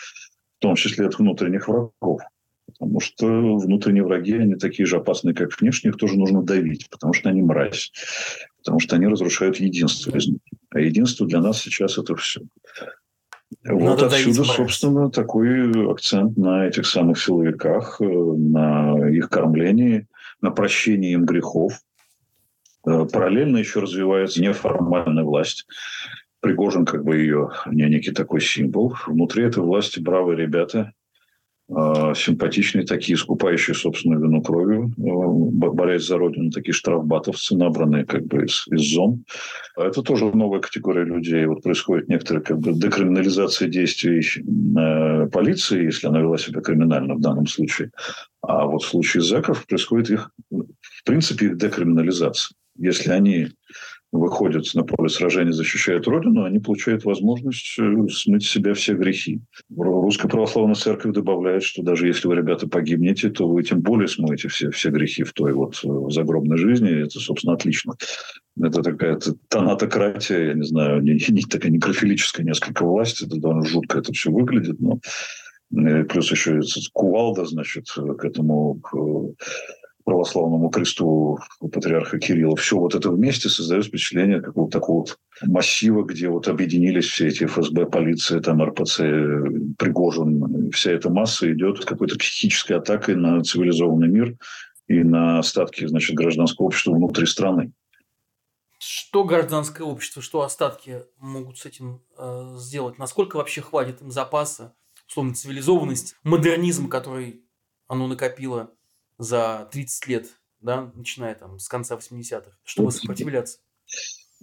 в 0.59 0.61
том 0.61 0.76
числе 0.76 1.07
от 1.07 1.18
внутренних 1.18 1.66
врагов. 1.66 2.20
Потому 2.66 3.00
что 3.00 3.26
внутренние 3.59 4.05
враги, 4.05 4.34
они 4.34 4.55
такие 4.55 4.86
же 4.86 4.96
опасные, 4.96 5.34
как 5.34 5.61
внешние, 5.61 5.90
их 5.90 5.98
тоже 5.98 6.16
нужно 6.16 6.42
давить, 6.42 6.88
потому 6.88 7.12
что 7.12 7.28
они 7.28 7.42
мразь, 7.42 7.92
потому 8.59 8.78
что 8.78 8.96
они 8.96 9.07
разрушают 9.09 9.57
единство 9.57 10.16
А 10.70 10.80
единство 10.80 11.26
для 11.26 11.40
нас 11.40 11.61
сейчас 11.61 11.98
это 11.98 12.14
все. 12.14 12.40
Вот 13.64 14.02
отсюда, 14.02 14.44
собственно, 14.44 15.10
такой 15.10 15.90
акцент 15.90 16.36
на 16.36 16.66
этих 16.66 16.86
самых 16.86 17.20
силовиках, 17.20 18.00
э, 18.00 18.04
на 18.04 19.08
их 19.08 19.28
кормлении, 19.28 20.06
на 20.40 20.50
прощении 20.50 21.12
им 21.12 21.24
грехов. 21.24 21.80
Э, 22.84 23.06
параллельно 23.10 23.58
еще 23.58 23.80
развивается 23.80 24.42
неформальная 24.42 25.22
власть. 25.22 25.66
Пригожин 26.40 26.84
как 26.84 27.04
бы 27.04 27.18
ее 27.18 27.50
не 27.66 27.88
некий 27.88 28.10
такой 28.10 28.40
символ. 28.40 28.96
Внутри 29.06 29.44
этой 29.44 29.62
власти 29.62 30.00
бравые 30.00 30.36
ребята, 30.36 30.92
симпатичные, 32.14 32.85
такие, 32.85 33.16
скупающие 33.16 33.75
собственную 33.75 34.20
вину 34.20 34.43
кровью, 34.43 34.93
а, 34.99 35.70
борясь 35.70 36.07
за 36.07 36.18
родину, 36.18 36.51
такие 36.51 36.75
штрафбатовцы, 36.75 37.57
набранные 37.57 38.05
как 38.05 38.27
бы 38.27 38.45
из, 38.45 38.66
из 38.68 38.93
зон. 38.93 39.25
Это 39.77 40.03
тоже 40.03 40.27
новая 40.27 40.61
категория 40.61 41.05
людей. 41.05 41.47
Вот 41.47 41.62
происходит 41.62 42.09
некоторая 42.09 42.43
как 42.43 42.59
бы 42.59 42.73
декриминализация 42.73 43.68
действий 43.68 44.23
э, 44.23 45.29
полиции, 45.29 45.85
если 45.85 46.09
она 46.09 46.20
вела 46.20 46.39
себя 46.39 46.61
криминально 46.61 47.14
в 47.14 47.20
данном 47.20 47.47
случае. 47.47 47.91
А 48.43 48.66
вот 48.66 48.83
в 48.83 48.89
случае 48.89 49.23
зэков 49.23 49.66
происходит 49.66 50.11
их, 50.11 50.31
в 50.51 51.05
принципе, 51.05 51.47
их 51.47 51.57
декриминализация. 51.57 52.55
Если 52.77 53.11
они 53.11 53.49
выходят 54.12 54.66
на 54.74 54.84
поле 54.84 55.08
сражения, 55.08 55.52
защищают 55.52 56.06
Родину, 56.06 56.44
они 56.44 56.58
получают 56.58 57.04
возможность 57.04 57.78
э, 57.78 58.08
смыть 58.10 58.44
с 58.44 58.50
себя 58.50 58.74
все 58.74 58.94
грехи. 58.94 59.40
Русская 59.74 60.28
православная 60.28 60.74
церковь 60.74 61.14
добавляет, 61.14 61.62
что 61.62 61.82
даже 61.82 62.06
если 62.06 62.28
вы, 62.28 62.36
ребята, 62.36 62.68
погибнете, 62.68 63.30
то 63.30 63.48
вы 63.48 63.62
тем 63.62 63.80
более 63.80 64.08
смоете 64.08 64.48
все, 64.48 64.70
все 64.70 64.90
грехи 64.90 65.22
в 65.22 65.32
той 65.32 65.54
вот 65.54 65.80
э, 65.82 65.88
загробной 66.10 66.58
жизни. 66.58 66.90
Это, 66.90 67.18
собственно, 67.18 67.54
отлично. 67.54 67.94
Это 68.60 68.82
такая 68.82 69.18
тонатократия, 69.48 70.48
я 70.48 70.54
не 70.54 70.64
знаю, 70.64 71.02
не, 71.02 71.14
не 71.28 71.42
такая 71.42 71.72
некрофилическая 71.72 72.44
несколько 72.44 72.84
власть. 72.84 73.22
Это 73.22 73.40
довольно 73.40 73.64
жутко 73.64 73.98
это 73.98 74.12
все 74.12 74.30
выглядит, 74.30 74.78
но 74.78 75.00
э, 75.74 76.04
плюс 76.04 76.30
еще 76.30 76.60
кувалда, 76.92 77.46
значит, 77.46 77.86
к 77.88 78.24
этому 78.26 78.74
к 78.74 78.92
православному 80.05 80.70
кресту 80.70 81.38
патриарха 81.61 82.18
Кирилла. 82.18 82.57
Все 82.57 82.78
вот 82.78 82.94
это 82.94 83.11
вместе 83.11 83.48
создает 83.48 83.86
впечатление 83.86 84.40
какого-то 84.40 84.78
такого 84.78 84.98
вот 85.00 85.18
массива, 85.42 86.05
где 86.05 86.28
вот 86.28 86.48
объединились 86.48 87.07
все 87.07 87.28
эти 87.28 87.44
ФСБ, 87.44 87.86
полиция, 87.86 88.40
там 88.40 88.62
РПЦ, 88.62 88.98
Пригожин. 89.78 90.70
Вся 90.72 90.92
эта 90.92 91.11
масса 91.11 91.53
идет 91.53 91.84
какой-то 91.84 92.16
психической 92.18 92.76
атакой 92.76 93.16
на 93.16 93.42
цивилизованный 93.42 94.09
мир 94.09 94.36
и 94.88 95.03
на 95.03 95.38
остатки 95.38 95.86
значит, 95.86 96.16
гражданского 96.16 96.66
общества 96.66 96.92
внутри 96.92 97.26
страны. 97.26 97.72
Что 98.78 99.22
гражданское 99.24 99.84
общество, 99.84 100.20
что 100.22 100.42
остатки 100.42 101.03
могут 101.18 101.59
с 101.59 101.66
этим 101.66 102.03
э, 102.18 102.57
сделать? 102.57 102.98
Насколько 102.98 103.36
вообще 103.36 103.61
хватит 103.61 104.03
им 104.03 104.11
запаса, 104.11 104.74
условно, 105.09 105.34
цивилизованность, 105.34 106.16
модернизм, 106.24 106.88
который 106.88 107.44
оно 107.86 108.09
накопило 108.09 108.72
за 109.23 109.68
30 109.70 110.07
лет, 110.09 110.27
да, 110.61 110.91
начиная 110.95 111.35
там 111.35 111.59
с 111.59 111.68
конца 111.68 111.97
80-х, 111.97 112.51
чтобы 112.64 112.91
сопротивляться? 112.91 113.59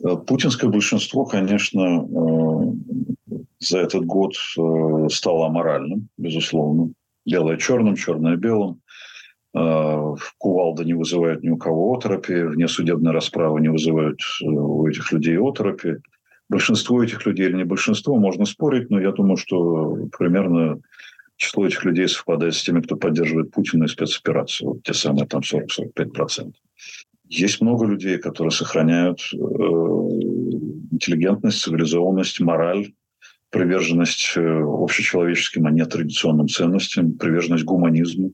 Э, 0.04 0.16
путинское 0.16 0.70
большинство, 0.70 1.26
конечно, 1.26 2.08
э, 2.08 3.36
за 3.60 3.80
этот 3.80 4.06
год 4.06 4.34
э, 4.58 5.08
стало 5.10 5.48
аморальным, 5.48 6.10
безусловно. 6.18 6.94
Белое 7.26 7.58
черным, 7.58 7.96
черное 7.96 8.38
белым. 8.38 8.82
Кувалда 9.52 10.86
не 10.86 10.94
вызывает 10.94 11.42
ни 11.42 11.50
у 11.50 11.58
кого 11.58 11.96
оторопи, 11.96 12.44
внесудебная 12.44 13.12
расправа 13.12 13.58
не 13.58 13.70
вызывает 13.70 14.20
у 14.44 14.88
этих 14.88 15.12
людей 15.12 15.40
оторопи. 15.40 15.98
Большинство 16.50 17.04
этих 17.04 17.26
людей 17.26 17.48
или 17.48 17.58
не 17.58 17.66
большинство, 17.66 18.16
можно 18.16 18.46
спорить, 18.46 18.92
но 18.92 19.02
я 19.02 19.12
думаю, 19.12 19.38
что 19.38 20.08
примерно 20.18 20.80
число 21.40 21.66
этих 21.66 21.84
людей 21.86 22.08
совпадает 22.08 22.54
с 22.54 22.64
теми, 22.64 22.82
кто 22.82 22.98
поддерживает 22.98 23.52
Путина 23.52 23.86
и 23.86 23.88
спецоперацию. 23.88 24.70
Вот 24.70 24.84
те 24.84 24.94
самые 24.94 25.26
там 25.26 25.42
40-45%. 25.42 26.54
Есть 27.30 27.62
много 27.62 27.86
людей, 27.86 28.18
которые 28.18 28.52
сохраняют 28.52 29.22
э, 29.34 29.38
интеллигентность, 30.92 31.62
цивилизованность, 31.62 32.42
мораль, 32.42 32.92
приверженность 33.52 34.34
э, 34.36 34.42
общечеловеческим, 34.42 35.66
а 35.66 35.72
не 35.72 35.86
традиционным 35.86 36.50
ценностям, 36.50 37.14
приверженность 37.14 37.64
гуманизму. 37.64 38.34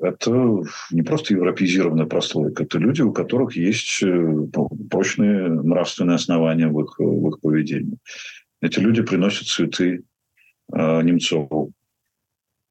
Это 0.00 0.62
не 0.90 1.02
просто 1.02 1.34
европеизированная 1.34 2.06
прослойка, 2.06 2.62
это 2.62 2.78
люди, 2.78 3.02
у 3.02 3.12
которых 3.12 3.54
есть 3.56 4.02
э, 4.02 4.46
прочные 4.90 5.48
нравственные 5.48 6.14
основания 6.14 6.68
в 6.68 6.80
их, 6.80 6.98
в 6.98 7.28
их 7.28 7.40
поведении. 7.40 7.98
Эти 8.62 8.78
люди 8.78 9.02
приносят 9.02 9.48
цветы 9.48 10.04
э, 10.72 11.02
Немцову, 11.02 11.72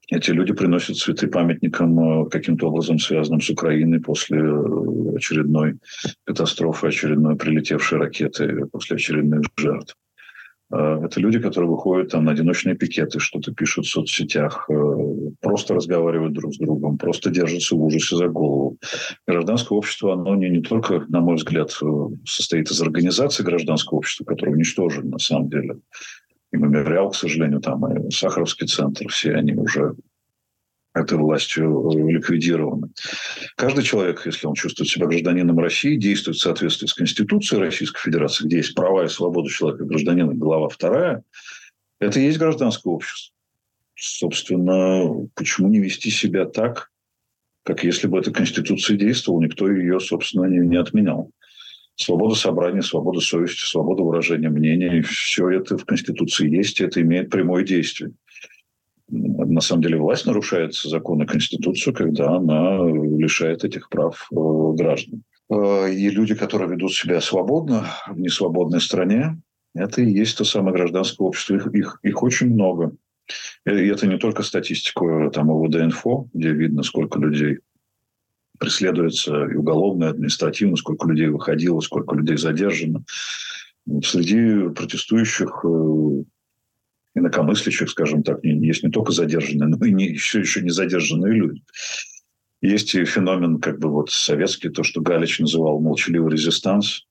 эти 0.09 0.31
люди 0.31 0.53
приносят 0.53 0.97
цветы 0.97 1.27
памятникам, 1.27 2.25
э, 2.25 2.29
каким-то 2.29 2.67
образом 2.67 2.99
связанным 2.99 3.41
с 3.41 3.49
Украиной 3.49 3.99
после 3.99 4.39
э, 4.39 5.15
очередной 5.15 5.77
катастрофы, 6.25 6.87
очередной 6.87 7.35
прилетевшей 7.35 7.97
ракеты, 7.97 8.65
после 8.71 8.97
очередных 8.97 9.41
жертв. 9.57 9.95
Э, 10.71 11.01
это 11.03 11.19
люди, 11.19 11.39
которые 11.39 11.71
выходят 11.71 12.11
там, 12.11 12.25
на 12.25 12.31
одиночные 12.31 12.75
пикеты, 12.75 13.19
что-то 13.19 13.51
пишут 13.51 13.85
в 13.85 13.89
соцсетях, 13.89 14.69
просто 15.41 15.73
разговаривают 15.73 16.33
друг 16.33 16.53
с 16.53 16.57
другом, 16.57 16.97
просто 16.97 17.31
держатся 17.31 17.75
в 17.75 17.83
ужасе 17.83 18.15
за 18.15 18.27
голову. 18.27 18.77
Гражданское 19.25 19.75
общество, 19.75 20.13
оно 20.13 20.35
не, 20.35 20.49
не 20.49 20.61
только, 20.61 21.03
на 21.09 21.21
мой 21.21 21.35
взгляд, 21.35 21.75
состоит 22.25 22.69
из 22.69 22.79
организации 22.81 23.43
гражданского 23.43 23.97
общества, 23.97 24.25
которое 24.25 24.51
уничтожено 24.51 25.11
на 25.11 25.19
самом 25.19 25.49
деле 25.49 25.77
и 26.55 26.57
мемориал, 26.57 27.11
к 27.11 27.15
сожалению, 27.15 27.61
там, 27.61 27.85
и 28.07 28.11
Сахаровский 28.11 28.67
центр, 28.67 29.07
все 29.09 29.33
они 29.33 29.53
уже 29.53 29.95
этой 30.93 31.17
властью 31.17 31.89
ликвидированы. 31.93 32.89
Каждый 33.57 33.83
человек, 33.83 34.25
если 34.25 34.47
он 34.47 34.53
чувствует 34.53 34.89
себя 34.89 35.07
гражданином 35.07 35.59
России, 35.59 35.97
действует 35.97 36.37
в 36.37 36.41
соответствии 36.41 36.87
с 36.87 36.93
Конституцией 36.93 37.61
Российской 37.61 38.01
Федерации, 38.01 38.45
где 38.45 38.57
есть 38.57 38.73
права 38.75 39.03
и 39.03 39.09
свобода 39.09 39.49
человека 39.49 39.83
гражданина, 39.83 40.33
глава 40.33 40.69
вторая, 40.69 41.23
это 41.99 42.19
и 42.19 42.23
есть 42.23 42.37
гражданское 42.37 42.89
общество. 42.89 43.35
Собственно, 43.95 45.27
почему 45.35 45.67
не 45.67 45.79
вести 45.79 46.09
себя 46.09 46.45
так, 46.45 46.91
как 47.63 47.83
если 47.83 48.07
бы 48.07 48.19
эта 48.19 48.31
Конституция 48.31 48.95
действовала, 48.95 49.41
никто 49.41 49.69
ее, 49.69 49.99
собственно, 49.99 50.45
не, 50.45 50.59
не 50.59 50.77
отменял. 50.77 51.31
Свобода 51.97 52.35
собрания, 52.35 52.81
свобода 52.81 53.21
совести, 53.21 53.61
свобода 53.65 54.03
выражения 54.03 54.49
мнений– 54.49 55.01
все 55.03 55.49
это 55.49 55.77
в 55.77 55.85
Конституции 55.85 56.49
есть, 56.49 56.79
и 56.79 56.83
это 56.83 57.01
имеет 57.01 57.29
прямое 57.29 57.63
действие. 57.63 58.11
На 59.07 59.61
самом 59.61 59.83
деле 59.83 59.97
власть 59.97 60.25
нарушает 60.25 60.73
законы 60.73 61.25
Конституцию, 61.25 61.93
когда 61.93 62.35
она 62.35 62.79
лишает 62.85 63.63
этих 63.63 63.89
прав 63.89 64.27
э, 64.31 64.35
граждан. 64.35 65.23
Э, 65.49 65.91
и 65.91 66.09
люди, 66.09 66.35
которые 66.35 66.69
ведут 66.69 66.93
себя 66.93 67.21
свободно 67.21 67.85
в 68.07 68.19
несвободной 68.19 68.81
стране, 68.81 69.37
это 69.75 70.01
и 70.01 70.11
есть 70.11 70.37
то 70.37 70.43
самое 70.43 70.75
гражданское 70.75 71.23
общество. 71.23 71.55
Их, 71.55 71.67
их, 71.67 71.99
их 72.01 72.23
очень 72.23 72.53
много. 72.53 72.93
И 73.65 73.69
это 73.69 74.07
не 74.07 74.17
только 74.17 74.43
статистика 74.43 75.29
там, 75.33 75.51
ОВД-инфо, 75.51 76.27
где 76.33 76.51
видно, 76.51 76.83
сколько 76.83 77.19
людей 77.19 77.59
преследуется 78.59 79.45
и 79.45 79.55
уголовно, 79.55 80.05
и 80.05 80.09
административно, 80.09 80.75
сколько 80.75 81.07
людей 81.07 81.27
выходило, 81.27 81.79
сколько 81.79 82.15
людей 82.15 82.37
задержано. 82.37 83.03
Среди 84.03 84.69
протестующих 84.73 85.63
э, 85.63 86.23
инакомыслящих, 87.15 87.89
скажем 87.89 88.23
так, 88.23 88.43
есть 88.43 88.83
не 88.83 88.89
только 88.89 89.11
задержанные, 89.11 89.69
но 89.69 89.85
и 89.85 89.91
не, 89.91 90.07
еще, 90.07 90.39
еще 90.39 90.61
не 90.61 90.69
задержанные 90.69 91.33
люди. 91.33 91.61
Есть 92.61 92.95
и 92.95 93.05
феномен 93.05 93.59
как 93.59 93.79
бы 93.79 93.89
вот 93.89 94.09
советский, 94.11 94.69
то, 94.69 94.83
что 94.83 95.01
Галич 95.01 95.39
называл 95.39 95.79
молчаливый 95.79 96.31
резистанс. 96.31 97.05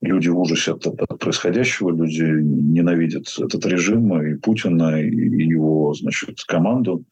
Люди 0.00 0.28
в 0.28 0.38
ужасе 0.38 0.72
от, 0.72 0.84
от 0.86 1.18
происходящего, 1.20 1.90
люди 1.90 2.22
ненавидят 2.22 3.32
этот 3.38 3.64
режим 3.66 4.20
и 4.20 4.34
Путина, 4.36 5.00
и 5.00 5.08
его, 5.08 5.94
значит, 5.94 6.42
команду 6.44 7.04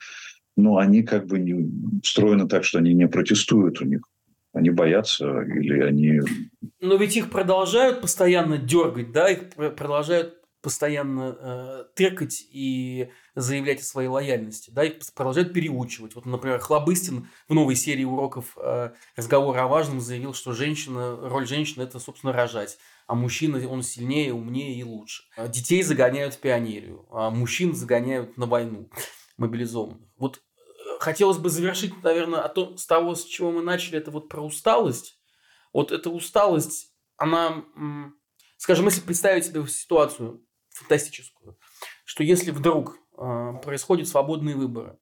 но 0.57 0.77
они 0.77 1.03
как 1.03 1.27
бы 1.27 1.39
не 1.39 1.55
устроены 2.01 2.49
так, 2.49 2.65
что 2.65 2.79
они 2.79 2.95
не 2.95 3.09
протестуют 3.09 3.81
у 3.81 3.85
них. 3.85 4.03
Они 4.53 4.71
боятся 4.71 5.43
или 5.43 5.81
они... 5.81 6.21
Но 6.81 6.97
ведь 6.97 7.17
их 7.17 7.31
продолжают 7.31 8.01
постоянно 8.01 8.59
дергать, 8.59 9.13
да, 9.13 9.31
их 9.31 9.51
продолжают 9.51 10.41
постоянно 10.63 11.37
э, 11.39 11.85
тыркать 11.95 12.45
и 12.51 13.11
заявлять 13.35 13.81
о 13.81 13.85
своей 13.85 14.09
лояльности, 14.09 14.71
да, 14.71 14.85
их 14.85 14.95
продолжают 15.15 15.55
переучивать. 15.55 16.15
Вот, 16.15 16.27
например, 16.27 16.59
Хлобыстин 16.59 17.29
в 17.49 17.55
новой 17.55 17.77
серии 17.77 18.05
уроков 18.05 18.57
э, 18.57 18.91
разговора 19.17 19.63
о 19.63 19.69
важном 19.69 20.01
заявил, 20.01 20.35
что 20.35 20.53
женщина, 20.53 21.17
роль 21.17 21.47
женщины– 21.47 21.83
это, 21.85 21.99
собственно, 21.99 22.33
рожать, 22.33 22.77
а 23.07 23.15
мужчина, 23.15 23.67
он 23.69 23.83
сильнее, 23.83 24.35
умнее 24.35 24.79
и 24.79 24.85
лучше. 24.85 25.23
Детей 25.49 25.83
загоняют 25.83 26.35
в 26.35 26.41
пионерию, 26.41 27.07
а 27.11 27.31
мужчин 27.31 27.75
загоняют 27.75 28.37
на 28.37 28.47
войну 28.47 28.91
мобилизованных. 29.41 30.09
Вот 30.17 30.41
хотелось 31.01 31.39
бы 31.39 31.49
завершить, 31.49 32.03
наверное, 32.03 32.43
о 32.43 32.49
том, 32.49 32.77
с 32.77 32.87
того, 32.87 33.15
с 33.15 33.25
чего 33.25 33.51
мы 33.51 33.63
начали, 33.63 33.99
это 33.99 34.11
вот 34.11 34.29
про 34.29 34.43
усталость. 34.43 35.19
Вот 35.73 35.93
эта 35.93 36.11
усталость, 36.11 36.93
она, 37.17 37.65
скажем, 38.57 38.87
если 38.87 39.01
представить 39.01 39.47
себе 39.47 39.67
ситуацию 39.67 40.45
фантастическую, 40.71 41.59
что 42.05 42.23
если 42.23 42.51
вдруг 42.51 42.99
э, 43.17 43.53
происходят 43.63 44.09
свободные 44.09 44.57
выборы, 44.57 44.99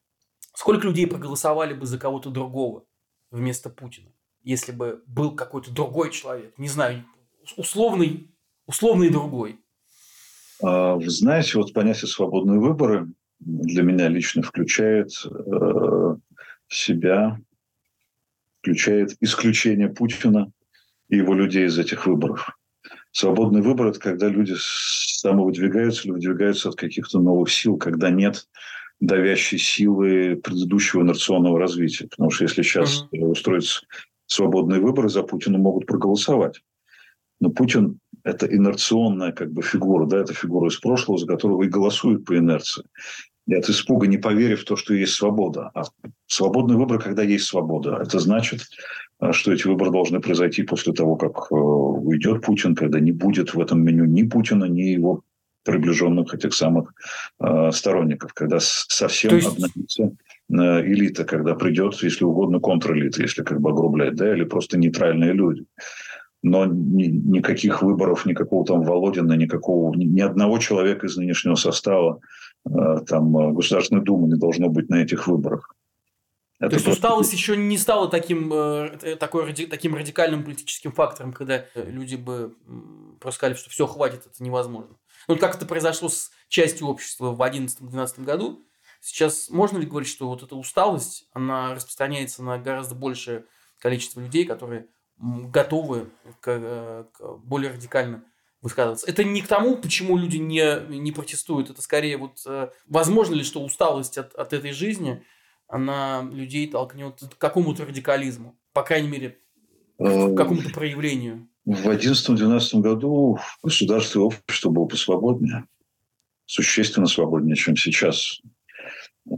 сколько 0.55 0.87
людей 0.87 1.07
проголосовали 1.07 1.75
бы 1.75 1.87
за 1.87 1.99
кого-то 1.99 2.31
другого 2.31 2.85
вместо 3.31 3.71
Путина, 3.71 4.13
если 4.43 4.73
бы 4.73 5.03
был 5.07 5.35
какой-то 5.35 5.71
другой 5.71 6.11
человек, 6.11 6.57
не 6.59 6.69
знаю, 6.69 7.05
условный, 7.57 8.35
условный 8.67 9.11
другой? 9.11 9.61
А, 10.63 10.95
вы 10.95 11.09
знаете, 11.09 11.59
вот 11.59 11.73
понятие 11.73 12.09
свободные 12.09 12.61
выборы 12.61 13.13
для 13.41 13.83
меня 13.83 14.09
лично 14.09 14.43
включает 14.43 15.11
э, 15.25 16.17
себя, 16.69 17.39
включает 18.61 19.17
исключение 19.21 19.89
Путина 19.89 20.51
и 21.09 21.17
его 21.17 21.35
людей 21.35 21.67
из 21.67 21.79
этих 21.79 22.07
выборов. 22.07 22.59
Свободный 23.13 23.63
выбор– 23.63 23.87
это 23.89 24.01
когда 24.01 24.29
люди 24.29 24.55
самовыдвигаются 24.57 26.05
или 26.05 26.13
выдвигаются 26.13 26.69
от 26.69 26.77
каких-то 26.77 27.21
новых 27.21 27.51
сил, 27.51 27.77
когда 27.77 28.11
нет 28.11 28.47
давящей 29.01 29.59
силы 29.59 30.41
предыдущего 30.43 31.03
инерционного 31.03 31.59
развития. 31.59 32.09
Потому 32.09 32.31
что 32.31 32.45
если 32.45 32.63
сейчас 32.63 33.07
uh-huh. 33.13 33.31
устроить 33.31 33.83
свободные 34.27 34.81
выборы, 34.81 35.09
за 35.09 35.23
Путина 35.23 35.59
могут 35.59 35.87
проголосовать. 35.87 36.61
Но 37.41 37.51
Путин– 37.51 38.01
это 38.29 38.47
инерционная 38.47 39.33
как 39.33 39.53
бы 39.53 39.63
фигура, 39.63 40.07
да, 40.07 40.19
это 40.19 40.35
фигура 40.35 40.69
из 40.69 40.77
прошлого, 40.77 41.19
за 41.19 41.27
которого 41.27 41.63
и 41.63 41.69
голосуют 41.69 42.25
по 42.25 42.37
инерции. 42.37 42.85
И 43.47 43.55
от 43.55 43.69
испуга 43.71 44.07
не 44.07 44.19
поверив 44.19 44.61
в 44.61 44.65
то, 44.65 44.77
что 44.77 44.93
есть 44.93 45.15
свобода. 45.15 45.71
А 45.75 45.85
свободный 46.27 46.77
выбор, 46.77 47.01
когда 47.01 47.23
есть 47.23 47.47
свобода, 47.47 47.99
это 48.03 48.19
значит, 48.19 48.61
э, 49.21 49.33
что 49.33 49.53
эти 49.53 49.67
выборы 49.67 49.91
должны 49.91 50.21
произойти 50.21 50.63
после 50.63 50.93
того, 50.93 51.17
как 51.17 51.51
э, 51.51 51.55
уйдет 51.55 52.43
Путин, 52.43 52.75
когда 52.75 53.01
не 53.01 53.13
будет 53.13 53.55
в 53.55 53.61
этом 53.61 53.83
меню 53.83 54.05
ни 54.05 54.25
Путина, 54.25 54.67
ни 54.67 54.83
его 54.83 55.23
приближенных 55.65 56.35
этих 56.35 56.53
самых 56.53 56.93
э, 57.41 57.71
сторонников, 57.73 58.35
когда 58.35 58.59
совсем 58.61 59.35
есть... 59.35 59.49
обновится 59.49 60.13
элита, 60.51 61.25
когда 61.25 61.55
придет, 61.55 62.03
если 62.03 62.25
угодно, 62.25 62.59
контрэлита, 62.59 63.21
если 63.21 63.43
как 63.43 63.61
бы 63.61 63.69
огрублять, 63.69 64.15
да, 64.15 64.35
или 64.35 64.45
просто 64.45 64.79
нейтральные 64.79 65.35
люди 65.35 65.67
но 66.43 66.67
ни, 66.67 67.05
никаких 67.05 67.83
выборов, 67.83 68.27
никакого 68.27 68.65
там 68.65 68.83
Володина, 68.83 69.33
никакого, 69.33 69.95
ни 69.95 70.21
одного 70.21 70.59
человека 70.59 71.07
из 71.07 71.17
нынешнего 71.17 71.57
состава 71.57 72.21
э, 72.65 72.71
там, 73.07 73.37
э, 73.37 73.53
Государственной 73.53 74.05
Думы 74.05 74.29
не 74.29 74.39
должно 74.39 74.69
быть 74.69 74.89
на 74.89 75.03
этих 75.03 75.27
выборах. 75.27 75.75
Это 76.61 76.71
То 76.71 76.75
есть 76.77 76.85
просто... 76.87 77.07
усталость 77.07 77.33
еще 77.33 77.57
не 77.57 77.79
стала 77.79 78.09
таким, 78.09 78.53
э, 78.53 79.17
такой, 79.19 79.53
таким 79.53 79.95
радикальным 79.95 80.45
политическим 80.45 80.93
фактором, 80.93 81.33
когда 81.33 81.65
люди 81.75 82.17
бы 82.17 82.55
просто 83.21 83.39
сказали, 83.39 83.57
что 83.57 83.71
все, 83.71 83.87
хватит, 83.87 84.27
это 84.27 84.43
невозможно. 84.43 84.97
Ну, 85.27 85.37
как 85.37 85.57
это 85.57 85.67
произошло 85.67 86.09
с 86.09 86.31
частью 86.49 86.87
общества 86.87 87.31
в 87.31 87.41
2011-2012 87.41 88.25
году, 88.25 88.65
сейчас 89.01 89.51
можно 89.51 89.79
ли 89.79 89.87
говорить, 89.87 90.09
что 90.09 90.29
вот 90.29 90.43
эта 90.43 90.57
усталость, 90.57 91.29
она 91.33 91.75
распространяется 91.75 92.43
на 92.43 92.59
гораздо 92.59 92.95
большее 92.95 93.45
количество 93.79 94.21
людей, 94.21 94.45
которые 94.45 94.87
готовы 95.19 96.09
к, 96.41 97.07
к 97.13 97.37
более 97.45 97.73
радикально 97.73 98.25
высказываться. 98.61 99.09
Это 99.09 99.25
не 99.25 99.43
к 99.43 99.47
тому, 99.47 99.77
почему 99.77 100.17
люди 100.17 100.37
не, 100.37 100.81
не 100.89 101.13
протестуют. 101.13 101.71
Это 101.71 101.81
скорее 101.83 102.17
вот 102.17 102.43
э, 102.47 102.71
возможно 102.87 103.35
ли, 103.35 103.45
что 103.45 103.63
усталость 103.63 104.19
от, 104.19 104.35
от 104.35 104.53
этой 104.53 104.73
жизни, 104.73 105.23
она 105.69 106.29
людей 106.33 106.69
толкнет 106.69 107.21
к 107.21 107.39
какому-то 107.39 107.85
радикализму. 107.85 108.59
По 108.73 108.83
крайней 108.83 109.09
мере, 109.09 109.39
к 109.99 110.03
э, 110.03 110.35
какому-то 110.35 110.71
проявлению. 110.71 111.49
В 111.65 111.87
2011-2012 111.89 112.81
году 112.81 113.39
государство 113.63 114.21
и 114.21 114.23
общество 114.23 114.71
было 114.71 114.87
посвободнее. 114.87 115.67
Существенно 116.47 117.07
свободнее, 117.07 117.57
чем 117.57 117.77
сейчас. 117.77 118.41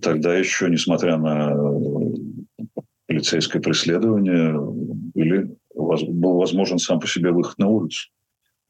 Тогда 0.01 0.37
еще, 0.37 0.71
несмотря 0.71 1.17
на 1.17 1.53
полицейское 3.07 3.61
преследование, 3.61 4.55
были 4.57 5.57
был 5.75 6.37
возможен 6.37 6.79
сам 6.79 7.01
по 7.01 7.07
себе 7.07 7.31
выход 7.31 7.59
на 7.59 7.69
улицу. 7.69 8.09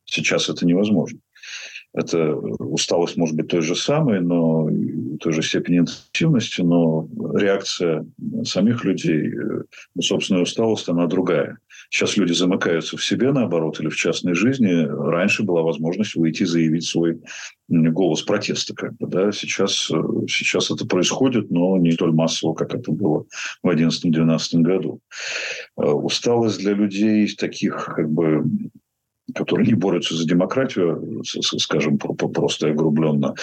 Сейчас 0.05 0.49
это 0.49 0.67
невозможно. 0.67 1.21
Это 1.93 2.37
усталость 2.37 3.17
может 3.17 3.35
быть 3.35 3.49
той 3.49 3.63
же 3.63 3.75
самой, 3.75 4.21
но 4.21 4.69
той 5.19 5.33
же 5.33 5.43
степени 5.43 5.79
интенсивности, 5.79 6.61
но 6.61 7.09
реакция 7.35 8.07
самих 8.45 8.85
людей, 8.85 9.29
э, 9.29 9.63
собственная 10.01 10.43
усталость, 10.43 10.89
она 10.89 11.07
другая. 11.07 11.59
Сейчас 11.91 12.17
люди 12.17 12.33
замыкаются 12.33 12.97
в 12.97 13.05
себе, 13.05 13.33
наоборот, 13.33 13.81
или 13.81 13.89
в 13.89 13.97
частной 13.97 14.35
жизни. 14.35 14.87
Раньше 14.87 15.43
была 15.43 15.63
возможность 15.63 16.15
выйти 16.15 16.45
и 16.45 16.47
заявить 16.47 16.87
свой 16.87 17.21
голос 17.69 18.23
протеста. 18.23 18.75
Как 18.75 18.97
бы, 18.97 19.09
да? 19.09 19.33
сейчас, 19.33 19.91
э, 19.91 19.97
сейчас 20.29 20.71
это 20.71 20.87
происходит, 20.87 21.51
но 21.51 21.79
не 21.79 21.91
столь 21.93 22.13
массово, 22.13 22.55
как 22.55 22.75
это 22.75 22.93
было 22.93 23.27
в 23.63 23.69
2011-2012 23.69 24.61
году. 24.61 25.01
Э, 25.77 25.87
усталость 25.91 26.61
для 26.61 26.75
людей 26.75 27.27
таких 27.35 27.87
как 27.97 28.09
бы 28.09 28.45
которые 29.35 29.67
не 29.67 29.75
борются 29.75 30.15
за 30.15 30.27
демократию, 30.27 31.23
скажем, 31.25 31.99
просто 31.99 32.69
и 32.69 32.71
огрубленно, 32.71 33.35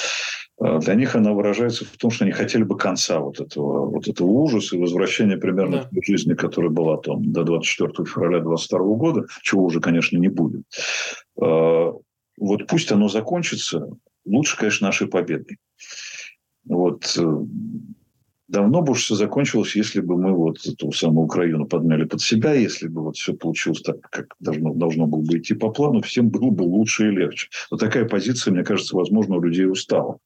э, 0.60 0.80
для 0.80 0.96
них 0.96 1.16
она 1.16 1.34
выражается 1.34 1.86
в 1.86 1.98
том, 1.98 2.12
что 2.12 2.26
они 2.26 2.32
хотели 2.32 2.64
бы 2.64 2.78
конца 2.78 3.20
вот 3.20 3.40
этого, 3.40 3.88
вот 3.90 4.08
этого 4.08 4.28
ужаса 4.28 4.76
и 4.76 4.80
возвращения 4.80 5.38
примерно 5.38 5.78
да. 5.78 5.84
к 5.84 5.90
той 5.90 6.04
жизни, 6.06 6.34
которая 6.34 6.72
была 6.72 6.98
там 6.98 7.32
до 7.32 7.44
24 7.44 8.08
февраля 8.08 8.40
2022 8.40 8.80
года, 8.96 9.26
чего 9.42 9.66
уже, 9.66 9.80
конечно, 9.80 10.18
не 10.18 10.30
будет. 10.30 10.64
Э, 11.42 11.92
вот 12.40 12.68
пусть 12.68 12.92
оно 12.92 13.08
закончится, 13.08 13.90
лучше, 14.26 14.58
конечно, 14.58 14.88
нашей 14.88 15.08
победой. 15.08 15.58
Вот. 16.66 17.18
Давно 18.48 18.82
бы 18.82 18.94
уж 18.94 19.04
все 19.04 19.16
закончилось, 19.16 19.76
если 19.76 20.00
бы 20.00 20.16
мы 20.16 20.34
вот 20.34 20.66
эту 20.66 20.92
самую 20.94 21.26
Украину 21.26 21.66
подмяли 21.66 22.06
под 22.06 22.22
себя, 22.22 22.54
если 22.54 22.88
бы 22.88 23.04
вот 23.04 23.18
все 23.18 23.34
получилось 23.34 23.82
так, 23.82 24.00
как 24.10 24.36
должно, 24.40 24.74
должно 24.74 25.06
было 25.06 25.22
бы 25.22 25.38
идти 25.38 25.54
по 25.54 25.70
плану, 25.70 26.02
всем 26.02 26.30
было 26.30 26.50
бы 26.50 26.64
лучше 26.64 27.10
и 27.10 27.12
легче. 27.12 27.50
Вот 27.70 27.82
такая 27.82 28.06
позиция, 28.06 28.54
мне 28.54 28.64
кажется, 28.64 28.96
возможно, 28.96 29.36
у 29.36 29.42
людей 29.42 29.70
устала. 29.70 30.20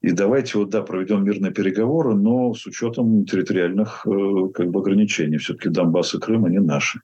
И 0.00 0.12
давайте 0.12 0.56
вот, 0.56 0.70
да, 0.70 0.82
проведем 0.82 1.24
мирные 1.24 1.52
переговоры, 1.52 2.14
но 2.14 2.54
с 2.54 2.64
учетом 2.64 3.26
территориальных 3.26 4.06
э, 4.06 4.48
как 4.54 4.70
бы, 4.70 4.80
ограничений. 4.80 5.36
Все-таки 5.36 5.68
Донбасс 5.68 6.14
и 6.14 6.18
Крым, 6.18 6.46
они 6.46 6.58
наши. 6.58 7.00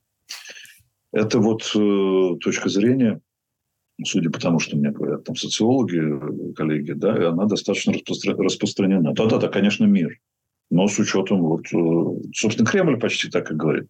Это 1.13 1.41
вот 1.41 1.71
э, 1.75 2.37
точка 2.41 2.69
зрения, 2.71 3.21
судя 4.05 4.31
по 4.31 4.41
тому, 4.41 4.59
что 4.59 4.77
мне 4.77 4.91
говорят 4.91 5.25
там 5.25 5.37
социологи, 5.37 6.55
коллеги, 6.55 6.93
да, 6.93 7.17
и 7.17 7.25
она 7.25 7.47
достаточно 7.47 7.93
распростра- 7.93 8.37
распространена. 8.37 9.13
Да-да-да, 9.13 9.49
конечно, 9.49 9.85
мир. 9.85 10.19
Но 10.71 10.89
с 10.89 10.99
учетом, 10.99 11.43
вот, 11.43 11.67
э, 11.73 12.29
собственно, 12.35 12.69
Кремль 12.69 12.99
почти 12.99 13.29
так 13.29 13.51
и 13.51 13.55
говорит. 13.55 13.89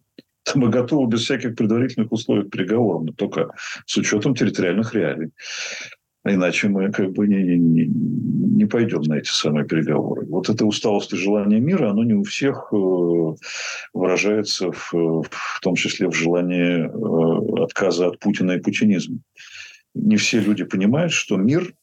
Мы 0.55 0.69
готовы 0.69 1.07
без 1.07 1.21
всяких 1.21 1.55
предварительных 1.55 2.11
условий 2.11 2.43
к 2.43 2.51
переговорам, 2.51 3.05
но 3.05 3.13
только 3.13 3.51
с 3.85 3.95
учетом 3.95 4.35
территориальных 4.35 4.93
реалий. 4.93 5.31
Иначе 6.25 6.69
мы 6.69 6.89
как 6.91 7.11
бы 7.11 7.27
не, 7.27 7.57
не, 7.57 7.85
не 7.85 8.65
пойдем 8.65 9.01
на 9.01 9.15
эти 9.15 9.29
самые 9.29 9.65
переговоры. 9.65 10.25
Вот 10.25 10.49
эта 10.49 10.65
усталость 10.65 11.11
и 11.11 11.17
желание 11.17 11.59
мира, 11.59 11.89
оно 11.89 12.03
не 12.03 12.13
у 12.13 12.23
всех 12.23 12.69
э, 12.71 12.75
выражается 13.93 14.71
в, 14.71 14.93
в 14.93 15.59
том 15.61 15.75
числе 15.75 16.09
в 16.09 16.15
желании 16.15 16.85
э, 16.85 17.63
отказа 17.63 18.07
от 18.07 18.19
Путина 18.19 18.53
и 18.53 18.61
путинизма. 18.61 19.19
Не 19.93 20.17
все 20.17 20.39
люди 20.39 20.63
понимают, 20.63 21.11
что 21.11 21.37
мир 21.37 21.73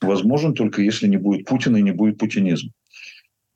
возможен 0.00 0.54
только 0.54 0.82
если 0.82 1.08
не 1.08 1.16
будет 1.16 1.46
Путина 1.46 1.78
и 1.78 1.82
не 1.82 1.92
будет 1.92 2.18
путинизма. 2.18 2.70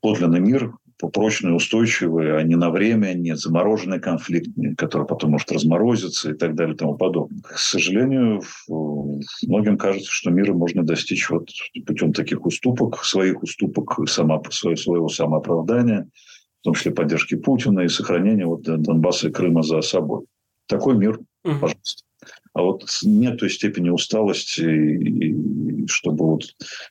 Подлинный 0.01 0.41
мир 0.41 0.73
прочные, 1.09 1.53
устойчивые, 1.53 2.37
а 2.37 2.43
не 2.43 2.55
на 2.55 2.69
время, 2.69 3.13
не 3.13 3.35
замороженный 3.35 3.99
конфликт, 3.99 4.49
который 4.77 5.07
потом 5.07 5.31
может 5.31 5.51
разморозиться 5.51 6.31
и 6.31 6.33
так 6.33 6.55
далее 6.55 6.75
и 6.75 6.77
тому 6.77 6.95
подобное. 6.95 7.41
К 7.41 7.57
сожалению, 7.57 8.41
многим 9.47 9.77
кажется, 9.77 10.11
что 10.11 10.31
мира 10.31 10.53
можно 10.53 10.83
достичь 10.83 11.29
вот 11.29 11.49
путем 11.85 12.13
таких 12.13 12.45
уступок, 12.45 13.03
своих 13.03 13.43
уступок, 13.43 14.07
сама, 14.07 14.41
своего 14.51 15.09
самооправдания, 15.09 16.07
в 16.61 16.63
том 16.63 16.73
числе 16.75 16.91
поддержки 16.91 17.35
Путина 17.35 17.81
и 17.81 17.89
сохранения 17.89 18.45
вот 18.45 18.63
Донбасса 18.63 19.29
и 19.29 19.31
Крыма 19.31 19.63
за 19.63 19.81
собой. 19.81 20.25
Такой 20.67 20.97
мир, 20.97 21.19
угу. 21.43 21.59
пожалуйста. 21.59 22.03
А 22.53 22.61
вот 22.61 22.85
нет 23.01 23.39
той 23.39 23.49
степени 23.49 23.89
усталости, 23.89 25.87
чтобы 25.87 26.25
вот 26.25 26.43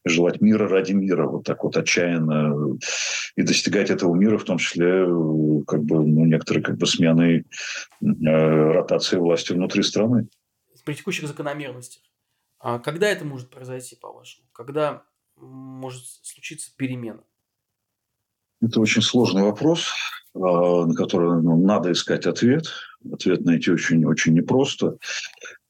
желать 0.04 0.40
мира 0.40 0.68
ради 0.68 0.92
мира, 0.92 1.26
вот 1.26 1.44
так 1.44 1.62
вот 1.62 1.76
отчаянно, 1.76 2.78
и 3.36 3.42
достигать 3.42 3.90
этого 3.90 4.14
мира, 4.14 4.38
в 4.38 4.44
том 4.44 4.58
числе 4.58 5.04
как 5.66 5.84
бы, 5.84 6.04
ну, 6.04 6.24
некоторые 6.26 6.64
как 6.64 6.76
бы 6.78 6.86
смены 6.86 7.44
э, 8.02 8.04
ротации 8.10 9.16
власти 9.16 9.52
внутри 9.52 9.82
страны. 9.84 10.28
При 10.84 10.94
текущих 10.94 11.28
закономерностях. 11.28 12.02
А 12.58 12.80
когда 12.80 13.08
это 13.08 13.24
может 13.24 13.50
произойти, 13.50 13.96
по-вашему? 13.96 14.48
Когда 14.52 15.04
может 15.36 16.04
случиться 16.22 16.72
перемена? 16.76 17.22
Это 18.62 18.80
очень 18.80 19.02
сложный 19.02 19.42
вопрос, 19.42 19.88
а, 20.34 20.86
на 20.86 20.94
который 20.94 21.42
ну, 21.42 21.56
надо 21.62 21.92
искать 21.92 22.26
ответ 22.26 22.66
ответ 23.10 23.44
найти 23.44 23.70
очень, 23.70 24.04
очень 24.04 24.34
непросто. 24.34 24.96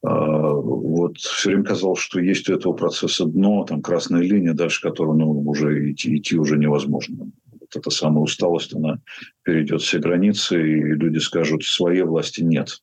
А, 0.05 0.53
вот 0.53 1.17
все 1.19 1.51
время 1.51 1.65
казалось, 1.65 2.01
что 2.01 2.21
есть 2.21 2.49
у 2.49 2.55
этого 2.55 2.73
процесса 2.73 3.25
дно, 3.25 3.65
там 3.65 3.83
красная 3.83 4.23
линия, 4.23 4.53
дальше 4.53 4.83
которую 4.83 5.19
ну, 5.19 5.31
уже 5.43 5.93
идти, 5.93 6.17
идти 6.17 6.37
уже 6.37 6.57
невозможно. 6.59 7.31
Вот 7.53 7.77
эта 7.77 7.91
самая 7.91 8.23
усталость, 8.23 8.75
она 8.75 8.99
перейдет 9.43 9.83
все 9.83 9.99
границы, 9.99 10.61
и 10.61 10.81
люди 10.81 11.19
скажут, 11.19 11.65
своей 11.65 12.03
власти 12.03 12.43
нет. 12.43 12.83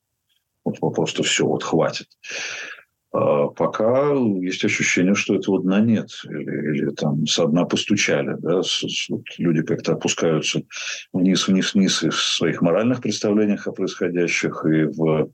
Вот 0.63 0.79
просто 0.93 1.23
все, 1.23 1.45
вот 1.45 1.63
хватит. 1.63 2.07
А 3.11 3.47
пока 3.47 4.13
есть 4.13 4.63
ощущение, 4.63 5.15
что 5.15 5.35
этого 5.35 5.61
дна 5.61 5.79
нет. 5.79 6.09
Или, 6.25 6.77
или 6.77 6.89
там 6.91 7.25
со 7.25 7.47
дна 7.47 7.65
постучали. 7.65 8.35
Да? 8.39 8.61
Вот 9.09 9.23
люди 9.37 9.63
как-то 9.63 9.93
опускаются 9.93 10.61
вниз, 11.11 11.47
вниз, 11.47 11.73
вниз 11.73 12.03
и 12.03 12.09
в 12.09 12.15
своих 12.15 12.61
моральных 12.61 13.01
представлениях 13.01 13.65
о 13.67 13.71
происходящих, 13.71 14.63
и 14.65 14.83
в 14.83 15.31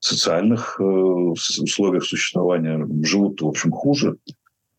социальных 0.00 0.76
э, 0.80 0.82
условиях 0.84 2.04
существования 2.04 2.86
живут, 3.02 3.40
в 3.42 3.46
общем, 3.46 3.70
хуже. 3.70 4.16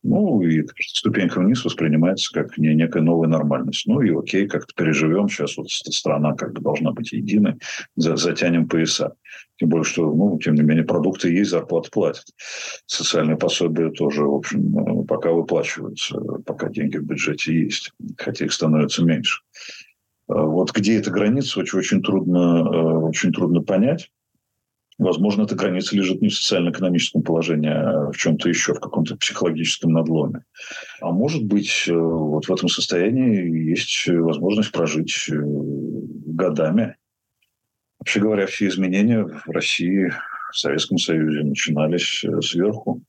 Ну, 0.02 0.40
и 0.40 0.66
ступенька 0.80 1.40
вниз 1.40 1.64
воспринимается 1.64 2.32
как 2.32 2.56
не, 2.56 2.74
некая 2.74 3.02
новая 3.02 3.28
нормальность. 3.28 3.86
Ну 3.86 4.00
и 4.00 4.16
окей, 4.16 4.48
как-то 4.48 4.72
переживем. 4.74 5.28
Сейчас 5.28 5.58
вот 5.58 5.70
страна 5.70 6.34
как 6.34 6.54
бы 6.54 6.62
должна 6.62 6.92
быть 6.92 7.12
единой. 7.12 7.56
Затянем 7.96 8.66
пояса. 8.66 9.14
Тем 9.56 9.68
более, 9.68 9.84
что, 9.84 10.10
ну, 10.14 10.38
тем 10.38 10.54
не 10.54 10.62
менее, 10.62 10.84
продукты 10.84 11.30
есть, 11.30 11.50
зарплаты 11.50 11.90
платят. 11.90 12.24
Социальные 12.86 13.36
пособия 13.36 13.90
тоже, 13.90 14.24
в 14.24 14.34
общем, 14.34 14.78
э, 14.78 15.04
пока 15.06 15.32
выплачиваются, 15.32 16.18
пока 16.46 16.70
деньги 16.70 16.96
в 16.96 17.04
бюджете 17.04 17.52
есть, 17.52 17.92
хотя 18.16 18.46
их 18.46 18.54
становится 18.54 19.04
меньше. 19.04 19.42
А 20.28 20.44
вот 20.44 20.72
где 20.72 20.98
эта 20.98 21.10
граница, 21.10 21.60
очень, 21.60 21.78
очень, 21.78 22.02
трудно, 22.02 22.38
э, 22.38 22.98
очень 23.06 23.32
трудно 23.32 23.60
понять. 23.60 24.10
Возможно, 25.00 25.42
эта 25.42 25.56
граница 25.56 25.96
лежит 25.96 26.20
не 26.22 26.28
в 26.28 26.34
социально-экономическом 26.34 27.22
положении, 27.22 27.70
а 27.70 28.12
в 28.12 28.16
чем-то 28.16 28.48
еще, 28.48 28.74
в 28.74 28.80
каком-то 28.80 29.16
психологическом 29.16 29.92
надломе. 29.92 30.44
А 31.00 31.10
может 31.10 31.44
быть, 31.44 31.84
э, 31.88 31.92
вот 31.92 32.46
в 32.46 32.52
этом 32.52 32.68
состоянии 32.68 33.70
есть 33.70 34.06
возможность 34.06 34.72
прожить 34.72 35.28
годами, 35.28 36.96
Вообще 38.00 38.20
говоря, 38.20 38.46
все 38.46 38.66
изменения 38.68 39.22
в 39.22 39.50
России, 39.50 40.10
в 40.52 40.58
Советском 40.58 40.96
Союзе 40.96 41.44
начинались 41.44 42.24
э, 42.24 42.40
сверху, 42.40 43.02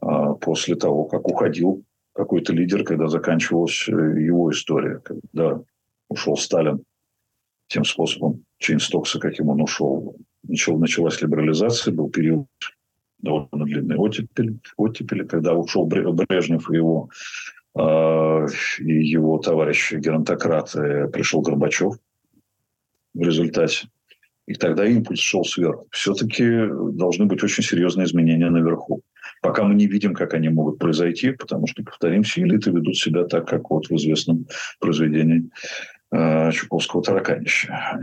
а 0.00 0.34
после 0.34 0.74
того, 0.74 1.04
как 1.04 1.28
уходил 1.28 1.84
какой-то 2.12 2.52
лидер, 2.52 2.82
когда 2.82 3.06
заканчивалась 3.06 3.88
э, 3.88 3.92
его 3.92 4.50
история, 4.50 4.98
когда 4.98 5.62
ушел 6.08 6.36
Сталин 6.36 6.82
тем 7.68 7.84
способом 7.84 8.44
Чейна-Стокса, 8.58 9.20
каким 9.20 9.48
он 9.48 9.62
ушел. 9.62 10.16
Начал, 10.42 10.78
началась 10.78 11.20
либерализация, 11.20 11.92
был 11.92 12.10
период 12.10 12.46
довольно 13.18 13.64
длинный 13.66 13.96
оттепель, 13.96 14.58
оттепели, 14.76 15.24
когда 15.24 15.54
ушел 15.54 15.86
Брежнев 15.86 16.70
и 16.70 16.76
его, 16.76 17.10
э, 17.78 18.46
и 18.78 19.06
его 19.06 19.38
товарищи 19.38 19.96
геронтократы, 19.96 21.08
пришел 21.08 21.42
Горбачев 21.42 21.94
в 23.14 23.20
результате. 23.20 23.88
И 24.46 24.54
тогда 24.54 24.84
импульс 24.84 25.20
шел 25.20 25.44
сверху. 25.44 25.86
Все-таки 25.92 26.66
должны 26.92 27.26
быть 27.26 27.42
очень 27.44 27.62
серьезные 27.62 28.06
изменения 28.06 28.50
наверху. 28.50 29.02
Пока 29.42 29.62
мы 29.62 29.74
не 29.74 29.86
видим, 29.86 30.12
как 30.12 30.34
они 30.34 30.48
могут 30.48 30.78
произойти, 30.78 31.30
потому 31.30 31.66
что, 31.66 31.84
повторимся, 31.84 32.42
элиты 32.42 32.70
ведут 32.70 32.96
себя 32.96 33.24
так, 33.24 33.46
как 33.46 33.70
вот 33.70 33.86
в 33.86 33.92
известном 33.92 34.46
произведении 34.80 35.44
э, 35.44 35.50
Чуковского 36.12 37.02
«Тараканища». 37.02 38.00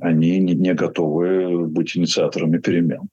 Они, 0.00 0.38
не, 0.38 0.74
готовы 0.74 1.66
быть 1.66 1.96
инициаторами 1.96 2.58
перемен. 2.58 3.08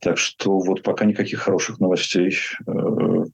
Так 0.00 0.18
что 0.18 0.58
вот 0.58 0.82
пока 0.82 1.04
никаких 1.04 1.40
хороших 1.40 1.80
новостей 1.80 2.36
э, 2.66 3.24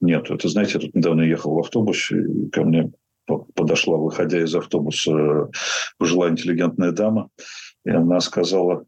нет. 0.00 0.30
Это, 0.30 0.48
знаете, 0.48 0.74
я 0.74 0.80
тут 0.80 0.94
недавно 0.94 1.22
ехал 1.22 1.54
в 1.54 1.58
автобусе, 1.60 2.20
и 2.20 2.48
ко 2.50 2.64
мне 2.64 2.90
подошла, 3.54 3.96
выходя 3.96 4.42
из 4.42 4.54
автобуса, 4.54 5.50
пожилая 5.98 6.32
интеллигентная 6.32 6.92
дама, 6.92 7.30
и 7.84 7.90
она 7.90 8.20
сказала, 8.20 8.84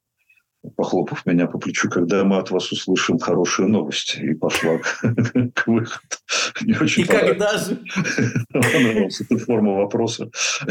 похлопав 0.77 1.27
меня 1.27 1.47
по 1.47 1.59
плечу, 1.59 1.91
когда 1.91 2.25
мы 2.25 2.39
от 2.39 2.51
вас 2.51 2.73
услышим 2.73 3.19
хорошие 3.19 3.69
новости. 3.69 4.19
И 4.19 4.35
пошла 4.35 4.79
к 4.79 5.03
выходу. 5.67 6.17
Не 6.63 6.75
очень 6.75 7.03
и 7.03 7.07
когда 7.07 7.59
же? 7.59 7.83
Понравилась 8.53 9.21
эта 9.21 9.39
форма 9.39 9.75
вопроса, 9.75 10.31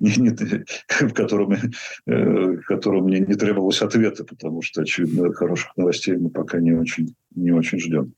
в 0.00 1.12
котором, 1.12 1.52
э, 1.52 1.58
в 2.06 2.62
котором 2.62 3.04
мне 3.04 3.20
не 3.20 3.34
требовалось 3.34 3.82
ответа, 3.82 4.24
потому 4.24 4.62
что, 4.62 4.82
очевидно, 4.82 5.32
хороших 5.32 5.76
новостей 5.76 6.16
мы 6.16 6.30
пока 6.30 6.60
не 6.60 6.72
очень, 6.72 7.14
не 7.34 7.52
очень 7.52 7.78
ждем. 7.78 8.14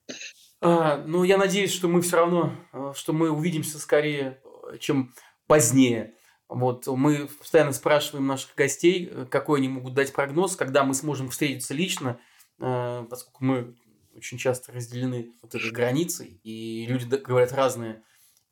А, 0.61 1.03
ну, 1.07 1.23
я 1.25 1.39
надеюсь, 1.39 1.73
что 1.73 1.89
мы 1.89 2.01
все 2.01 2.17
равно, 2.17 2.53
э, 2.73 2.93
что 2.97 3.13
мы 3.13 3.31
увидимся 3.31 3.79
скорее, 3.79 4.41
э, 4.73 4.79
чем 4.79 5.15
позднее. 5.47 6.16
Вот, 6.49 6.87
мы 6.87 7.27
постоянно 7.27 7.73
спрашиваем 7.73 8.27
наших 8.27 8.55
гостей, 8.55 9.09
э, 9.11 9.27
какой 9.31 9.59
они 9.61 9.69
могут 9.69 9.95
дать 9.95 10.13
прогноз, 10.13 10.57
когда 10.57 10.85
мы 10.85 10.95
сможем 10.95 11.29
встретиться 11.31 11.75
лично, 11.75 12.19
поскольку 12.59 13.45
мы 13.45 13.77
очень 14.17 14.39
часто 14.39 14.73
разделены 14.73 15.33
вот 15.43 15.55
этой 15.55 15.71
границей, 15.71 16.41
и 16.43 16.87
люди 16.87 17.05
говорят 17.05 17.53
разные, 17.53 18.03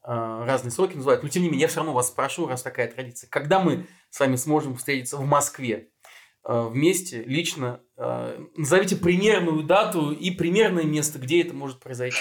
разные 0.02 0.70
сроки 0.70 0.94
называют. 0.94 1.22
Но, 1.22 1.30
тем 1.30 1.42
не 1.42 1.48
менее, 1.48 1.62
я 1.62 1.68
все 1.68 1.78
равно 1.78 1.94
вас 1.94 2.08
спрошу, 2.08 2.46
раз 2.46 2.60
такая 2.60 2.92
традиция, 2.92 3.30
когда 3.30 3.60
мы 3.60 3.86
с 4.10 4.20
вами 4.20 4.36
сможем 4.36 4.76
встретиться 4.76 5.16
в 5.16 5.24
Москве? 5.24 5.88
Э, 6.46 6.68
вместе, 6.68 7.22
лично. 7.24 7.80
Э, 7.96 8.38
назовите 8.56 8.96
примерную 8.96 9.62
дату 9.62 10.12
и 10.12 10.30
примерное 10.30 10.84
место, 10.84 11.18
где 11.18 11.40
это 11.40 11.54
может 11.54 11.80
произойти. 11.80 12.18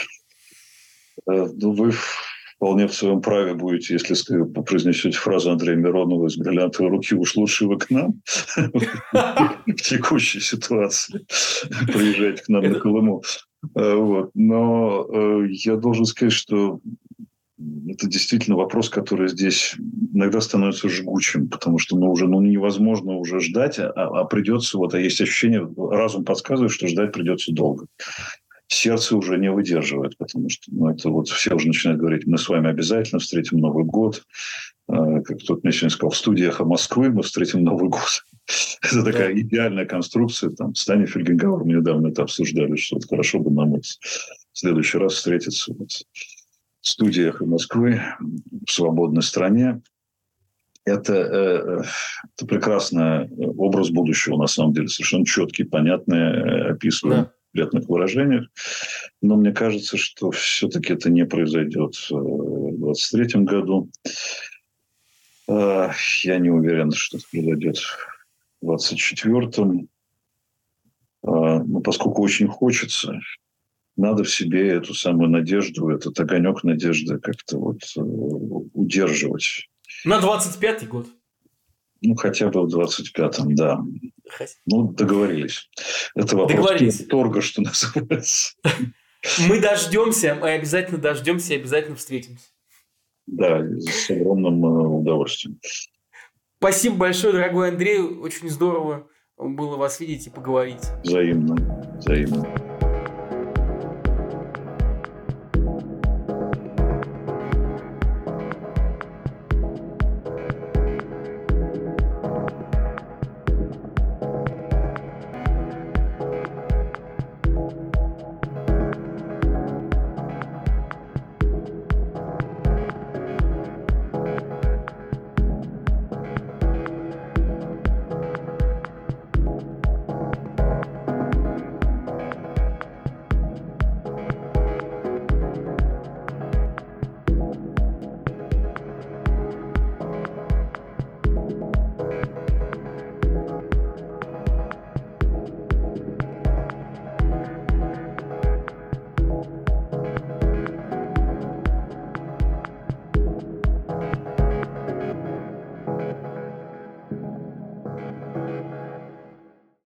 Э, 1.30 1.46
ну, 1.46 1.92
вполне 2.64 2.88
в 2.88 2.94
своем 2.94 3.22
праве 3.22 3.56
будете, 3.56 3.94
если 3.94 4.44
произнесете 4.62 5.18
фразу 5.18 5.52
Андрея 5.52 5.76
Миронова 5.76 6.28
из 6.28 6.38
бриллиантовой 6.38 6.92
руки 6.92 7.14
«Уж 7.14 7.36
лучше 7.36 7.68
вы 7.68 7.78
к 7.78 7.90
нам» 7.90 8.22
в 9.66 9.76
текущей 9.82 10.40
ситуации. 10.40 11.26
Приезжайте 11.88 12.42
к 12.42 12.48
нам 12.48 12.64
на 12.64 12.80
Колыму. 12.80 13.22
Э, 13.76 13.96
вот. 13.96 14.32
Но 14.34 15.06
э, 15.12 15.48
я 15.50 15.76
должен 15.76 16.06
сказать, 16.06 16.32
что 16.32 16.80
это 17.90 18.08
действительно 18.08 18.56
вопрос, 18.56 18.90
который 18.90 19.28
здесь 19.28 19.76
иногда 20.14 20.40
становится 20.40 20.88
жгучим, 20.88 21.50
потому 21.50 21.80
что 21.80 21.98
ну, 21.98 22.12
уже 22.12 22.30
ну, 22.30 22.40
невозможно 22.40 23.18
уже 23.18 23.42
ждать, 23.42 23.78
а, 23.78 23.92
а 23.92 24.24
придется, 24.24 24.78
вот, 24.78 24.94
а 24.94 25.00
есть 25.00 25.20
ощущение, 25.20 25.70
разум 25.78 26.24
подсказывает, 26.24 26.72
что 26.72 26.88
ждать 26.88 27.12
придется 27.12 27.52
долго 27.52 27.88
сердце 28.74 29.16
уже 29.16 29.38
не 29.38 29.52
выдерживает, 29.52 30.18
потому 30.18 30.50
что 30.50 30.72
ну, 30.72 30.90
это 30.90 31.10
вот 31.10 31.30
все 31.30 31.54
уже 31.54 31.68
начинают 31.68 32.00
говорить, 32.00 32.26
мы 32.26 32.38
с 32.38 32.48
вами 32.50 32.70
обязательно 32.70 33.20
встретим 33.20 33.60
Новый 33.60 33.86
год. 33.86 34.24
А, 34.88 35.22
как 35.22 35.40
кто-то 35.40 35.62
мне 35.64 35.72
сегодня 35.72 35.90
сказал, 35.90 36.12
в 36.12 36.18
студии 36.18 36.48
«Эхо 36.48 36.66
Москвы» 36.66 37.10
мы 37.10 37.24
встретим 37.24 37.64
Новый 37.64 37.90
год. 37.90 38.26
Это 38.82 39.04
такая 39.04 39.34
идеальная 39.40 39.86
конструкция. 39.86 40.50
Там, 40.52 40.76
с 40.76 40.86
Таней 40.86 41.08
Фельгенгауэром 41.08 41.68
недавно 41.68 42.08
это 42.08 42.24
обсуждали, 42.24 42.76
что 42.76 42.98
вот 42.98 43.08
хорошо 43.10 43.40
бы 43.40 43.50
нам 43.52 43.72
вот 43.72 43.86
в 43.86 44.58
следующий 44.58 44.98
раз 44.98 45.14
встретиться 45.14 45.74
вот 45.74 45.90
в 46.82 46.88
студии 46.88 47.30
«Эхо 47.30 47.46
Москвы» 47.46 48.02
в 48.68 48.72
свободной 48.72 49.24
стране. 49.24 49.82
Это, 50.86 51.14
э, 51.14 51.84
это 52.36 52.46
прекрасный 52.46 53.30
образ 53.30 53.90
будущего, 53.90 54.38
на 54.38 54.48
самом 54.48 54.74
деле, 54.74 54.90
совершенно 54.90 55.26
четкий, 55.26 55.64
понятный, 55.64 56.20
э, 56.20 56.72
описываемый. 56.72 57.26
Да 57.26 57.33
конкретных 57.54 57.90
выражениях. 57.90 58.48
Но 59.22 59.36
мне 59.36 59.52
кажется, 59.52 59.98
что 59.98 60.32
все-таки 60.32 60.94
это 60.94 61.10
не 61.10 61.26
произойдет 61.26 61.96
э, 62.12 62.16
в 62.16 62.78
2023 62.78 63.42
году. 63.44 63.90
Э, 65.48 65.92
я 66.24 66.40
не 66.40 66.50
уверен, 66.50 66.92
что 66.92 67.18
это 67.18 67.26
произойдет 67.32 67.78
в 68.62 68.66
2024. 68.66 69.88
Но 71.26 71.64
ну, 71.64 71.80
поскольку 71.80 72.22
очень 72.22 72.48
хочется, 72.48 73.22
надо 73.96 74.24
в 74.24 74.30
себе 74.30 74.70
эту 74.70 74.94
самую 74.94 75.30
надежду, 75.30 75.90
этот 75.90 76.20
огонек 76.20 76.64
надежды 76.64 77.18
как-то 77.20 77.60
вот 77.60 77.80
э, 77.96 78.02
удерживать. 78.02 79.70
На 80.04 80.20
25-й 80.20 80.88
год. 80.88 81.08
Ну, 82.04 82.16
хотя 82.16 82.50
бы 82.50 82.68
в 82.68 82.76
25-м, 82.76 83.56
да. 83.56 83.82
Ну, 84.66 84.92
договорились. 84.92 85.70
Это 86.16 86.36
вопрос 86.36 86.58
договорились. 86.58 87.06
торга, 87.08 87.42
что 87.42 87.62
называется. 87.62 88.56
Мы 89.48 89.62
дождемся, 89.62 90.36
мы 90.36 90.52
обязательно 90.52 90.98
дождемся 91.00 91.54
и 91.54 91.58
обязательно 91.58 91.96
встретимся. 91.96 92.48
Да, 93.26 93.62
с 93.80 94.10
огромным 94.10 94.66
э, 94.66 94.88
удовольствием. 95.00 95.60
Спасибо 96.60 96.98
большое, 96.98 97.32
дорогой 97.32 97.70
Андрей. 97.70 98.00
Очень 98.00 98.50
здорово 98.50 99.08
было 99.38 99.78
вас 99.78 100.02
видеть 100.02 100.28
и 100.28 100.30
поговорить. 100.30 100.84
Взаимно. 101.04 101.56
Взаимно. 102.00 102.73